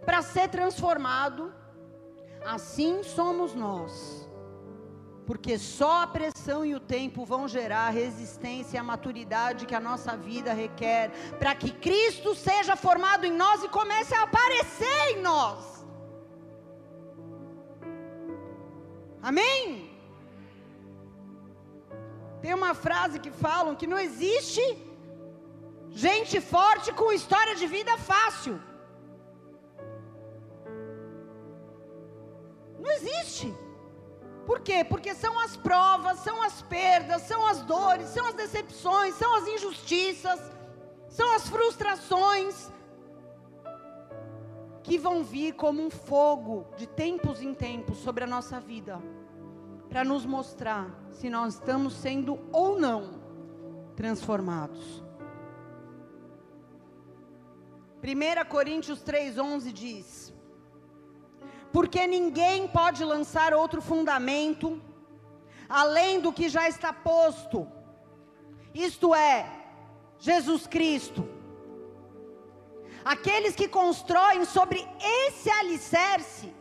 para 0.04 0.22
ser 0.22 0.50
transformado, 0.50 1.54
assim 2.44 3.04
somos 3.04 3.54
nós 3.54 4.23
porque 5.26 5.58
só 5.58 6.04
a 6.04 6.08
pressão 6.08 6.60
e 6.66 6.76
o 6.76 6.80
tempo 6.80 7.26
vão 7.26 7.48
gerar 7.48 7.88
a 7.88 7.96
resistência 8.02 8.78
e 8.78 8.80
a 8.80 8.84
maturidade 8.92 9.66
que 9.66 9.76
a 9.76 9.80
nossa 9.80 10.16
vida 10.18 10.54
requer, 10.54 11.12
para 11.40 11.54
que 11.56 11.72
Cristo 11.72 12.36
seja 12.36 12.76
formado 12.76 13.26
em 13.26 13.32
nós 13.44 13.64
e 13.64 13.70
comece 13.70 14.14
a 14.16 14.24
aparecer 14.24 15.00
em 15.12 15.22
nós. 15.22 15.86
Amém? 19.22 19.90
Tem 22.42 22.54
uma 22.54 22.74
frase 22.74 23.20
que 23.20 23.32
falam 23.32 23.76
que 23.80 23.88
não 23.88 23.98
existe 23.98 24.64
gente 26.06 26.42
forte 26.42 26.92
com 26.92 27.12
história 27.12 27.56
de 27.56 27.68
vida 27.68 27.98
fácil. 27.98 28.60
Não 32.84 32.92
existe. 32.92 33.48
Por 34.46 34.60
quê? 34.60 34.84
Porque 34.84 35.16
são 35.16 35.40
as 35.40 35.56
provas, 35.56 36.20
são 36.20 36.42
as 36.42 36.62
perdas, 36.64 37.22
são 37.24 37.46
as 37.48 37.62
dores, 37.62 38.08
são 38.10 38.26
as 38.28 38.34
decepções, 38.34 39.16
são 39.16 39.36
as 39.36 39.48
injustiças, 39.48 40.40
são 41.08 41.34
as 41.34 41.48
frustrações 41.48 42.72
que 44.84 44.98
vão 44.98 45.24
vir 45.24 45.54
como 45.54 45.82
um 45.82 45.90
fogo 45.90 46.66
de 46.76 46.86
tempos 46.86 47.42
em 47.42 47.54
tempos 47.54 48.00
sobre 48.00 48.26
a 48.26 48.28
nossa 48.28 48.60
vida, 48.60 49.02
para 49.88 50.04
nos 50.04 50.26
mostrar 50.26 50.94
se 51.12 51.30
nós 51.30 51.54
estamos 51.54 51.94
sendo 51.94 52.38
ou 52.52 52.78
não 52.78 53.22
transformados. 53.96 55.02
1 58.04 58.50
Coríntios 58.50 59.02
3,11 59.02 59.72
diz: 59.72 60.33
Porque 61.74 62.06
ninguém 62.06 62.68
pode 62.68 63.04
lançar 63.04 63.52
outro 63.54 63.82
fundamento 63.82 64.80
além 65.68 66.20
do 66.20 66.32
que 66.32 66.48
já 66.48 66.70
está 66.70 66.94
posto, 66.94 67.68
isto 68.76 69.16
é, 69.16 69.50
Jesus 70.20 70.68
Cristo. 70.68 71.28
Aqueles 73.04 73.56
que 73.56 73.68
constroem 73.68 74.46
sobre 74.46 74.88
esse 75.02 75.50
alicerce 75.50 76.54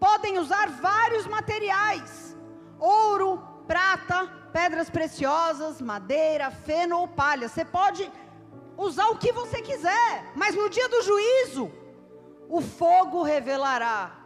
podem 0.00 0.38
usar 0.38 0.68
vários 0.70 1.26
materiais: 1.26 2.34
ouro, 2.78 3.30
prata, 3.66 4.26
pedras 4.50 4.88
preciosas, 4.88 5.80
madeira, 5.80 6.50
feno 6.50 7.00
ou 7.00 7.06
palha. 7.06 7.50
Você 7.50 7.66
pode 7.66 8.10
usar 8.78 9.08
o 9.08 9.18
que 9.18 9.30
você 9.30 9.60
quiser, 9.60 10.32
mas 10.34 10.54
no 10.54 10.70
dia 10.70 10.88
do 10.88 11.02
juízo, 11.02 11.70
o 12.48 12.62
fogo 12.62 13.22
revelará 13.22 14.21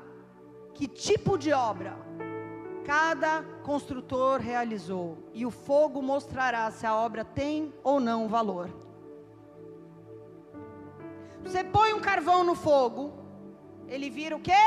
que 0.77 0.87
tipo 0.87 1.39
de 1.39 1.53
obra 1.53 1.97
cada 2.85 3.43
construtor 3.65 4.39
realizou, 4.39 5.19
e 5.33 5.45
o 5.45 5.51
fogo 5.51 6.01
mostrará 6.01 6.71
se 6.71 6.87
a 6.87 6.95
obra 6.95 7.25
tem 7.25 7.75
ou 7.83 7.99
não 7.99 8.29
valor. 8.29 8.69
Você 11.43 11.65
põe 11.65 11.95
um 11.95 12.01
carvão 12.01 12.45
no 12.45 12.55
fogo, 12.55 13.03
ele 13.89 14.09
vira 14.11 14.37
o 14.37 14.41
quê? 14.41 14.65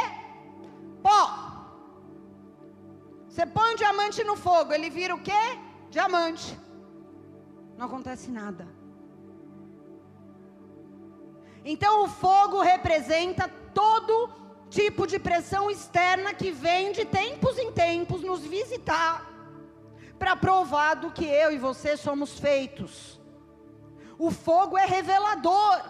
Pó. 1.02 1.22
Você 3.30 3.46
põe 3.46 3.74
um 3.74 3.76
diamante 3.78 4.24
no 4.24 4.36
fogo, 4.36 4.74
ele 4.74 4.90
vira 4.90 5.16
o 5.16 5.22
quê? 5.22 5.44
Diamante. 5.90 6.60
Não 7.78 7.86
acontece 7.86 8.30
nada. 8.32 8.68
Então 11.64 12.04
o 12.04 12.10
fogo 12.10 12.60
representa 12.62 13.48
todo 13.74 14.40
tipo 14.70 15.08
de 15.08 15.18
pressão 15.18 15.70
externa 15.70 16.34
que 16.34 16.52
vem 16.52 16.92
de 16.92 17.06
tempos 17.06 17.58
em 17.58 17.72
tempos 17.72 18.22
nos 18.22 18.42
visitar 18.46 19.28
para 20.18 20.36
provar 20.36 20.96
do 20.96 21.12
que 21.12 21.26
eu 21.26 21.52
e 21.52 21.58
você 21.58 21.96
somos 21.98 22.38
feitos. 22.38 23.20
O 24.18 24.30
fogo 24.30 24.78
é 24.78 24.86
revelador. 24.86 25.82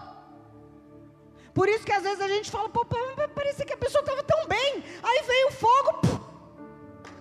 Por 1.54 1.68
isso 1.68 1.84
que 1.84 1.92
às 1.92 2.04
vezes 2.04 2.22
a 2.22 2.28
gente 2.28 2.50
fala, 2.50 2.70
pô, 2.70 2.86
parecia 3.34 3.66
que 3.66 3.74
a 3.74 3.78
pessoa 3.78 4.02
estava 4.02 4.24
tão 4.24 4.48
bem. 4.48 4.84
Aí 5.02 5.24
veio 5.26 5.48
o 5.48 5.52
fogo, 5.52 5.94
puf, 6.02 6.22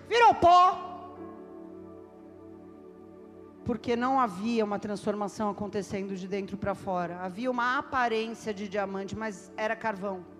virou 0.07 0.35
pó. 0.35 0.85
Porque 3.65 3.95
não 3.95 4.19
havia 4.19 4.63
uma 4.63 4.79
transformação 4.79 5.49
acontecendo 5.49 6.15
de 6.15 6.27
dentro 6.27 6.57
para 6.57 6.73
fora. 6.73 7.19
Havia 7.21 7.51
uma 7.51 7.77
aparência 7.77 8.53
de 8.53 8.67
diamante, 8.67 9.15
mas 9.15 9.51
era 9.57 9.75
carvão. 9.75 10.38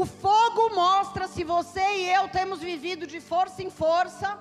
O 0.00 0.04
fogo 0.04 0.74
mostra 0.74 1.28
se 1.28 1.42
você 1.44 1.84
e 1.98 2.12
eu 2.12 2.28
temos 2.28 2.58
vivido 2.58 3.06
de 3.06 3.20
força 3.20 3.62
em 3.62 3.70
força 3.70 4.36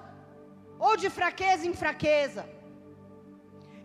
ou 0.79 0.97
de 0.97 1.11
fraqueza 1.11 1.67
em 1.67 1.75
fraqueza. 1.75 2.43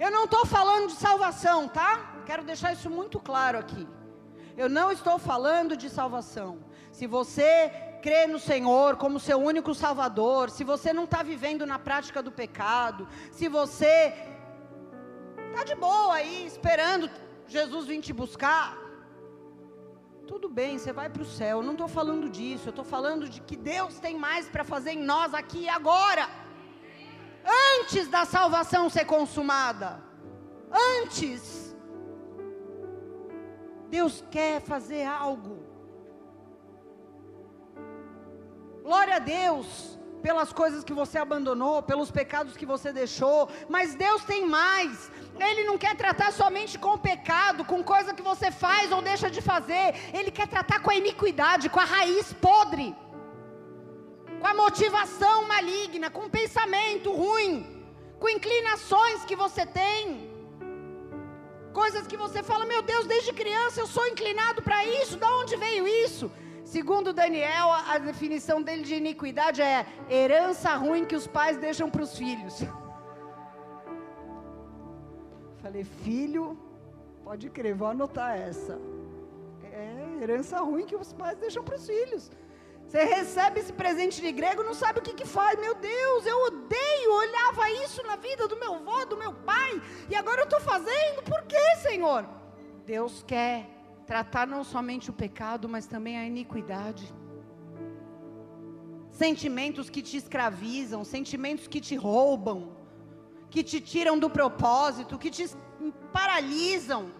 Eu 0.00 0.10
não 0.10 0.24
estou 0.24 0.46
falando 0.46 0.86
de 0.86 0.94
salvação, 0.94 1.68
tá? 1.68 2.22
Quero 2.24 2.42
deixar 2.42 2.72
isso 2.72 2.88
muito 2.88 3.20
claro 3.20 3.58
aqui. 3.58 3.86
Eu 4.56 4.70
não 4.70 4.90
estou 4.90 5.18
falando 5.18 5.76
de 5.76 5.90
salvação. 5.90 6.58
Se 6.90 7.06
você 7.06 7.70
crê 8.00 8.26
no 8.26 8.38
Senhor 8.38 8.96
como 8.96 9.20
seu 9.20 9.38
único 9.38 9.74
Salvador, 9.74 10.48
se 10.48 10.64
você 10.64 10.90
não 10.94 11.04
está 11.04 11.22
vivendo 11.22 11.66
na 11.66 11.78
prática 11.78 12.22
do 12.22 12.32
pecado, 12.32 13.06
se 13.30 13.46
você 13.46 14.14
está 15.50 15.64
de 15.64 15.74
boa 15.74 16.14
aí, 16.14 16.46
esperando 16.46 17.10
Jesus 17.46 17.86
vir 17.86 18.00
te 18.00 18.14
buscar, 18.14 18.87
tudo 20.28 20.46
bem, 20.46 20.78
você 20.78 20.92
vai 20.92 21.08
para 21.08 21.22
o 21.22 21.30
céu. 21.40 21.62
Não 21.62 21.72
estou 21.72 21.88
falando 21.88 22.28
disso, 22.28 22.68
eu 22.68 22.74
estou 22.76 22.84
falando 22.84 23.28
de 23.28 23.40
que 23.40 23.56
Deus 23.56 23.98
tem 23.98 24.14
mais 24.16 24.46
para 24.46 24.62
fazer 24.62 24.90
em 24.90 25.02
nós 25.02 25.32
aqui 25.32 25.60
e 25.62 25.68
agora 25.68 26.28
antes 27.80 28.08
da 28.08 28.24
salvação 28.26 28.90
ser 28.90 29.06
consumada. 29.06 30.02
Antes. 31.00 31.74
Deus 33.88 34.22
quer 34.30 34.60
fazer 34.60 35.04
algo. 35.06 35.56
Glória 38.82 39.16
a 39.16 39.18
Deus 39.18 39.98
pelas 40.22 40.52
coisas 40.52 40.84
que 40.84 40.92
você 40.92 41.18
abandonou, 41.18 41.82
pelos 41.82 42.10
pecados 42.10 42.56
que 42.56 42.66
você 42.66 42.92
deixou, 42.92 43.48
mas 43.68 43.94
Deus 43.94 44.24
tem 44.24 44.46
mais. 44.46 45.10
Ele 45.38 45.64
não 45.64 45.78
quer 45.78 45.96
tratar 45.96 46.32
somente 46.32 46.78
com 46.78 46.94
o 46.94 46.98
pecado, 46.98 47.64
com 47.64 47.82
coisa 47.82 48.12
que 48.12 48.22
você 48.22 48.50
faz 48.50 48.90
ou 48.90 49.00
deixa 49.00 49.30
de 49.30 49.40
fazer. 49.40 49.94
Ele 50.12 50.30
quer 50.30 50.48
tratar 50.48 50.80
com 50.80 50.90
a 50.90 50.96
iniquidade, 50.96 51.68
com 51.68 51.80
a 51.80 51.84
raiz 51.84 52.32
podre 52.32 52.94
com 54.40 54.46
a 54.46 54.54
motivação 54.54 55.36
maligna, 55.46 56.10
com 56.10 56.26
o 56.26 56.30
pensamento 56.30 57.12
ruim, 57.12 57.54
com 58.18 58.28
inclinações 58.28 59.24
que 59.24 59.36
você 59.44 59.64
tem, 59.66 60.30
coisas 61.72 62.06
que 62.06 62.16
você 62.16 62.42
fala, 62.42 62.64
meu 62.64 62.82
Deus, 62.82 63.06
desde 63.06 63.32
criança 63.32 63.80
eu 63.80 63.86
sou 63.86 64.06
inclinado 64.06 64.62
para 64.62 64.84
isso, 64.84 65.16
da 65.16 65.30
onde 65.40 65.56
veio 65.56 65.86
isso? 65.86 66.30
Segundo 66.68 67.14
Daniel, 67.14 67.72
a 67.72 67.96
definição 67.96 68.60
dele 68.60 68.82
de 68.82 68.94
iniquidade 68.94 69.62
é 69.62 69.86
herança 70.10 70.74
ruim 70.74 71.06
que 71.06 71.16
os 71.16 71.26
pais 71.26 71.56
deixam 71.56 71.88
para 71.88 72.02
os 72.02 72.14
filhos. 72.14 72.56
Falei, 75.62 75.82
filho, 75.82 76.58
pode 77.24 77.48
crer, 77.48 77.74
vou 77.74 77.88
anotar 77.88 78.38
essa. 78.38 78.78
É 79.72 80.22
herança 80.22 80.60
ruim 80.60 80.84
que 80.84 80.94
os 80.94 81.10
pais 81.14 81.38
deixam 81.38 81.64
para 81.64 81.76
os 81.76 81.86
filhos. 81.86 82.30
Você 82.86 83.02
recebe 83.02 83.60
esse 83.60 83.72
presente 83.72 84.20
de 84.20 84.30
grego, 84.30 84.62
não 84.62 84.74
sabe 84.74 84.98
o 84.98 85.02
que, 85.02 85.14
que 85.14 85.26
faz. 85.26 85.58
Meu 85.58 85.74
Deus, 85.74 86.26
eu 86.26 86.38
odeio, 86.48 87.14
olhava 87.14 87.70
isso 87.82 88.02
na 88.02 88.16
vida 88.16 88.46
do 88.46 88.58
meu 88.58 88.74
avô, 88.74 89.06
do 89.06 89.16
meu 89.16 89.32
pai, 89.32 89.80
e 90.10 90.14
agora 90.14 90.42
eu 90.42 90.44
estou 90.44 90.60
fazendo, 90.60 91.22
por 91.22 91.44
quê, 91.44 91.76
Senhor? 91.80 92.28
Deus 92.84 93.24
quer 93.26 93.77
tratar 94.08 94.46
não 94.46 94.64
somente 94.64 95.10
o 95.10 95.12
pecado, 95.12 95.68
mas 95.68 95.86
também 95.86 96.16
a 96.16 96.24
iniquidade. 96.24 97.04
Sentimentos 99.10 99.90
que 99.90 100.00
te 100.00 100.16
escravizam, 100.16 101.04
sentimentos 101.04 101.68
que 101.68 101.80
te 101.80 101.94
roubam, 101.94 102.72
que 103.50 103.62
te 103.62 103.80
tiram 103.82 104.18
do 104.18 104.30
propósito, 104.30 105.18
que 105.18 105.30
te 105.30 105.44
paralisam. 106.10 107.12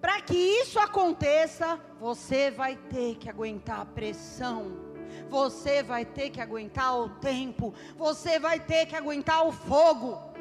Para 0.00 0.22
que 0.22 0.38
isso 0.62 0.78
aconteça, 0.78 1.78
você 2.00 2.50
vai 2.50 2.74
ter 2.76 3.16
que 3.16 3.28
aguentar 3.28 3.80
a 3.80 3.86
pressão, 3.86 4.60
você 5.28 5.82
vai 5.82 6.06
ter 6.06 6.30
que 6.30 6.40
aguentar 6.40 6.98
o 6.98 7.08
tempo, 7.32 7.74
você 7.96 8.38
vai 8.38 8.58
ter 8.60 8.86
que 8.86 8.96
aguentar 8.96 9.46
o 9.46 9.52
fogo. 9.52 10.33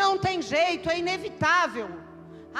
Não 0.00 0.12
tem 0.24 0.36
jeito, 0.54 0.90
é 0.92 0.98
inevitável. 1.04 1.88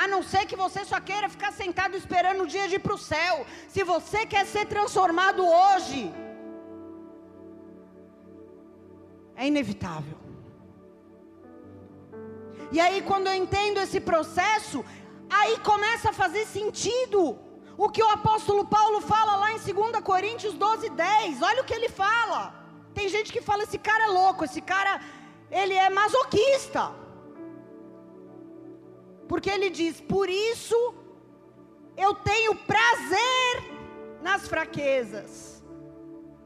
A 0.03 0.05
não 0.13 0.21
ser 0.31 0.43
que 0.51 0.57
você 0.65 0.81
só 0.91 0.99
queira 1.09 1.29
ficar 1.35 1.53
sentado 1.63 1.95
esperando 2.01 2.43
o 2.43 2.51
dia 2.55 2.67
de 2.71 2.77
ir 2.79 2.83
para 2.87 2.97
o 2.99 3.05
céu. 3.13 3.35
Se 3.75 3.83
você 3.93 4.21
quer 4.33 4.45
ser 4.55 4.65
transformado 4.75 5.43
hoje, 5.61 6.01
é 9.43 9.47
inevitável. 9.53 10.19
E 12.75 12.81
aí, 12.85 12.99
quando 13.11 13.27
eu 13.31 13.37
entendo 13.45 13.79
esse 13.85 14.01
processo, 14.11 14.79
aí 15.39 15.55
começa 15.71 16.11
a 16.11 16.19
fazer 16.23 16.45
sentido 16.59 17.21
o 17.85 17.89
que 17.95 18.03
o 18.03 18.13
apóstolo 18.19 18.65
Paulo 18.77 19.01
fala 19.15 19.35
lá 19.43 19.49
em 19.53 19.59
2 19.59 20.01
Coríntios 20.11 20.55
12, 20.55 20.89
10. 20.91 21.43
Olha 21.51 21.63
o 21.63 21.67
que 21.69 21.77
ele 21.79 21.91
fala. 22.05 22.41
Tem 22.97 23.09
gente 23.17 23.31
que 23.35 23.43
fala: 23.49 23.65
esse 23.65 23.79
cara 23.89 24.05
é 24.05 24.13
louco, 24.21 24.45
esse 24.45 24.63
cara, 24.75 24.95
ele 25.51 25.75
é 25.75 25.91
masoquista. 25.91 26.85
Porque 29.29 29.51
ele 29.51 29.71
diz: 29.71 30.01
por 30.01 30.29
isso 30.29 30.95
Eu 31.97 32.15
tenho 32.15 32.55
prazer 32.55 33.63
nas 34.23 34.47
fraquezas, 34.47 35.65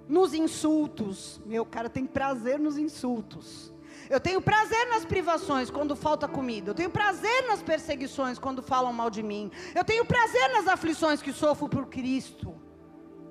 nos 0.08 0.32
insultos. 0.32 1.40
Meu 1.44 1.66
cara 1.66 1.90
tem 1.90 2.06
prazer 2.06 2.58
nos 2.58 2.78
insultos. 2.78 3.72
Eu 4.08 4.20
tenho 4.20 4.40
prazer 4.40 4.88
nas 4.88 5.04
privações 5.04 5.70
quando 5.70 5.94
falta 5.94 6.26
comida. 6.26 6.70
Eu 6.70 6.74
tenho 6.74 6.90
prazer 6.90 7.46
nas 7.46 7.62
perseguições 7.62 8.38
quando 8.38 8.62
falam 8.62 8.92
mal 8.92 9.08
de 9.08 9.22
mim. 9.22 9.50
Eu 9.74 9.84
tenho 9.84 10.04
prazer 10.04 10.50
nas 10.52 10.66
aflições 10.66 11.22
que 11.22 11.32
sofro 11.32 11.68
por 11.68 11.86
Cristo. 11.86 12.54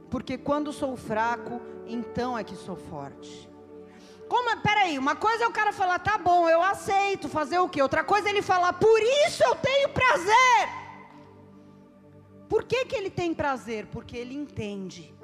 Porque 0.10 0.38
quando 0.38 0.72
sou 0.72 0.96
fraco, 0.96 1.62
então 1.86 2.38
é 2.38 2.44
que 2.44 2.56
sou 2.56 2.76
forte. 2.78 3.49
Como, 4.30 4.52
é, 4.52 4.56
peraí, 4.58 5.00
uma 5.00 5.16
coisa 5.16 5.44
é 5.44 5.48
o 5.48 5.52
cara 5.52 5.74
falar, 5.74 5.98
tá 5.98 6.16
bom, 6.18 6.48
eu 6.48 6.62
aceito, 6.62 7.28
fazer 7.28 7.58
o 7.58 7.68
quê? 7.68 7.82
Outra 7.82 8.04
coisa 8.04 8.28
é 8.30 8.32
ele 8.32 8.44
falar, 8.44 8.74
por 8.74 9.02
isso 9.02 9.44
eu 9.44 9.56
tenho 9.56 9.90
prazer. 9.90 10.70
Por 12.48 12.64
que, 12.64 12.86
que 12.86 12.96
ele 12.96 13.10
tem 13.10 13.34
prazer? 13.34 13.88
Porque 13.88 14.16
ele 14.16 14.36
entende 14.36 15.16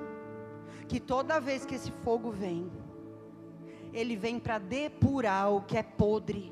que 0.87 0.99
toda 0.99 1.39
vez 1.39 1.65
que 1.65 1.75
esse 1.75 1.91
fogo 2.03 2.31
vem, 2.31 2.71
ele 3.93 4.15
vem 4.15 4.39
para 4.39 4.57
depurar 4.57 5.51
o 5.51 5.61
que 5.61 5.77
é 5.77 5.83
podre, 5.83 6.51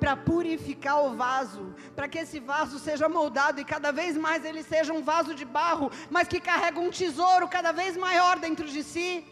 para 0.00 0.16
purificar 0.16 1.04
o 1.04 1.14
vaso, 1.14 1.74
para 1.94 2.08
que 2.08 2.18
esse 2.18 2.40
vaso 2.40 2.80
seja 2.80 3.08
moldado 3.08 3.60
e 3.60 3.64
cada 3.64 3.92
vez 3.92 4.16
mais 4.16 4.44
ele 4.44 4.64
seja 4.64 4.92
um 4.92 5.02
vaso 5.02 5.32
de 5.32 5.44
barro, 5.44 5.92
mas 6.10 6.26
que 6.26 6.40
carrega 6.40 6.80
um 6.80 6.90
tesouro 6.90 7.48
cada 7.48 7.70
vez 7.70 7.96
maior 7.96 8.38
dentro 8.38 8.66
de 8.66 8.82
si. 8.82 9.24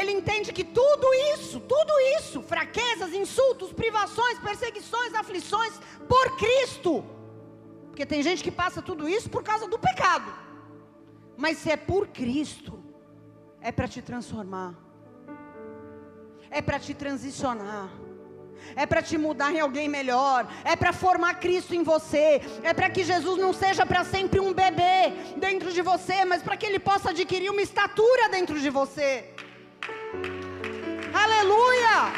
Ele 0.00 0.12
entende 0.12 0.52
que 0.52 0.62
tudo 0.62 1.06
isso, 1.34 1.58
tudo 1.58 1.92
isso, 2.18 2.42
fraquezas, 2.42 3.14
insultos, 3.14 3.72
privações, 3.72 4.38
perseguições, 4.38 5.14
aflições, 5.14 5.72
por 6.06 6.36
Cristo. 6.36 7.02
Porque 7.88 8.04
tem 8.04 8.22
gente 8.22 8.44
que 8.44 8.50
passa 8.50 8.82
tudo 8.82 9.08
isso 9.08 9.30
por 9.30 9.42
causa 9.42 9.66
do 9.66 9.78
pecado. 9.78 10.30
Mas 11.34 11.56
se 11.56 11.70
é 11.70 11.78
por 11.78 12.08
Cristo, 12.08 12.78
é 13.58 13.72
para 13.72 13.88
te 13.88 14.02
transformar, 14.02 14.74
é 16.50 16.60
para 16.60 16.78
te 16.78 16.92
transicionar, 16.92 17.88
é 18.74 18.84
para 18.84 19.00
te 19.00 19.16
mudar 19.16 19.50
em 19.50 19.60
alguém 19.60 19.88
melhor, 19.88 20.46
é 20.62 20.76
para 20.76 20.92
formar 20.92 21.40
Cristo 21.40 21.74
em 21.74 21.82
você, 21.82 22.42
é 22.62 22.74
para 22.74 22.90
que 22.90 23.02
Jesus 23.02 23.38
não 23.38 23.54
seja 23.54 23.86
para 23.86 24.04
sempre 24.04 24.40
um 24.40 24.52
bebê 24.52 25.12
dentro 25.38 25.72
de 25.72 25.80
você, 25.80 26.22
mas 26.26 26.42
para 26.42 26.56
que 26.56 26.66
ele 26.66 26.78
possa 26.78 27.10
adquirir 27.10 27.50
uma 27.50 27.62
estatura 27.62 28.28
dentro 28.28 28.60
de 28.60 28.68
você. 28.68 29.34
Aleluia! 31.12 32.12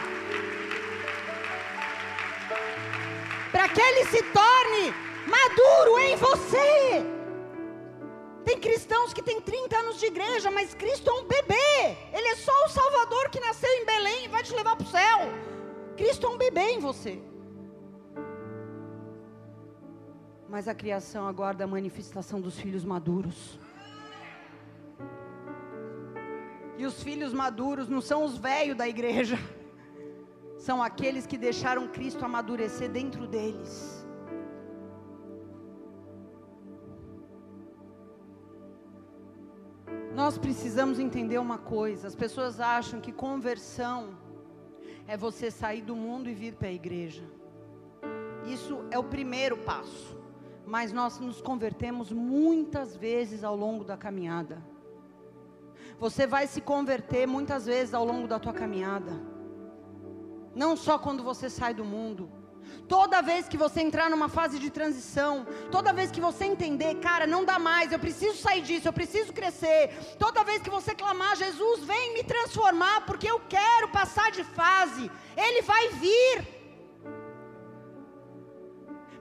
Para 3.52 3.68
que 3.68 3.80
ele 3.80 4.04
se 4.06 4.22
torne 4.24 4.94
maduro 5.26 5.98
em 5.98 6.16
você. 6.16 7.04
Tem 8.44 8.58
cristãos 8.58 9.12
que 9.12 9.22
têm 9.22 9.40
30 9.40 9.76
anos 9.76 9.98
de 10.00 10.06
igreja, 10.06 10.50
mas 10.50 10.74
Cristo 10.74 11.10
é 11.10 11.12
um 11.12 11.24
bebê. 11.24 11.96
Ele 12.12 12.28
é 12.28 12.36
só 12.36 12.52
o 12.64 12.68
Salvador 12.68 13.28
que 13.30 13.40
nasceu 13.40 13.70
em 13.70 13.84
Belém 13.84 14.24
e 14.24 14.28
vai 14.28 14.42
te 14.42 14.54
levar 14.54 14.74
para 14.74 14.86
o 14.86 14.90
céu. 14.90 15.18
Cristo 15.96 16.26
é 16.26 16.30
um 16.30 16.38
bebê 16.38 16.70
em 16.70 16.78
você. 16.78 17.20
Mas 20.48 20.66
a 20.66 20.74
criação 20.74 21.28
aguarda 21.28 21.64
a 21.64 21.66
manifestação 21.66 22.40
dos 22.40 22.58
filhos 22.58 22.84
maduros. 22.84 23.58
E 26.78 26.86
os 26.86 27.02
filhos 27.02 27.32
maduros 27.34 27.88
não 27.88 28.00
são 28.00 28.24
os 28.24 28.38
velhos 28.38 28.76
da 28.76 28.88
igreja, 28.88 29.36
são 30.56 30.80
aqueles 30.80 31.26
que 31.26 31.36
deixaram 31.36 31.88
Cristo 31.88 32.24
amadurecer 32.24 32.88
dentro 32.88 33.26
deles. 33.26 34.06
Nós 40.14 40.38
precisamos 40.38 40.98
entender 41.00 41.38
uma 41.38 41.58
coisa: 41.58 42.06
as 42.06 42.14
pessoas 42.14 42.60
acham 42.60 43.00
que 43.00 43.12
conversão 43.12 44.16
é 45.06 45.16
você 45.16 45.50
sair 45.50 45.82
do 45.82 45.96
mundo 45.96 46.28
e 46.28 46.34
vir 46.34 46.54
para 46.54 46.68
a 46.68 46.72
igreja. 46.72 47.24
Isso 48.46 48.84
é 48.90 48.98
o 48.98 49.04
primeiro 49.04 49.56
passo. 49.58 50.16
Mas 50.66 50.92
nós 50.92 51.18
nos 51.18 51.40
convertemos 51.40 52.12
muitas 52.12 52.96
vezes 52.96 53.42
ao 53.42 53.56
longo 53.56 53.84
da 53.84 53.96
caminhada. 53.96 54.62
Você 55.98 56.26
vai 56.26 56.46
se 56.46 56.60
converter 56.60 57.26
muitas 57.26 57.66
vezes 57.66 57.94
ao 57.94 58.04
longo 58.04 58.28
da 58.28 58.38
tua 58.38 58.52
caminhada. 58.52 59.12
Não 60.54 60.76
só 60.76 60.98
quando 60.98 61.22
você 61.22 61.50
sai 61.50 61.74
do 61.74 61.84
mundo, 61.84 62.30
Toda 62.86 63.20
vez 63.20 63.46
que 63.48 63.56
você 63.56 63.80
entrar 63.80 64.08
numa 64.08 64.28
fase 64.28 64.58
de 64.58 64.70
transição, 64.70 65.46
toda 65.70 65.92
vez 65.92 66.10
que 66.10 66.20
você 66.20 66.44
entender, 66.44 66.94
cara, 66.96 67.26
não 67.26 67.44
dá 67.44 67.58
mais, 67.58 67.92
eu 67.92 67.98
preciso 67.98 68.36
sair 68.38 68.62
disso, 68.62 68.88
eu 68.88 68.92
preciso 68.92 69.32
crescer. 69.32 69.90
Toda 70.18 70.44
vez 70.44 70.62
que 70.62 70.70
você 70.70 70.94
clamar, 70.94 71.36
Jesus, 71.36 71.84
vem 71.84 72.14
me 72.14 72.22
transformar, 72.22 73.04
porque 73.04 73.30
eu 73.30 73.40
quero 73.40 73.88
passar 73.88 74.30
de 74.30 74.42
fase. 74.42 75.10
Ele 75.36 75.62
vai 75.62 75.88
vir. 75.88 76.46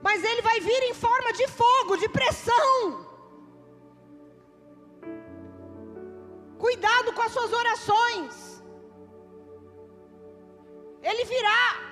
Mas 0.02 0.24
ele 0.24 0.42
vai 0.42 0.60
vir 0.60 0.82
em 0.84 0.94
forma 0.94 1.32
de 1.32 1.46
fogo, 1.48 1.96
de 1.96 2.08
pressão. 2.08 3.07
Cuidado 6.58 7.12
com 7.12 7.22
as 7.22 7.32
suas 7.32 7.52
orações. 7.52 8.62
Ele 11.02 11.24
virá. 11.24 11.88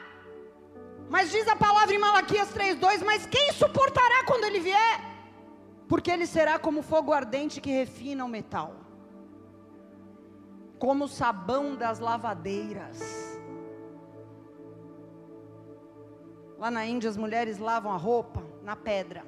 Mas 1.08 1.30
diz 1.30 1.46
a 1.46 1.54
palavra 1.54 1.94
em 1.94 1.98
Malaquias 1.98 2.48
3:2, 2.52 3.02
mas 3.04 3.26
quem 3.26 3.52
suportará 3.52 4.24
quando 4.26 4.44
ele 4.44 4.60
vier? 4.60 5.00
Porque 5.88 6.10
ele 6.10 6.26
será 6.26 6.58
como 6.58 6.82
fogo 6.82 7.12
ardente 7.12 7.60
que 7.60 7.70
refina 7.70 8.24
o 8.24 8.28
metal. 8.28 8.74
Como 10.78 11.04
o 11.04 11.08
sabão 11.08 11.76
das 11.76 12.00
lavadeiras. 12.00 12.98
Lá 16.58 16.70
na 16.70 16.84
Índia 16.84 17.08
as 17.08 17.16
mulheres 17.16 17.58
lavam 17.58 17.92
a 17.92 17.96
roupa 17.96 18.42
na 18.62 18.74
pedra. 18.74 19.24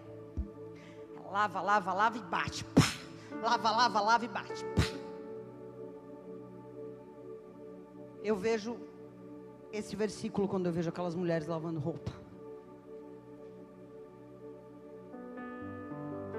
Lava, 1.31 1.61
lava, 1.61 1.93
lava 1.93 2.19
e 2.19 2.23
bate. 2.23 2.65
Pá. 2.65 2.83
Lava, 3.43 3.71
lava, 3.71 4.01
lava 4.01 4.25
e 4.25 4.29
bate. 4.29 4.65
Pá. 4.65 4.98
Eu 8.23 8.37
vejo 8.37 8.77
esse 9.73 9.95
versículo 9.95 10.49
quando 10.49 10.67
eu 10.67 10.73
vejo 10.73 10.89
aquelas 10.89 11.15
mulheres 11.15 11.47
lavando 11.47 11.79
roupa. 11.79 12.11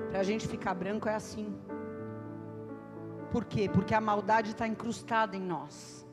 Para 0.09 0.19
a 0.19 0.23
gente 0.23 0.47
ficar 0.47 0.73
branco 0.73 1.07
é 1.07 1.15
assim. 1.15 1.55
Por 3.31 3.45
quê? 3.45 3.69
Porque 3.71 3.93
a 3.93 4.01
maldade 4.01 4.51
está 4.51 4.67
incrustada 4.67 5.37
em 5.37 5.41
nós. 5.41 6.05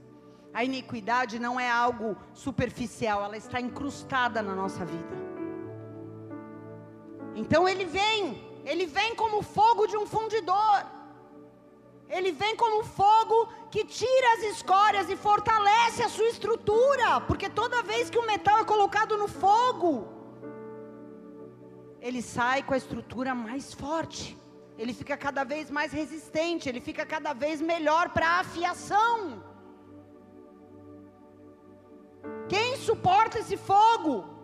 A 0.53 0.65
iniquidade 0.65 1.39
não 1.39 1.59
é 1.59 1.71
algo 1.71 2.17
superficial, 2.33 3.23
ela 3.23 3.37
está 3.37 3.61
incrustada 3.61 4.43
na 4.43 4.55
nossa 4.55 4.85
vida. 4.85 5.17
Então 7.35 7.69
ele 7.69 7.85
vem, 7.85 8.43
ele 8.65 8.87
vem 8.87 9.15
como 9.15 9.43
fogo 9.43 9.87
de 9.87 9.97
um 9.97 10.07
fundidor. 10.07 10.96
Ele 12.09 12.31
vem 12.31 12.55
como 12.57 12.85
fogo 12.85 13.49
que 13.71 13.85
tira 13.85 14.33
as 14.35 14.43
escórias 14.55 15.11
e 15.11 15.17
fortalece 15.17 16.03
a 16.03 16.09
sua 16.09 16.29
estrutura, 16.29 17.21
porque 17.23 17.49
toda 17.49 17.83
vez 17.83 18.09
que 18.09 18.19
o 18.19 18.27
metal 18.27 18.59
é 18.59 18.65
colocado 18.65 19.17
no 19.17 19.27
fogo, 19.27 20.07
ele 22.01 22.23
sai 22.23 22.63
com 22.63 22.75
a 22.75 22.77
estrutura 22.77 23.35
mais 23.35 23.73
forte, 23.73 24.39
ele 24.79 24.95
fica 24.95 25.17
cada 25.17 25.43
vez 25.43 25.71
mais 25.71 25.93
resistente, 25.93 26.69
ele 26.69 26.81
fica 26.81 27.05
cada 27.05 27.33
vez 27.33 27.61
melhor 27.61 28.11
para 28.11 28.39
afiação. 28.39 29.43
Quem 32.49 32.77
suporta 32.77 33.41
esse 33.41 33.57
fogo? 33.57 34.36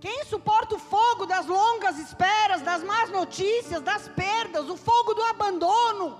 Quem 0.00 0.24
suporta 0.24 0.76
o 0.76 0.78
fogo 0.78 1.26
das 1.26 1.46
longas 1.46 1.98
esperas, 1.98 2.62
das 2.62 2.82
más 2.84 3.10
notícias, 3.10 3.82
das 3.82 4.08
perdas, 4.08 4.68
o 4.68 4.76
fogo 4.76 5.12
do 5.12 5.22
abandono, 5.22 6.16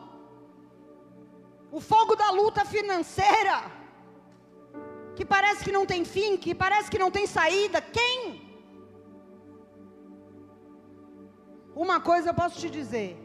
o 1.70 1.80
fogo 1.80 2.16
da 2.16 2.30
luta 2.30 2.64
financeira, 2.64 3.56
que 5.14 5.24
parece 5.24 5.62
que 5.62 5.70
não 5.70 5.86
tem 5.86 6.04
fim, 6.04 6.36
que 6.36 6.54
parece 6.54 6.90
que 6.90 6.98
não 6.98 7.10
tem 7.10 7.26
saída? 7.26 7.80
Quem? 7.80 8.48
Uma 11.74 12.00
coisa 12.00 12.30
eu 12.30 12.34
posso 12.34 12.58
te 12.58 12.68
dizer: 12.68 13.16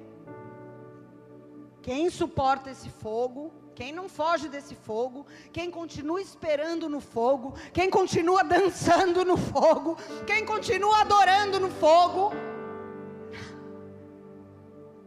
quem 1.82 2.12
suporta 2.12 2.70
esse 2.70 2.90
fogo 2.90 3.52
quem 3.76 3.92
não 3.92 4.08
foge 4.08 4.48
desse 4.48 4.76
fogo, 4.76 5.26
quem 5.52 5.70
continua 5.72 6.22
esperando 6.22 6.88
no 6.88 7.00
fogo, 7.00 7.54
quem 7.74 7.90
continua 7.90 8.44
dançando 8.56 9.26
no 9.26 9.38
fogo, 9.38 9.98
quem 10.26 10.46
continua 10.46 11.02
adorando 11.02 11.60
no 11.60 11.70
fogo, 11.70 12.32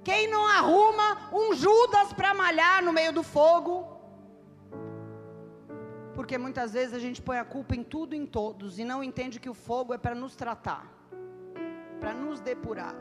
quem 0.03 0.29
não 0.29 0.47
arruma 0.47 1.31
um 1.33 1.55
Judas 1.55 2.13
para 2.13 2.33
malhar 2.35 2.83
no 2.83 2.93
meio 2.93 3.13
do 3.13 3.23
fogo, 3.23 3.97
Porque 6.17 6.39
muitas 6.39 6.73
vezes 6.73 6.95
a 6.95 6.99
gente 6.99 7.21
põe 7.21 7.39
a 7.39 7.45
culpa 7.45 7.77
em 7.77 7.85
tudo 7.85 8.15
e 8.15 8.19
em 8.19 8.25
todos 8.25 8.79
e 8.79 8.85
não 8.91 9.05
entende 9.05 9.39
que 9.39 9.51
o 9.51 9.59
fogo 9.67 9.93
é 9.93 9.99
para 9.99 10.15
nos 10.15 10.35
tratar, 10.35 10.85
para 12.01 12.15
nos 12.15 12.41
depurar. 12.41 12.95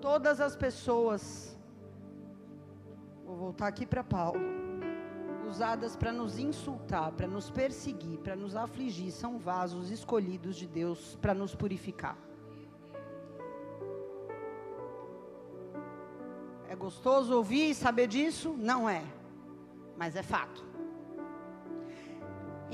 Todas 0.00 0.40
as 0.40 0.54
pessoas, 0.54 1.58
vou 3.32 3.38
voltar 3.46 3.66
aqui 3.66 3.86
para 3.86 4.04
Paulo, 4.04 4.40
usadas 5.48 5.96
para 5.96 6.12
nos 6.12 6.38
insultar, 6.38 7.12
para 7.12 7.26
nos 7.26 7.50
perseguir, 7.50 8.18
para 8.18 8.36
nos 8.36 8.54
afligir, 8.54 9.10
são 9.10 9.38
vasos 9.38 9.90
escolhidos 9.90 10.54
de 10.56 10.66
Deus 10.66 11.16
para 11.20 11.32
nos 11.32 11.54
purificar. 11.54 12.16
É 16.68 16.76
gostoso 16.76 17.34
ouvir 17.34 17.70
e 17.70 17.74
saber 17.74 18.06
disso? 18.06 18.54
Não 18.58 18.88
é, 18.88 19.02
mas 19.96 20.14
é 20.14 20.22
fato. 20.22 20.71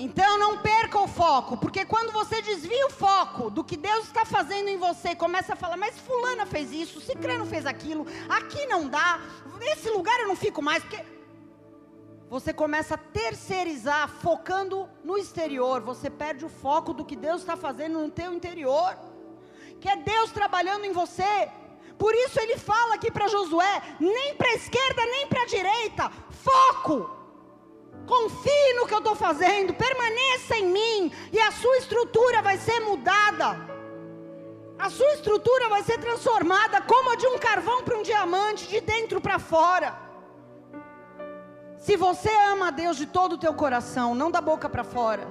Então 0.00 0.38
não 0.38 0.58
perca 0.58 0.96
o 1.00 1.08
foco, 1.08 1.56
porque 1.56 1.84
quando 1.84 2.12
você 2.12 2.40
desvia 2.40 2.86
o 2.86 2.90
foco 2.90 3.50
do 3.50 3.64
que 3.64 3.76
Deus 3.76 4.04
está 4.04 4.24
fazendo 4.24 4.68
em 4.68 4.76
você, 4.76 5.12
começa 5.12 5.54
a 5.54 5.56
falar, 5.56 5.76
mas 5.76 5.98
fulana 5.98 6.46
fez 6.46 6.70
isso, 6.70 7.00
cicrano 7.00 7.44
fez 7.44 7.66
aquilo, 7.66 8.06
aqui 8.28 8.64
não 8.66 8.86
dá, 8.86 9.20
nesse 9.58 9.90
lugar 9.90 10.16
eu 10.20 10.28
não 10.28 10.36
fico 10.36 10.62
mais, 10.62 10.84
porque 10.84 11.04
você 12.30 12.52
começa 12.52 12.94
a 12.94 12.98
terceirizar, 12.98 14.08
focando 14.08 14.88
no 15.02 15.18
exterior, 15.18 15.80
você 15.80 16.08
perde 16.08 16.44
o 16.44 16.48
foco 16.48 16.92
do 16.92 17.04
que 17.04 17.16
Deus 17.16 17.40
está 17.40 17.56
fazendo 17.56 17.98
no 17.98 18.08
teu 18.08 18.32
interior, 18.32 18.96
que 19.80 19.88
é 19.88 19.96
Deus 19.96 20.30
trabalhando 20.30 20.84
em 20.84 20.92
você. 20.92 21.50
Por 21.98 22.14
isso 22.14 22.38
ele 22.38 22.56
fala 22.56 22.94
aqui 22.94 23.10
para 23.10 23.26
Josué: 23.26 23.82
nem 23.98 24.36
para 24.36 24.50
a 24.50 24.54
esquerda, 24.54 25.04
nem 25.06 25.26
para 25.26 25.42
a 25.42 25.46
direita, 25.46 26.12
foco. 26.30 27.17
Confie 28.08 28.72
no 28.74 28.86
que 28.86 28.94
eu 28.94 28.98
estou 29.04 29.14
fazendo, 29.14 29.74
permaneça 29.74 30.56
em 30.56 30.66
mim, 30.66 31.12
e 31.30 31.38
a 31.38 31.50
sua 31.52 31.76
estrutura 31.76 32.40
vai 32.40 32.56
ser 32.56 32.80
mudada. 32.80 33.48
A 34.78 34.88
sua 34.88 35.12
estrutura 35.12 35.68
vai 35.68 35.82
ser 35.82 35.98
transformada 35.98 36.80
como 36.80 37.10
a 37.10 37.16
de 37.16 37.26
um 37.26 37.38
carvão 37.38 37.82
para 37.82 37.98
um 37.98 38.02
diamante, 38.02 38.66
de 38.68 38.80
dentro 38.80 39.20
para 39.20 39.38
fora. 39.38 39.90
Se 41.76 41.96
você 41.96 42.30
ama 42.52 42.68
a 42.68 42.70
Deus 42.70 42.96
de 42.96 43.06
todo 43.06 43.34
o 43.34 43.38
teu 43.38 43.52
coração, 43.52 44.14
não 44.14 44.30
da 44.30 44.40
boca 44.40 44.68
para 44.68 44.84
fora, 44.84 45.26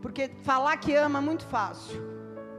porque 0.00 0.30
falar 0.42 0.76
que 0.78 0.94
ama 0.94 1.18
é 1.18 1.22
muito 1.22 1.44
fácil. 1.46 2.00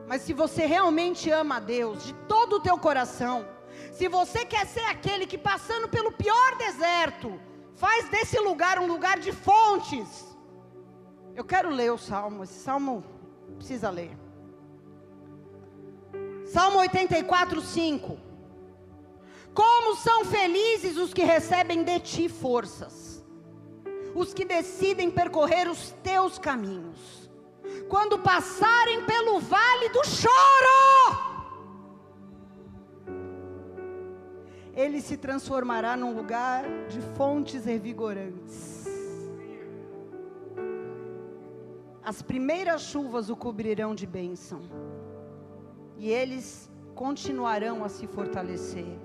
Mas 0.08 0.22
se 0.22 0.34
você 0.34 0.66
realmente 0.66 1.32
ama 1.32 1.58
a 1.58 1.60
Deus 1.60 2.04
de 2.04 2.14
todo 2.28 2.58
o 2.58 2.60
teu 2.60 2.78
coração, 2.78 3.48
se 3.92 4.08
você 4.08 4.46
quer 4.46 4.66
ser 4.68 4.86
aquele 4.86 5.26
que 5.26 5.38
passando 5.38 5.88
pelo 5.88 6.12
pior 6.12 6.56
deserto, 6.58 7.40
Faz 7.80 8.10
desse 8.10 8.38
lugar 8.40 8.78
um 8.78 8.88
lugar 8.88 9.20
de 9.20 9.32
fontes. 9.32 10.26
Eu 11.34 11.46
quero 11.46 11.70
ler 11.70 11.94
o 11.94 11.98
salmo, 11.98 12.44
esse 12.44 12.60
salmo 12.60 13.06
precisa 13.56 13.90
ler. 13.90 14.12
Salmo 16.46 16.80
84, 16.80 17.62
5. 17.62 18.18
Como 19.54 19.96
são 19.96 20.26
felizes 20.26 20.98
os 20.98 21.14
que 21.14 21.24
recebem 21.24 21.82
de 21.86 22.00
ti 22.02 22.28
forças, 22.28 23.26
os 24.14 24.34
que 24.34 24.44
decidem 24.44 25.10
percorrer 25.10 25.70
os 25.70 25.92
teus 26.04 26.38
caminhos, 26.38 27.32
quando 27.88 28.20
passarem 28.20 29.06
pelo 29.06 29.40
vale 29.40 29.88
do 29.90 30.06
choro 30.06 31.29
ele 34.80 35.02
se 35.02 35.18
transformará 35.18 35.98
num 35.98 36.14
lugar 36.16 36.64
de 36.88 37.02
fontes 37.18 37.66
revigorantes. 37.66 38.88
As 42.02 42.22
primeiras 42.22 42.84
chuvas 42.84 43.30
o 43.30 43.36
cobrirão 43.36 43.94
de 43.94 44.08
bênção, 44.08 44.62
e 45.98 46.10
eles 46.10 46.72
continuarão 46.96 47.84
a 47.84 47.90
se 47.90 48.08
fortalecer, 48.08 48.98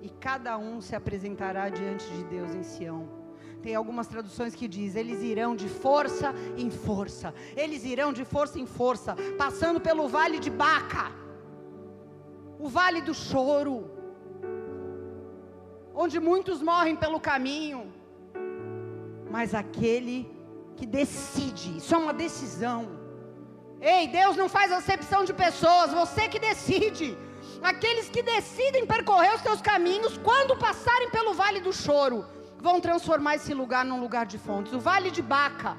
e 0.00 0.08
cada 0.08 0.56
um 0.56 0.80
se 0.80 0.96
apresentará 0.96 1.68
diante 1.68 2.06
de 2.10 2.24
Deus 2.24 2.54
em 2.54 2.62
Sião. 2.62 3.06
Tem 3.62 3.74
algumas 3.74 4.06
traduções 4.06 4.54
que 4.54 4.66
diz: 4.66 4.96
eles 4.96 5.22
irão 5.22 5.54
de 5.54 5.68
força 5.68 6.34
em 6.56 6.70
força, 6.70 7.34
eles 7.54 7.84
irão 7.84 8.10
de 8.10 8.24
força 8.24 8.58
em 8.58 8.66
força, 8.66 9.14
passando 9.36 9.78
pelo 9.78 10.08
vale 10.08 10.38
de 10.38 10.50
Baca, 10.50 11.12
o 12.58 12.68
vale 12.68 13.02
do 13.02 13.12
choro, 13.12 13.93
onde 15.94 16.18
muitos 16.18 16.60
morrem 16.60 16.96
pelo 16.96 17.20
caminho, 17.20 17.92
mas 19.30 19.54
aquele 19.54 20.18
que 20.76 20.86
decide, 20.86 21.76
isso 21.78 21.94
é 21.94 21.98
uma 21.98 22.12
decisão. 22.12 22.80
Ei, 23.80 24.08
Deus 24.08 24.36
não 24.36 24.48
faz 24.48 24.72
acepção 24.72 25.24
de 25.24 25.32
pessoas, 25.32 25.92
você 25.92 26.28
que 26.28 26.38
decide. 26.38 27.16
Aqueles 27.62 28.08
que 28.08 28.22
decidem 28.22 28.86
percorrer 28.86 29.34
os 29.34 29.40
seus 29.40 29.60
caminhos, 29.60 30.18
quando 30.18 30.56
passarem 30.56 31.10
pelo 31.10 31.34
vale 31.34 31.60
do 31.60 31.72
choro, 31.72 32.24
vão 32.58 32.80
transformar 32.80 33.36
esse 33.36 33.54
lugar 33.54 33.84
num 33.84 34.00
lugar 34.00 34.26
de 34.26 34.38
fontes. 34.38 34.72
O 34.72 34.80
vale 34.80 35.10
de 35.10 35.22
Baca 35.22 35.76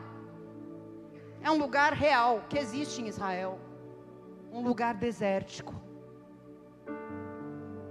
é 1.42 1.52
um 1.52 1.58
lugar 1.58 1.94
real 1.94 2.44
que 2.50 2.58
existe 2.58 3.02
em 3.02 3.08
Israel, 3.08 3.60
um 4.52 4.62
lugar 4.62 4.94
desértico. 4.94 5.85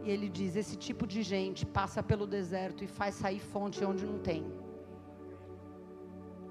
E 0.04 0.10
ele 0.10 0.28
diz: 0.28 0.54
esse 0.54 0.76
tipo 0.76 1.06
de 1.06 1.22
gente 1.22 1.64
passa 1.64 2.02
pelo 2.02 2.26
deserto 2.26 2.84
e 2.84 2.86
faz 2.86 3.14
sair 3.14 3.40
fonte 3.40 3.84
onde 3.84 4.04
não 4.04 4.18
tem. 4.18 4.44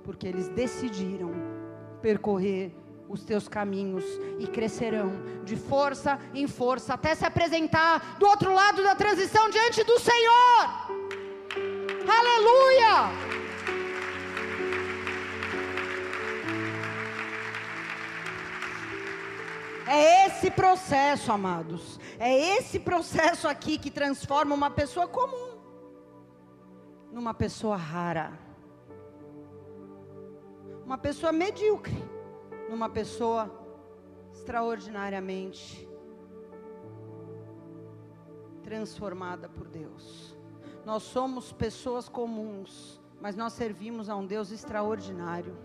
Porque 0.04 0.28
eles 0.28 0.50
decidiram 0.50 1.32
percorrer 2.02 2.76
os 3.08 3.24
teus 3.24 3.48
caminhos 3.48 4.04
e 4.40 4.48
crescerão 4.48 5.12
de 5.44 5.56
força 5.56 6.20
em 6.34 6.48
força 6.48 6.96
até 6.96 7.14
se 7.14 7.26
apresentar 7.26 8.18
do 8.18 8.26
outro 8.26 8.54
lado 8.54 8.82
da 8.82 8.96
transição 8.96 9.50
diante 9.50 9.84
do 9.84 10.00
Senhor. 10.00 11.04
Aleluia! 12.08 13.33
É 19.88 20.28
esse 20.28 20.50
processo, 20.50 21.32
amados. 21.32 22.00
É 22.20 22.58
esse 22.58 22.80
processo 22.80 23.48
aqui 23.48 23.78
que 23.78 23.92
transforma 23.92 24.56
uma 24.56 24.70
pessoa 24.70 25.08
comum 25.08 25.58
numa 27.12 27.34
pessoa 27.34 27.76
rara. 27.76 28.32
Uma 30.86 30.98
pessoa 30.98 31.32
medíocre 31.32 32.04
numa 32.70 32.90
pessoa 32.90 33.52
extraordinariamente 34.34 35.88
transformada 38.64 39.48
por 39.50 39.68
Deus. 39.68 40.36
Nós 40.86 41.04
somos 41.04 41.52
pessoas 41.52 42.10
comuns, 42.10 43.00
mas 43.22 43.36
nós 43.36 43.54
servimos 43.54 44.10
a 44.10 44.16
um 44.16 44.26
Deus 44.26 44.52
extraordinário 44.52 45.56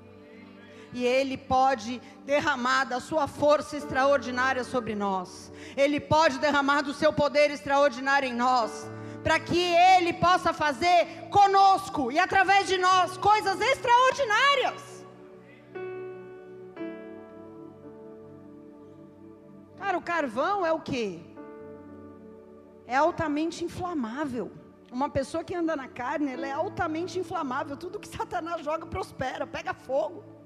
e 0.92 1.04
Ele 1.04 1.36
pode 1.36 2.00
derramar 2.24 2.84
da 2.84 3.00
sua 3.00 3.26
força 3.26 3.76
extraordinária 3.76 4.64
sobre 4.64 4.94
nós, 4.94 5.52
Ele 5.76 6.00
pode 6.00 6.38
derramar 6.38 6.82
do 6.82 6.94
seu 6.94 7.12
poder 7.12 7.50
extraordinário 7.50 8.28
em 8.28 8.34
nós, 8.34 8.90
para 9.22 9.38
que 9.38 9.58
Ele 9.58 10.12
possa 10.12 10.52
fazer 10.52 11.28
conosco 11.30 12.10
e 12.10 12.18
através 12.18 12.66
de 12.66 12.78
nós 12.78 13.16
coisas 13.16 13.60
extraordinárias. 13.60 14.98
Cara, 19.78 19.96
o 19.96 20.02
carvão 20.02 20.66
é 20.66 20.72
o 20.72 20.80
que? 20.80 21.24
É 22.86 22.96
altamente 22.96 23.64
inflamável. 23.64 24.50
Uma 24.90 25.10
pessoa 25.10 25.44
que 25.44 25.54
anda 25.54 25.76
na 25.76 25.88
carne, 25.88 26.32
ela 26.32 26.46
é 26.46 26.52
altamente 26.52 27.18
inflamável. 27.18 27.76
Tudo 27.76 28.00
que 28.00 28.08
Satanás 28.08 28.64
joga 28.64 28.86
prospera, 28.86 29.46
pega 29.46 29.74
fogo. 29.74 30.37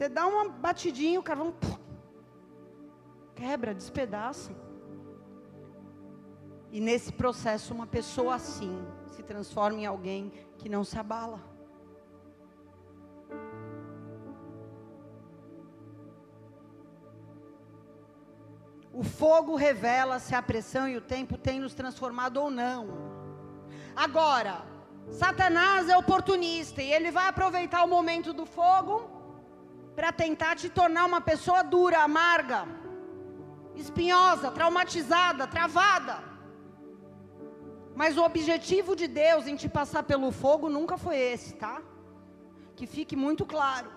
Você 0.00 0.08
dá 0.08 0.26
uma 0.26 0.48
batidinha, 0.48 1.20
o 1.20 1.22
carvão 1.22 1.54
quebra, 3.34 3.74
despedaça. 3.74 4.50
E 6.72 6.80
nesse 6.80 7.12
processo, 7.12 7.74
uma 7.74 7.86
pessoa 7.86 8.36
assim 8.36 8.82
se 9.10 9.22
transforma 9.22 9.78
em 9.78 9.84
alguém 9.84 10.32
que 10.56 10.70
não 10.70 10.84
se 10.84 10.98
abala. 10.98 11.38
O 18.90 19.02
fogo 19.04 19.54
revela 19.54 20.18
se 20.18 20.34
a 20.34 20.40
pressão 20.40 20.88
e 20.88 20.96
o 20.96 21.02
tempo 21.02 21.36
têm 21.36 21.60
nos 21.60 21.74
transformado 21.74 22.38
ou 22.38 22.50
não. 22.50 22.88
Agora, 23.94 24.64
Satanás 25.10 25.90
é 25.90 25.96
oportunista 25.98 26.82
e 26.82 26.90
ele 26.90 27.10
vai 27.10 27.28
aproveitar 27.28 27.84
o 27.84 27.86
momento 27.86 28.32
do 28.32 28.46
fogo 28.46 29.09
para 29.94 30.12
tentar 30.12 30.56
te 30.56 30.68
tornar 30.68 31.04
uma 31.04 31.20
pessoa 31.20 31.62
dura, 31.62 31.98
amarga, 31.98 32.66
espinhosa, 33.74 34.50
traumatizada, 34.50 35.46
travada. 35.46 36.22
Mas 37.94 38.16
o 38.16 38.24
objetivo 38.24 38.94
de 38.94 39.06
Deus 39.06 39.46
em 39.46 39.56
te 39.56 39.68
passar 39.68 40.02
pelo 40.04 40.30
fogo 40.30 40.68
nunca 40.68 40.96
foi 40.96 41.16
esse, 41.16 41.54
tá? 41.54 41.82
Que 42.76 42.86
fique 42.86 43.16
muito 43.16 43.44
claro. 43.44 43.90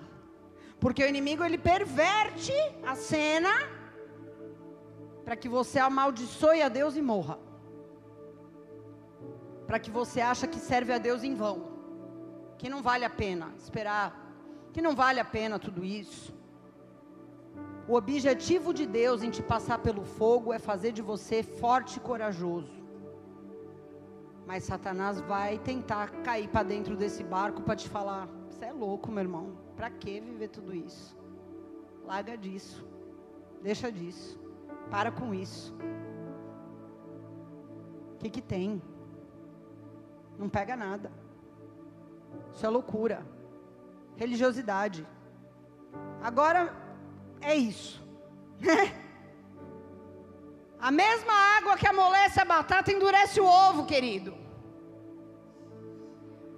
Porque 0.79 1.03
o 1.03 1.07
inimigo 1.07 1.43
ele 1.43 1.57
perverte 1.57 2.53
a 2.85 2.95
cena 2.95 3.51
para 5.23 5.35
que 5.35 5.47
você 5.47 5.79
amaldiçoe 5.79 6.61
a 6.61 6.67
Deus 6.67 6.97
e 6.97 7.01
morra. 7.01 7.39
Para 9.65 9.79
que 9.79 9.89
você 9.89 10.19
acha 10.19 10.45
que 10.47 10.59
serve 10.59 10.91
a 10.91 10.97
Deus 10.97 11.23
em 11.23 11.35
vão. 11.35 11.71
Que 12.57 12.69
não 12.69 12.81
vale 12.81 13.05
a 13.05 13.09
pena 13.09 13.53
esperar, 13.57 14.22
que 14.73 14.81
não 14.81 14.95
vale 14.95 15.19
a 15.19 15.25
pena 15.25 15.59
tudo 15.59 15.85
isso. 15.85 16.33
O 17.87 17.93
objetivo 17.95 18.73
de 18.73 18.85
Deus 18.85 19.21
em 19.21 19.29
te 19.29 19.43
passar 19.43 19.77
pelo 19.77 20.03
fogo 20.03 20.51
é 20.51 20.57
fazer 20.57 20.91
de 20.91 21.01
você 21.01 21.43
forte 21.43 21.97
e 21.97 21.99
corajoso. 21.99 22.81
Mas 24.47 24.63
Satanás 24.63 25.21
vai 25.21 25.59
tentar 25.59 26.09
cair 26.23 26.47
para 26.49 26.63
dentro 26.63 26.97
desse 26.97 27.23
barco 27.23 27.61
para 27.61 27.75
te 27.75 27.87
falar: 27.87 28.27
você 28.49 28.65
é 28.65 28.73
louco, 28.73 29.11
meu 29.11 29.23
irmão. 29.23 29.57
Para 29.75 29.89
que 29.89 30.19
viver 30.19 30.47
tudo 30.47 30.75
isso? 30.75 31.15
Larga 32.05 32.37
disso. 32.37 32.85
Deixa 33.61 33.91
disso. 33.91 34.39
Para 34.89 35.11
com 35.11 35.33
isso. 35.33 35.73
O 38.15 38.17
que, 38.17 38.29
que 38.29 38.41
tem? 38.41 38.81
Não 40.37 40.49
pega 40.49 40.75
nada. 40.75 41.11
Isso 42.53 42.65
é 42.65 42.69
loucura. 42.69 43.25
Religiosidade. 44.15 45.05
Agora 46.21 46.73
é 47.41 47.55
isso. 47.55 48.01
A 50.79 50.91
mesma 50.91 51.33
água 51.57 51.77
que 51.77 51.87
amolece 51.87 52.39
a 52.41 52.45
batata 52.45 52.91
endurece 52.91 53.39
o 53.39 53.45
ovo, 53.45 53.85
querido. 53.85 54.35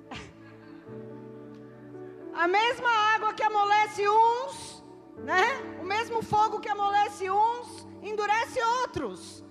A 2.34 2.48
mesma 2.48 2.90
água 3.14 3.34
que 3.34 3.44
amolece 3.44 4.10
uns, 4.10 4.84
né? 5.18 5.46
O 5.80 5.86
mesmo 5.86 6.24
fogo 6.24 6.60
que 6.60 6.70
amolece 6.70 7.30
uns, 7.30 7.88
endurece 8.02 8.60
outros. 8.82 9.46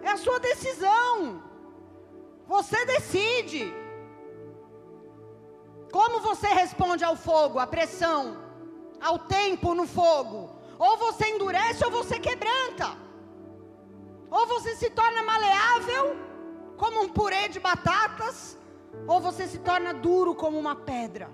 É 0.00 0.10
a 0.10 0.16
sua 0.16 0.38
decisão. 0.38 1.42
Você 2.46 2.86
decide. 2.86 3.74
Como 5.90 6.20
você 6.20 6.48
responde 6.48 7.04
ao 7.04 7.16
fogo, 7.16 7.58
à 7.58 7.66
pressão, 7.66 8.36
ao 9.00 9.18
tempo 9.18 9.74
no 9.74 9.86
fogo? 9.86 10.50
Ou 10.78 10.96
você 10.96 11.28
endurece 11.30 11.84
ou 11.84 11.90
você 11.90 12.18
quebranta. 12.18 12.96
Ou 14.30 14.46
você 14.46 14.74
se 14.76 14.90
torna 14.90 15.22
maleável, 15.22 16.16
como 16.76 17.02
um 17.02 17.08
purê 17.08 17.48
de 17.48 17.60
batatas, 17.60 18.58
ou 19.06 19.20
você 19.20 19.46
se 19.46 19.58
torna 19.58 19.94
duro 19.94 20.34
como 20.34 20.58
uma 20.58 20.74
pedra. 20.74 21.30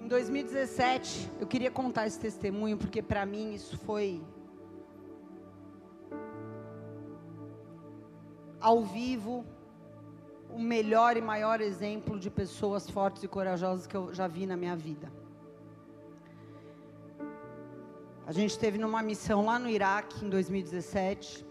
Em 0.00 0.08
2017, 0.08 1.32
eu 1.40 1.46
queria 1.48 1.70
contar 1.70 2.06
esse 2.06 2.18
testemunho 2.18 2.76
porque 2.76 3.02
para 3.02 3.26
mim 3.26 3.54
isso 3.54 3.76
foi 3.78 4.22
ao 8.60 8.82
vivo 8.82 9.44
o 10.50 10.58
melhor 10.58 11.16
e 11.16 11.20
maior 11.20 11.60
exemplo 11.60 12.18
de 12.18 12.30
pessoas 12.30 12.88
fortes 12.88 13.22
e 13.22 13.28
corajosas 13.28 13.86
que 13.86 13.96
eu 13.96 14.14
já 14.14 14.26
vi 14.26 14.46
na 14.46 14.56
minha 14.56 14.76
vida. 14.76 15.12
A 18.26 18.32
gente 18.32 18.50
esteve 18.50 18.76
numa 18.76 19.02
missão 19.02 19.44
lá 19.44 19.58
no 19.58 19.68
Iraque 19.68 20.24
em 20.24 20.28
2017. 20.28 21.46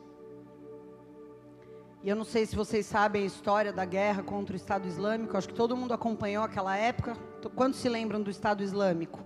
E 2.04 2.10
eu 2.10 2.16
não 2.16 2.26
sei 2.26 2.46
se 2.46 2.56
vocês 2.56 2.86
sabem 2.86 3.24
a 3.24 3.26
história 3.26 3.72
da 3.72 3.86
guerra 3.86 4.22
contra 4.22 4.54
o 4.54 4.56
Estado 4.56 4.88
Islâmico. 4.88 5.38
Acho 5.38 5.48
que 5.48 5.54
todo 5.54 5.78
mundo 5.78 5.94
acompanhou 5.94 6.44
aquela 6.44 6.76
época. 6.76 7.16
Quantos 7.56 7.80
se 7.80 7.88
lembram 7.88 8.22
do 8.22 8.30
Estado 8.30 8.62
Islâmico? 8.62 9.24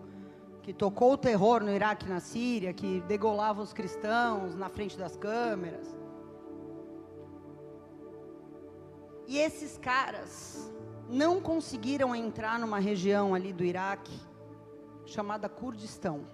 Que 0.61 0.71
tocou 0.71 1.13
o 1.13 1.17
terror 1.17 1.63
no 1.63 1.71
Iraque 1.71 2.05
e 2.05 2.09
na 2.09 2.19
Síria, 2.19 2.71
que 2.71 3.01
degolava 3.07 3.61
os 3.61 3.73
cristãos 3.73 4.55
na 4.55 4.69
frente 4.69 4.97
das 4.97 5.17
câmeras. 5.17 5.98
E 9.29 9.37
esses 9.37 9.77
caras 9.77 10.73
não 11.07 11.39
conseguiram 11.39 12.15
entrar 12.15 12.57
numa 12.57 12.79
região 12.79 13.35
ali 13.35 13.53
do 13.53 13.63
Iraque 13.63 14.19
chamada 15.05 15.47
Kurdistão. 15.47 16.25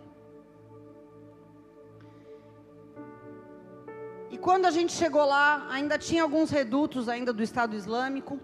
E 4.32 4.38
quando 4.38 4.66
a 4.66 4.72
gente 4.72 4.93
chegou 4.93 5.26
lá, 5.26 5.68
ainda 5.70 5.98
tinha 5.98 6.24
alguns 6.24 6.50
redutos 6.50 7.10
ainda 7.10 7.34
do 7.34 7.43
Estado 7.43 7.76
Islâmico. 7.76 8.39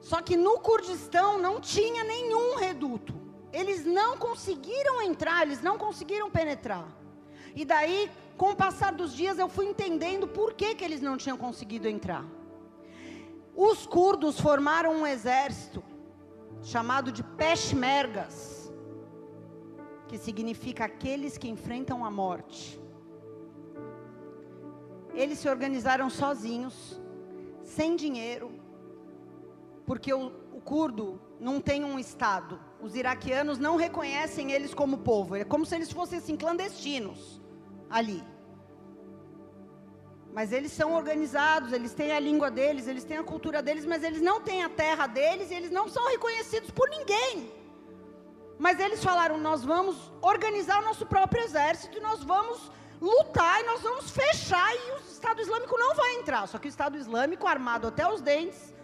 Só 0.00 0.20
que 0.20 0.36
no 0.36 0.58
Kurdistão 0.58 1.38
não 1.38 1.60
tinha 1.60 2.02
nenhum 2.02 2.56
reduto. 2.56 3.14
Eles 3.52 3.84
não 3.84 4.18
conseguiram 4.18 5.00
entrar, 5.02 5.42
eles 5.42 5.62
não 5.62 5.78
conseguiram 5.78 6.28
penetrar. 6.32 6.88
E 7.54 7.64
daí, 7.64 8.10
com 8.36 8.50
o 8.50 8.56
passar 8.56 8.92
dos 8.92 9.14
dias, 9.14 9.38
eu 9.38 9.48
fui 9.48 9.66
entendendo 9.66 10.26
por 10.26 10.52
que, 10.52 10.74
que 10.74 10.84
eles 10.84 11.00
não 11.00 11.16
tinham 11.16 11.38
conseguido 11.38 11.86
entrar. 11.86 12.24
Os 13.60 13.84
curdos 13.88 14.38
formaram 14.38 14.92
um 15.00 15.04
exército 15.04 15.82
chamado 16.62 17.10
de 17.10 17.24
Peshmergas, 17.24 18.72
que 20.06 20.16
significa 20.16 20.84
aqueles 20.84 21.36
que 21.36 21.48
enfrentam 21.48 22.04
a 22.04 22.10
morte. 22.10 22.80
Eles 25.12 25.40
se 25.40 25.48
organizaram 25.48 26.08
sozinhos, 26.08 27.02
sem 27.64 27.96
dinheiro, 27.96 28.52
porque 29.84 30.14
o, 30.14 30.28
o 30.52 30.60
curdo 30.60 31.20
não 31.40 31.60
tem 31.60 31.82
um 31.82 31.98
estado. 31.98 32.60
Os 32.80 32.94
iraquianos 32.94 33.58
não 33.58 33.74
reconhecem 33.74 34.52
eles 34.52 34.72
como 34.72 34.98
povo. 34.98 35.34
É 35.34 35.42
como 35.42 35.66
se 35.66 35.74
eles 35.74 35.90
fossem 35.90 36.18
assim 36.20 36.36
clandestinos 36.36 37.42
ali. 37.90 38.22
Mas 40.32 40.52
eles 40.52 40.72
são 40.72 40.92
organizados, 40.94 41.72
eles 41.72 41.94
têm 41.94 42.12
a 42.12 42.20
língua 42.20 42.50
deles, 42.50 42.86
eles 42.86 43.04
têm 43.04 43.16
a 43.16 43.24
cultura 43.24 43.62
deles, 43.62 43.84
mas 43.84 44.02
eles 44.02 44.20
não 44.20 44.40
têm 44.40 44.62
a 44.62 44.68
terra 44.68 45.06
deles, 45.06 45.50
e 45.50 45.54
eles 45.54 45.70
não 45.70 45.88
são 45.88 46.06
reconhecidos 46.08 46.70
por 46.70 46.88
ninguém. 46.88 47.52
Mas 48.58 48.78
eles 48.78 49.02
falaram: 49.02 49.38
nós 49.38 49.64
vamos 49.64 50.12
organizar 50.20 50.80
o 50.80 50.84
nosso 50.84 51.06
próprio 51.06 51.42
exército, 51.42 52.00
nós 52.00 52.22
vamos 52.22 52.70
lutar, 53.00 53.60
e 53.60 53.66
nós 53.66 53.80
vamos 53.80 54.10
fechar, 54.10 54.74
e 54.74 54.92
o 54.92 54.96
Estado 54.96 55.40
Islâmico 55.40 55.76
não 55.78 55.94
vai 55.94 56.16
entrar. 56.16 56.46
Só 56.46 56.58
que 56.58 56.68
o 56.68 56.74
Estado 56.76 56.96
Islâmico, 56.96 57.46
armado 57.46 57.86
até 57.88 58.06
os 58.12 58.20
dentes, 58.20 58.74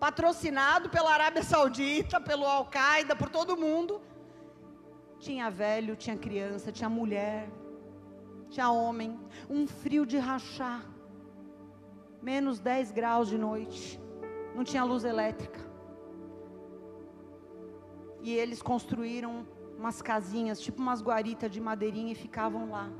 patrocinado 0.00 0.88
pela 0.88 1.12
Arábia 1.12 1.42
Saudita, 1.42 2.20
pelo 2.20 2.46
Al-Qaeda, 2.46 3.14
por 3.14 3.28
todo 3.28 3.56
mundo, 3.56 4.00
tinha 5.18 5.50
velho, 5.50 5.96
tinha 5.96 6.16
criança, 6.16 6.72
tinha 6.72 6.88
mulher, 6.88 7.48
tinha 8.48 8.70
homem, 8.70 9.18
um 9.48 9.66
frio 9.66 10.04
de 10.06 10.18
rachar, 10.18 10.84
menos 12.22 12.58
10 12.58 12.92
graus 12.92 13.28
de 13.28 13.38
noite, 13.38 14.00
não 14.54 14.64
tinha 14.64 14.84
luz 14.84 15.04
elétrica. 15.04 15.60
E 18.20 18.32
eles 18.34 18.60
construíram 18.60 19.46
umas 19.78 20.02
casinhas, 20.02 20.60
tipo 20.60 20.82
umas 20.82 21.00
guaritas 21.00 21.50
de 21.50 21.60
madeirinha 21.60 22.12
e 22.12 22.16
ficavam 22.16 22.70
lá. 22.70 22.90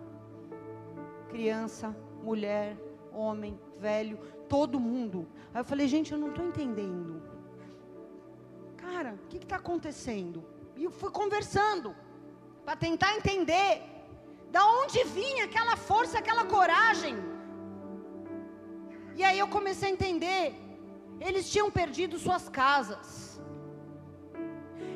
Criança, 1.28 1.94
mulher, 2.22 2.76
homem, 3.12 3.58
velho, 3.78 4.18
todo 4.48 4.78
mundo. 4.78 5.26
Aí 5.52 5.60
eu 5.60 5.64
falei, 5.64 5.88
gente, 5.88 6.12
eu 6.12 6.18
não 6.18 6.28
estou 6.28 6.46
entendendo. 6.46 7.20
Cara, 8.76 9.14
o 9.14 9.26
que 9.28 9.38
está 9.38 9.56
acontecendo? 9.56 10.44
E 10.76 10.84
eu 10.84 10.90
fui 10.90 11.10
conversando 11.10 11.94
para 12.64 12.76
tentar 12.76 13.16
entender 13.16 13.97
da 14.56 14.62
onde 14.80 15.04
vinha 15.18 15.44
aquela 15.48 15.76
força, 15.76 16.18
aquela 16.18 16.44
coragem? 16.56 17.16
E 19.18 19.24
aí 19.28 19.38
eu 19.38 19.48
comecei 19.56 19.88
a 19.88 19.92
entender. 19.96 20.44
Eles 21.20 21.50
tinham 21.52 21.70
perdido 21.70 22.18
suas 22.18 22.44
casas. 22.48 23.08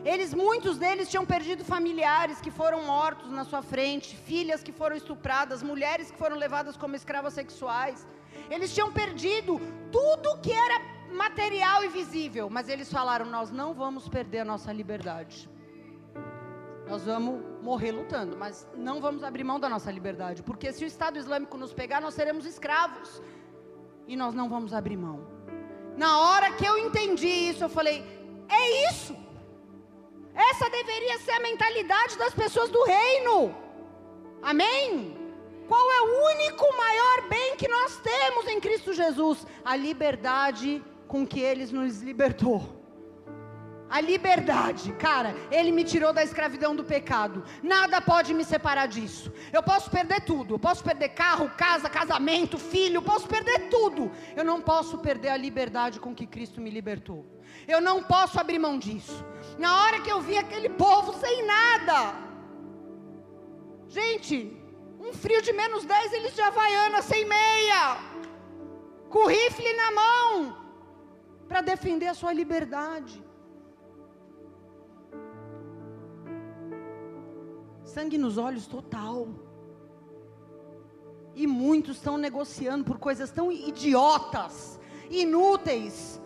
Eles, 0.05 0.31
muitos 0.35 0.79
deles 0.79 1.09
tinham 1.09 1.25
perdido 1.25 1.65
familiares 1.65 2.41
que 2.41 2.51
foram 2.51 2.81
mortos 2.85 3.31
na 3.31 3.45
sua 3.45 3.63
frente, 3.63 4.17
filhas 4.17 4.63
que 4.67 4.73
foram 4.73 4.97
estupradas, 4.97 5.63
mulheres 5.63 6.11
que 6.11 6.19
foram 6.19 6.37
levadas 6.37 6.77
como 6.77 6.97
escravas 6.97 7.35
sexuais. 7.35 8.07
Eles 8.51 8.75
tinham 8.75 8.91
perdido 8.93 9.61
tudo 9.93 10.39
que 10.45 10.53
era 10.53 10.79
material 11.25 11.85
e 11.85 11.89
visível, 11.89 12.49
mas 12.51 12.69
eles 12.69 12.91
falaram: 12.91 13.27
Nós 13.27 13.51
não 13.51 13.73
vamos 13.75 14.09
perder 14.09 14.41
a 14.41 14.45
nossa 14.45 14.73
liberdade. 14.73 15.49
Nós 16.87 17.05
vamos 17.05 17.41
morrer 17.63 17.93
lutando, 17.93 18.37
mas 18.37 18.69
não 18.75 19.01
vamos 19.01 19.23
abrir 19.23 19.45
mão 19.45 19.59
da 19.59 19.69
nossa 19.69 19.91
liberdade, 19.91 20.43
porque 20.43 20.73
se 20.73 20.85
o 20.85 20.87
Estado 20.87 21.19
Islâmico 21.19 21.57
nos 21.57 21.73
pegar, 21.73 22.01
nós 22.01 22.15
seremos 22.15 22.45
escravos. 22.45 23.23
E 24.07 24.17
nós 24.17 24.35
não 24.35 24.49
vamos 24.49 24.75
abrir 24.75 24.97
mão. 24.97 25.27
Na 25.97 26.19
hora 26.19 26.53
que 26.53 26.65
eu 26.65 26.77
entendi 26.79 27.29
isso, 27.29 27.65
eu 27.65 27.69
falei: 27.69 28.05
é 28.49 28.91
isso. 28.91 29.17
Essa 30.35 30.69
deveria 30.69 31.19
ser 31.21 31.33
a 31.33 31.41
mentalidade 31.41 32.19
das 32.19 32.35
pessoas 32.35 32.71
do 32.71 32.83
reino. 32.85 33.55
Amém? 34.43 35.17
Qual 35.69 35.93
é 35.93 36.01
o 36.03 36.35
único 36.35 36.77
maior 36.77 37.29
bem 37.29 37.57
que 37.57 37.69
nós 37.69 37.97
temos 37.99 38.47
em 38.49 38.59
Cristo 38.59 38.93
Jesus? 38.93 39.47
A 39.65 39.77
liberdade 39.77 40.83
com 41.07 41.27
que 41.27 41.41
Ele 41.41 41.65
nos 41.67 42.03
libertou. 42.03 42.82
A 43.97 44.01
liberdade, 44.01 44.91
cara, 44.95 45.37
Ele 45.51 45.71
me 45.71 45.85
tirou 45.85 46.15
da 46.15 46.23
escravidão 46.25 46.75
do 46.75 46.83
pecado. 46.83 47.45
Nada 47.63 48.01
pode 48.01 48.33
me 48.33 48.43
separar 48.43 48.87
disso. 48.87 49.31
Eu 49.53 49.63
posso 49.63 49.91
perder 49.91 50.23
tudo. 50.23 50.55
Eu 50.55 50.59
posso 50.59 50.83
perder 50.83 51.11
carro, 51.11 51.51
casa, 51.59 51.91
casamento, 51.91 52.57
filho. 52.59 53.03
Posso 53.03 53.29
perder 53.29 53.69
tudo. 53.69 54.11
Eu 54.35 54.45
não 54.51 54.63
posso 54.63 54.97
perder 54.97 55.29
a 55.29 55.37
liberdade 55.37 56.01
com 56.01 56.15
que 56.15 56.27
Cristo 56.27 56.59
me 56.59 56.71
libertou. 56.71 57.27
Eu 57.69 57.83
não 57.83 58.03
posso 58.03 58.41
abrir 58.41 58.59
mão 58.59 58.79
disso. 58.79 59.23
Na 59.59 59.83
hora 59.83 60.01
que 60.01 60.11
eu 60.11 60.23
vi 60.23 60.39
aquele 60.39 60.71
povo 60.71 61.13
sem 61.25 61.45
nada, 61.45 62.15
gente, 63.89 64.57
um 64.99 65.13
frio 65.13 65.43
de 65.43 65.53
menos 65.53 65.85
10, 65.85 66.15
eles 66.15 66.35
de 66.35 66.41
Havaiana 66.41 67.03
sem 67.03 67.27
meia, 67.27 67.99
com 69.11 69.27
rifle 69.27 69.75
na 69.75 69.91
mão, 69.91 70.57
para 71.47 71.61
defender 71.61 72.07
a 72.07 72.15
sua 72.15 72.33
liberdade. 72.33 73.23
Sangue 77.93 78.17
nos 78.17 78.39
olhos 78.39 78.67
total. 78.67 79.29
E 81.35 81.47
muitos 81.47 81.97
estão 81.97 82.17
negociando 82.17 82.85
por 82.85 82.99
coisas 82.99 83.31
tão 83.31 83.51
idiotas, 83.51 84.81
inúteis. 85.11 86.21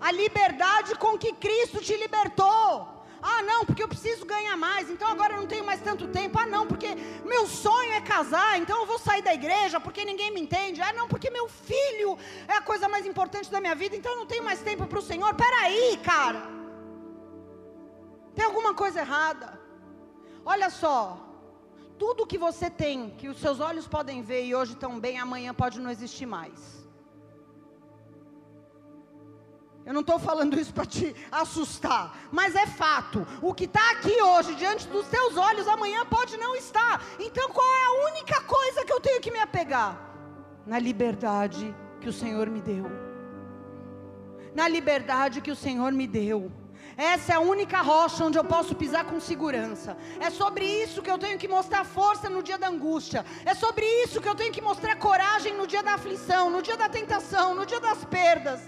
A 0.00 0.10
liberdade 0.12 0.94
com 0.94 1.18
que 1.18 1.32
Cristo 1.32 1.80
te 1.80 1.96
libertou. 1.96 3.00
Ah, 3.22 3.42
não, 3.42 3.66
porque 3.66 3.82
eu 3.82 3.88
preciso 3.88 4.24
ganhar 4.24 4.56
mais, 4.56 4.88
então 4.88 5.06
agora 5.06 5.34
eu 5.34 5.40
não 5.40 5.46
tenho 5.46 5.64
mais 5.64 5.80
tanto 5.82 6.08
tempo. 6.08 6.38
Ah, 6.38 6.46
não, 6.46 6.66
porque 6.66 6.88
meu 7.24 7.46
sonho 7.46 7.92
é 7.92 8.00
casar, 8.00 8.58
então 8.58 8.80
eu 8.80 8.86
vou 8.86 8.98
sair 8.98 9.20
da 9.20 9.34
igreja 9.34 9.78
porque 9.78 10.04
ninguém 10.06 10.32
me 10.32 10.40
entende. 10.40 10.80
Ah, 10.80 10.92
não, 10.92 11.06
porque 11.06 11.28
meu 11.28 11.46
filho 11.48 12.16
é 12.48 12.54
a 12.56 12.62
coisa 12.62 12.88
mais 12.88 13.04
importante 13.04 13.50
da 13.50 13.60
minha 13.60 13.74
vida, 13.74 13.94
então 13.94 14.12
eu 14.12 14.18
não 14.18 14.26
tenho 14.26 14.42
mais 14.42 14.62
tempo 14.62 14.86
para 14.86 14.98
o 14.98 15.02
Senhor. 15.02 15.34
Peraí, 15.34 15.98
cara. 16.02 16.48
Tem 18.34 18.44
alguma 18.44 18.72
coisa 18.72 19.00
errada. 19.00 19.59
Olha 20.44 20.70
só, 20.70 21.18
tudo 21.98 22.26
que 22.26 22.38
você 22.38 22.70
tem, 22.70 23.10
que 23.10 23.28
os 23.28 23.38
seus 23.38 23.60
olhos 23.60 23.86
podem 23.86 24.22
ver 24.22 24.44
e 24.44 24.54
hoje 24.54 24.72
estão 24.72 24.98
bem, 24.98 25.18
amanhã 25.18 25.52
pode 25.52 25.78
não 25.80 25.90
existir 25.90 26.26
mais. 26.26 26.80
Eu 29.84 29.94
não 29.94 30.02
estou 30.02 30.18
falando 30.18 30.58
isso 30.58 30.72
para 30.72 30.86
te 30.86 31.14
assustar, 31.32 32.16
mas 32.30 32.54
é 32.54 32.66
fato. 32.66 33.26
O 33.42 33.52
que 33.52 33.64
está 33.64 33.90
aqui 33.92 34.22
hoje 34.22 34.54
diante 34.54 34.86
dos 34.88 35.06
teus 35.08 35.36
olhos, 35.36 35.66
amanhã 35.66 36.04
pode 36.06 36.36
não 36.36 36.54
estar. 36.54 37.02
Então 37.18 37.48
qual 37.50 37.66
é 37.66 37.84
a 37.84 38.10
única 38.12 38.40
coisa 38.42 38.84
que 38.84 38.92
eu 38.92 39.00
tenho 39.00 39.20
que 39.20 39.30
me 39.30 39.38
apegar? 39.38 39.98
Na 40.66 40.78
liberdade 40.78 41.74
que 42.00 42.08
o 42.08 42.12
Senhor 42.12 42.48
me 42.48 42.60
deu. 42.60 42.86
Na 44.54 44.68
liberdade 44.68 45.40
que 45.40 45.50
o 45.50 45.56
Senhor 45.56 45.92
me 45.92 46.06
deu. 46.06 46.52
Essa 47.00 47.32
é 47.32 47.36
a 47.36 47.40
única 47.40 47.80
rocha 47.80 48.22
onde 48.26 48.36
eu 48.36 48.44
posso 48.44 48.74
pisar 48.74 49.04
com 49.06 49.18
segurança. 49.18 49.96
É 50.20 50.28
sobre 50.28 50.66
isso 50.66 51.00
que 51.00 51.10
eu 51.10 51.16
tenho 51.16 51.38
que 51.38 51.48
mostrar 51.48 51.82
força 51.82 52.28
no 52.28 52.42
dia 52.42 52.58
da 52.58 52.68
angústia. 52.68 53.24
É 53.42 53.54
sobre 53.54 53.86
isso 54.02 54.20
que 54.20 54.28
eu 54.28 54.34
tenho 54.34 54.52
que 54.52 54.60
mostrar 54.60 54.94
coragem 54.96 55.54
no 55.54 55.66
dia 55.66 55.82
da 55.82 55.94
aflição, 55.94 56.50
no 56.50 56.60
dia 56.60 56.76
da 56.76 56.90
tentação, 56.90 57.54
no 57.54 57.64
dia 57.64 57.80
das 57.80 58.04
perdas. 58.04 58.60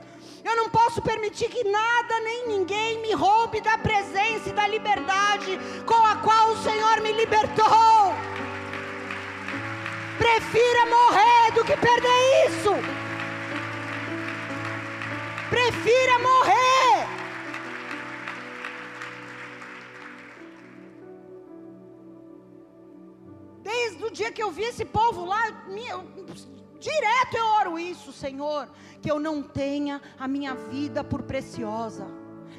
Eu 0.42 0.56
não 0.56 0.70
posso 0.70 1.02
permitir 1.02 1.50
que 1.50 1.62
nada 1.62 2.20
nem 2.20 2.48
ninguém 2.48 3.02
me 3.02 3.12
roube 3.12 3.60
da 3.60 3.76
presença 3.76 4.48
e 4.48 4.54
da 4.54 4.66
liberdade 4.66 5.60
com 5.84 6.02
a 6.02 6.16
qual 6.16 6.52
o 6.52 6.62
Senhor 6.62 7.02
me 7.02 7.12
libertou. 7.12 8.14
Prefira 10.16 10.86
morrer 10.86 11.52
do 11.54 11.64
que 11.66 11.76
perder 11.76 12.46
isso. 12.48 12.72
Prefira 15.50 16.18
morrer. 16.18 17.21
Desde 23.82 24.04
o 24.04 24.10
dia 24.12 24.30
que 24.30 24.42
eu 24.42 24.50
vi 24.52 24.62
esse 24.62 24.84
povo 24.84 25.24
lá, 25.24 25.42
direto 26.78 27.34
eu 27.36 27.46
oro 27.60 27.78
isso, 27.78 28.12
Senhor, 28.12 28.68
que 29.02 29.10
eu 29.10 29.18
não 29.18 29.42
tenha 29.42 30.00
a 30.16 30.28
minha 30.28 30.54
vida 30.54 31.02
por 31.02 31.22
preciosa. 31.22 32.06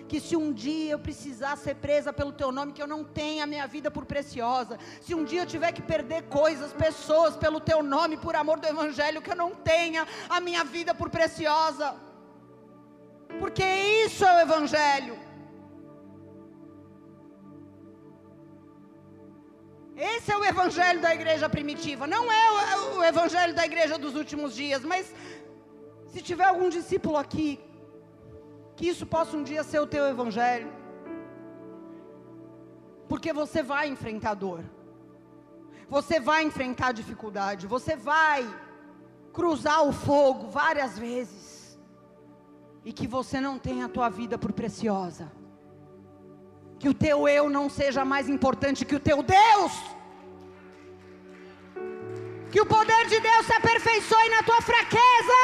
Que 0.10 0.20
se 0.20 0.36
um 0.36 0.52
dia 0.52 0.92
eu 0.92 1.00
precisar 1.00 1.56
ser 1.56 1.76
presa 1.76 2.12
pelo 2.12 2.34
teu 2.34 2.52
nome, 2.52 2.74
que 2.74 2.84
eu 2.86 2.92
não 2.96 3.06
tenha 3.06 3.46
a 3.46 3.48
minha 3.48 3.66
vida 3.66 3.90
por 3.90 4.06
preciosa. 4.06 4.78
Se 5.00 5.16
um 5.16 5.24
dia 5.24 5.44
eu 5.44 5.46
tiver 5.46 5.72
que 5.72 5.82
perder 5.82 6.24
coisas, 6.24 6.74
pessoas 6.74 7.38
pelo 7.38 7.62
teu 7.62 7.82
nome, 7.82 8.18
por 8.18 8.36
amor 8.36 8.60
do 8.60 8.68
evangelho, 8.68 9.22
que 9.22 9.32
eu 9.32 9.36
não 9.44 9.52
tenha 9.56 10.06
a 10.30 10.42
minha 10.42 10.66
vida 10.66 10.94
por 10.94 11.10
preciosa. 11.10 11.96
Porque 13.40 13.64
isso 14.06 14.26
é 14.26 14.38
o 14.38 14.42
evangelho. 14.42 15.23
Esse 20.12 20.32
é 20.34 20.38
o 20.38 20.44
evangelho 20.44 21.00
da 21.00 21.12
igreja 21.18 21.48
primitiva, 21.48 22.06
não 22.06 22.24
é 22.30 22.46
o, 22.52 22.60
é 22.60 22.78
o, 22.98 23.04
evangelho 23.12 23.54
da 23.60 23.66
igreja 23.66 23.98
dos 23.98 24.16
últimos 24.22 24.54
dias, 24.54 24.84
mas 24.84 25.14
se 26.08 26.22
tiver 26.22 26.44
algum 26.44 26.68
discípulo 26.78 27.16
aqui, 27.16 27.50
que 28.76 28.86
isso 28.92 29.06
possa 29.06 29.38
um 29.38 29.44
dia 29.44 29.64
ser 29.64 29.80
o 29.80 29.88
teu 29.88 30.06
evangelho, 30.06 30.70
porque 33.08 33.32
você 33.32 33.64
vai 33.64 33.88
enfrentar 33.88 34.34
dor, 34.34 34.62
você 35.88 36.20
vai 36.20 36.44
enfrentar 36.44 36.92
dificuldade, 36.92 37.66
você 37.66 37.96
vai 37.96 38.42
cruzar 39.32 39.84
o 39.84 39.94
fogo 39.94 40.48
várias 40.48 41.00
vezes, 41.00 41.80
e 42.84 42.92
que 42.92 43.08
você 43.08 43.40
não 43.40 43.58
tenha 43.58 43.86
a 43.86 43.90
tua 43.98 44.10
vida 44.10 44.38
por 44.38 44.52
preciosa 44.52 45.32
que 46.84 46.90
o 46.90 46.94
teu 46.94 47.30
eu 47.30 47.50
não 47.50 47.70
seja 47.70 48.04
mais 48.04 48.28
importante 48.28 48.84
que 48.84 48.94
o 48.94 49.00
teu 49.00 49.24
Deus. 49.24 49.72
Que 52.52 52.60
o 52.60 52.66
poder 52.66 53.06
de 53.08 53.22
Deus 53.22 53.46
se 53.46 53.54
aperfeiçoe 53.54 54.30
na 54.30 54.44
tua 54.44 54.62
fraqueza. 54.62 55.44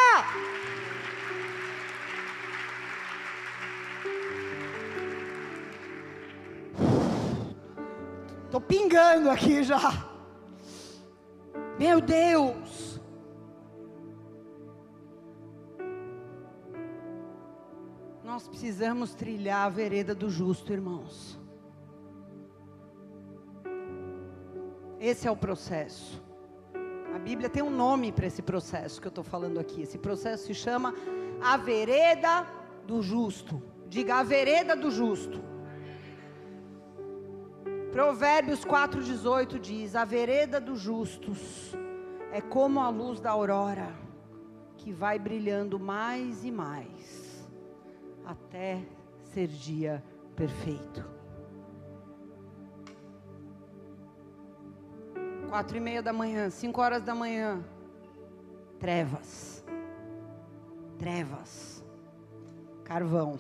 Estou 8.44 8.60
pingando 8.60 9.30
aqui 9.30 9.64
já. 9.64 9.94
Meu 11.80 12.02
Deus. 12.02 12.89
Nós 18.40 18.48
precisamos 18.48 19.14
trilhar 19.14 19.66
a 19.66 19.70
vereda 19.70 20.16
do 20.16 20.30
justo, 20.30 20.72
irmãos. 20.72 21.38
Esse 24.98 25.28
é 25.28 25.32
o 25.32 25.36
processo. 25.36 26.24
A 27.14 27.20
Bíblia 27.20 27.50
tem 27.50 27.62
um 27.62 27.70
nome 27.70 28.14
para 28.14 28.28
esse 28.28 28.42
processo 28.42 29.02
que 29.02 29.08
eu 29.08 29.10
estou 29.10 29.26
falando 29.26 29.60
aqui. 29.60 29.82
Esse 29.82 29.98
processo 29.98 30.46
se 30.46 30.54
chama 30.54 30.96
a 31.42 31.58
vereda 31.58 32.48
do 32.88 33.02
justo. 33.02 33.62
Diga 33.90 34.20
a 34.20 34.24
vereda 34.24 34.74
do 34.74 34.90
justo. 34.90 35.44
Provérbios 37.92 38.64
4,18 38.64 39.60
diz: 39.60 39.98
A 39.98 40.06
vereda 40.06 40.62
dos 40.62 40.80
justos 40.80 41.76
é 42.32 42.40
como 42.40 42.80
a 42.80 42.88
luz 42.88 43.20
da 43.20 43.32
aurora, 43.32 43.94
que 44.78 44.94
vai 44.94 45.20
brilhando 45.20 45.78
mais 45.78 46.46
e 46.46 46.52
mais 46.52 47.19
até 48.30 48.84
ser 49.34 49.48
dia 49.48 50.04
perfeito. 50.36 51.04
Quatro 55.50 55.78
e 55.78 55.80
meia 55.80 56.04
da 56.04 56.14
manhã, 56.14 56.48
cinco 56.52 56.80
horas 56.80 57.02
da 57.02 57.16
manhã, 57.16 57.64
trevas, 58.80 59.66
trevas, 61.00 61.84
carvão. 62.84 63.40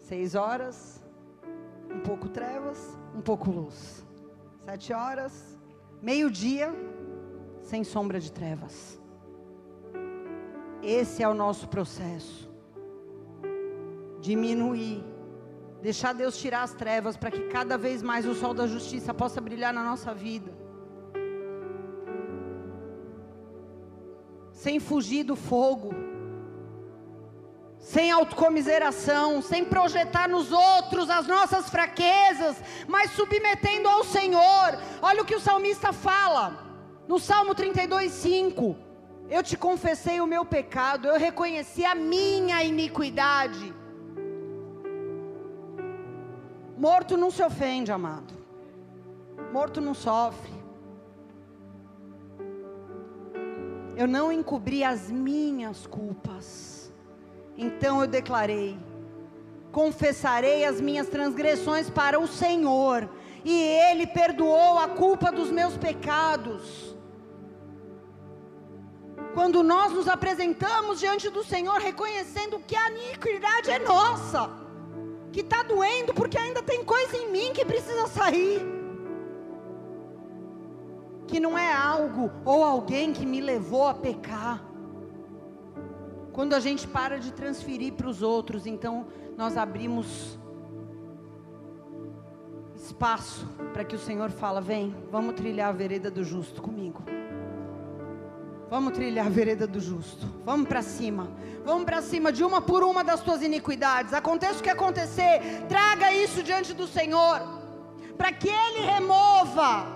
Seis 0.00 0.34
horas, 0.34 1.00
um 1.88 2.00
pouco 2.00 2.28
trevas, 2.28 2.98
um 3.14 3.20
pouco 3.20 3.48
luz. 3.48 4.04
Sete 4.64 4.92
horas, 4.92 5.56
meio-dia, 6.02 6.72
sem 7.62 7.84
sombra 7.84 8.18
de 8.18 8.32
trevas. 8.32 9.00
Esse 10.84 11.22
é 11.22 11.28
o 11.28 11.34
nosso 11.34 11.66
processo. 11.68 12.50
Diminuir. 14.20 15.02
Deixar 15.80 16.12
Deus 16.12 16.36
tirar 16.36 16.62
as 16.62 16.74
trevas 16.74 17.16
para 17.16 17.30
que 17.30 17.48
cada 17.48 17.76
vez 17.76 18.02
mais 18.02 18.26
o 18.26 18.34
sol 18.34 18.54
da 18.54 18.66
justiça 18.66 19.12
possa 19.12 19.40
brilhar 19.40 19.72
na 19.72 19.82
nossa 19.82 20.14
vida. 20.14 20.52
Sem 24.52 24.78
fugir 24.78 25.24
do 25.24 25.36
fogo. 25.36 25.94
sem 27.84 28.10
autocomiseração, 28.10 29.42
sem 29.42 29.62
projetar 29.62 30.26
nos 30.26 30.50
outros 30.50 31.10
as 31.10 31.26
nossas 31.26 31.68
fraquezas, 31.68 32.56
mas 32.88 33.10
submetendo 33.10 33.86
ao 33.86 34.02
Senhor. 34.02 34.78
Olha 35.02 35.20
o 35.20 35.24
que 35.24 35.34
o 35.34 35.40
salmista 35.40 35.92
fala, 35.92 36.64
no 37.06 37.18
Salmo 37.18 37.54
32, 37.54 38.10
5. 38.10 38.83
Eu 39.28 39.42
te 39.42 39.56
confessei 39.56 40.20
o 40.20 40.26
meu 40.26 40.44
pecado, 40.44 41.08
eu 41.08 41.18
reconheci 41.18 41.84
a 41.84 41.94
minha 41.94 42.62
iniquidade. 42.62 43.74
Morto 46.76 47.16
não 47.16 47.30
se 47.30 47.42
ofende, 47.42 47.90
amado. 47.90 48.34
Morto 49.52 49.80
não 49.80 49.94
sofre. 49.94 50.52
Eu 53.96 54.08
não 54.08 54.32
encobri 54.32 54.82
as 54.82 55.10
minhas 55.10 55.86
culpas. 55.86 56.92
Então 57.56 58.02
eu 58.02 58.06
declarei: 58.06 58.76
confessarei 59.70 60.64
as 60.64 60.80
minhas 60.80 61.08
transgressões 61.08 61.88
para 61.88 62.18
o 62.18 62.26
Senhor, 62.26 63.08
e 63.44 63.52
Ele 63.52 64.06
perdoou 64.06 64.78
a 64.78 64.88
culpa 64.88 65.32
dos 65.32 65.50
meus 65.50 65.76
pecados. 65.76 66.83
Quando 69.34 69.62
nós 69.62 69.92
nos 69.92 70.08
apresentamos 70.08 71.00
diante 71.00 71.28
do 71.28 71.42
Senhor, 71.44 71.78
reconhecendo 71.80 72.60
que 72.60 72.76
a 72.76 72.88
iniquidade 72.90 73.70
é 73.70 73.78
nossa, 73.80 74.48
que 75.32 75.40
está 75.40 75.62
doendo 75.62 76.14
porque 76.14 76.38
ainda 76.38 76.62
tem 76.62 76.84
coisa 76.84 77.16
em 77.16 77.30
mim 77.32 77.52
que 77.52 77.64
precisa 77.64 78.06
sair 78.06 78.74
que 81.26 81.40
não 81.40 81.56
é 81.56 81.72
algo 81.72 82.30
ou 82.44 82.62
alguém 82.62 83.12
que 83.12 83.26
me 83.26 83.40
levou 83.40 83.88
a 83.88 83.94
pecar. 83.94 84.62
Quando 86.32 86.54
a 86.54 86.60
gente 86.60 86.86
para 86.86 87.18
de 87.18 87.32
transferir 87.32 87.94
para 87.94 88.08
os 88.08 88.22
outros, 88.22 88.66
então 88.66 89.06
nós 89.36 89.56
abrimos 89.56 90.38
espaço 92.76 93.46
para 93.72 93.84
que 93.84 93.96
o 93.96 93.98
Senhor 93.98 94.30
fala: 94.30 94.60
"Vem, 94.60 94.94
vamos 95.10 95.34
trilhar 95.34 95.70
a 95.70 95.72
vereda 95.72 96.10
do 96.10 96.22
justo 96.22 96.60
comigo". 96.60 97.02
Vamos 98.74 98.94
trilhar 98.94 99.26
a 99.26 99.30
vereda 99.30 99.68
do 99.68 99.78
justo. 99.78 100.26
Vamos 100.44 100.66
para 100.66 100.82
cima. 100.82 101.30
Vamos 101.64 101.84
para 101.84 102.02
cima 102.02 102.32
de 102.32 102.42
uma 102.42 102.60
por 102.60 102.82
uma 102.82 103.04
das 103.04 103.20
tuas 103.20 103.40
iniquidades. 103.40 104.12
Aconteça 104.12 104.58
o 104.58 104.62
que 104.64 104.68
acontecer, 104.68 105.64
traga 105.68 106.12
isso 106.12 106.42
diante 106.42 106.74
do 106.74 106.88
Senhor, 106.88 107.40
para 108.18 108.32
que 108.32 108.48
ele 108.48 108.80
remova 108.84 109.94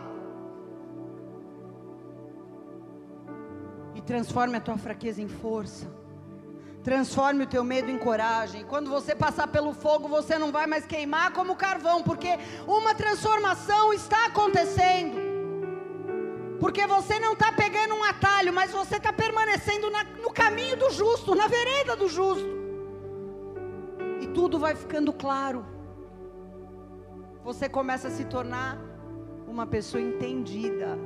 transforme 4.06 4.56
a 4.56 4.60
tua 4.60 4.78
fraqueza 4.78 5.20
em 5.20 5.28
força. 5.28 5.86
Transforme 6.84 7.42
o 7.44 7.46
teu 7.46 7.64
medo 7.64 7.90
em 7.90 7.98
coragem. 7.98 8.64
Quando 8.64 8.88
você 8.88 9.12
passar 9.12 9.48
pelo 9.48 9.74
fogo, 9.74 10.06
você 10.08 10.38
não 10.38 10.52
vai 10.52 10.68
mais 10.68 10.86
queimar 10.86 11.32
como 11.32 11.56
carvão, 11.56 12.02
porque 12.04 12.38
uma 12.66 12.94
transformação 12.94 13.92
está 13.92 14.26
acontecendo. 14.26 15.27
Porque 16.60 16.86
você 16.86 17.18
não 17.20 17.34
está 17.34 17.52
pegando 17.52 17.94
um 17.94 18.02
atalho, 18.02 18.52
mas 18.52 18.72
você 18.72 18.96
está 18.96 19.12
permanecendo 19.12 19.90
na, 19.90 20.02
no 20.04 20.32
caminho 20.32 20.76
do 20.76 20.90
justo, 20.90 21.34
na 21.34 21.46
vereda 21.46 21.94
do 21.94 22.08
justo. 22.08 22.48
E 24.20 24.26
tudo 24.28 24.58
vai 24.58 24.74
ficando 24.74 25.12
claro. 25.12 25.64
Você 27.44 27.68
começa 27.68 28.08
a 28.08 28.10
se 28.10 28.24
tornar 28.24 28.78
uma 29.46 29.66
pessoa 29.66 30.00
entendida, 30.00 30.98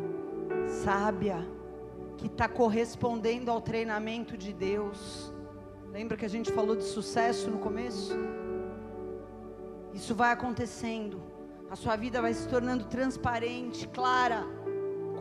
sábia 0.67 1.47
que 2.17 2.27
está 2.27 2.49
correspondendo 2.49 3.51
ao 3.51 3.61
treinamento 3.61 4.37
de 4.37 4.53
Deus. 4.53 5.33
Lembra 5.91 6.17
que 6.17 6.25
a 6.25 6.31
gente 6.31 6.51
falou 6.51 6.75
de 6.75 6.85
sucesso 6.85 7.51
no 7.51 7.59
começo? 7.59 8.17
Isso 9.93 10.15
vai 10.15 10.33
acontecendo. 10.33 11.23
A 11.71 11.77
sua 11.77 11.97
vida 11.97 12.23
vai 12.23 12.33
se 12.33 12.49
tornando 12.49 12.85
transparente, 12.85 13.87
clara, 13.89 14.47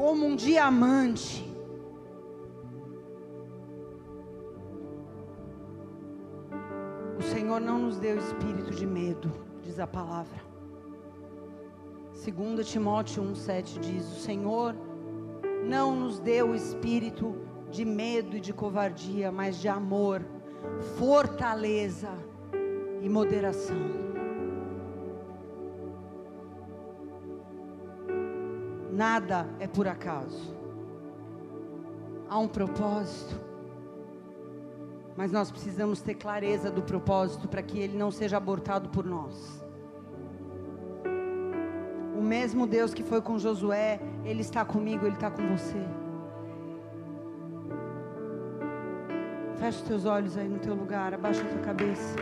como 0.02 0.26
um 0.26 0.36
diamante. 0.36 1.48
O 7.20 7.22
Senhor 7.22 7.62
não 7.62 7.78
nos 7.78 8.00
deu 8.00 8.18
espírito 8.18 8.72
de 8.72 8.88
medo, 8.88 9.32
diz 9.62 9.80
a 9.80 9.86
palavra. 9.86 10.42
2 12.26 12.68
Timóteo 12.68 13.22
1,7 13.22 13.80
diz: 13.80 14.12
O 14.12 14.20
Senhor 14.22 14.76
não 15.64 15.96
nos 15.96 16.20
deu 16.20 16.56
espírito 16.56 17.36
de 17.70 17.86
medo 17.86 18.38
e 18.38 18.40
de 18.40 18.54
covardia, 18.54 19.32
mas 19.32 19.58
de 19.58 19.68
amor, 19.68 20.26
fortaleza 20.98 22.10
e 23.04 23.08
moderação. 23.08 24.11
Nada 28.92 29.48
é 29.60 29.68
por 29.68 29.88
acaso. 29.88 30.54
Há 32.30 32.38
um 32.38 32.48
propósito. 32.48 33.40
Mas 35.16 35.32
nós 35.32 35.50
precisamos 35.50 36.02
ter 36.02 36.16
clareza 36.16 36.70
do 36.70 36.82
propósito 36.82 37.48
para 37.48 37.62
que 37.62 37.80
ele 37.80 37.98
não 37.98 38.12
seja 38.12 38.38
abortado 38.38 38.90
por 38.90 39.06
nós. 39.06 39.62
O 42.22 42.24
mesmo 42.24 42.68
Deus 42.68 42.94
que 42.94 43.02
foi 43.02 43.20
com 43.20 43.40
Josué, 43.40 44.00
Ele 44.24 44.42
está 44.42 44.64
comigo, 44.64 45.08
Ele 45.08 45.16
está 45.16 45.32
com 45.32 45.42
você. 45.48 45.84
Feche 49.56 49.82
os 49.82 49.88
teus 49.88 50.06
olhos 50.06 50.38
aí 50.38 50.48
no 50.48 50.60
teu 50.60 50.76
lugar, 50.76 51.16
abaixa 51.16 51.42
a 51.42 51.46
tua 51.46 51.62
cabeça. 51.62 52.16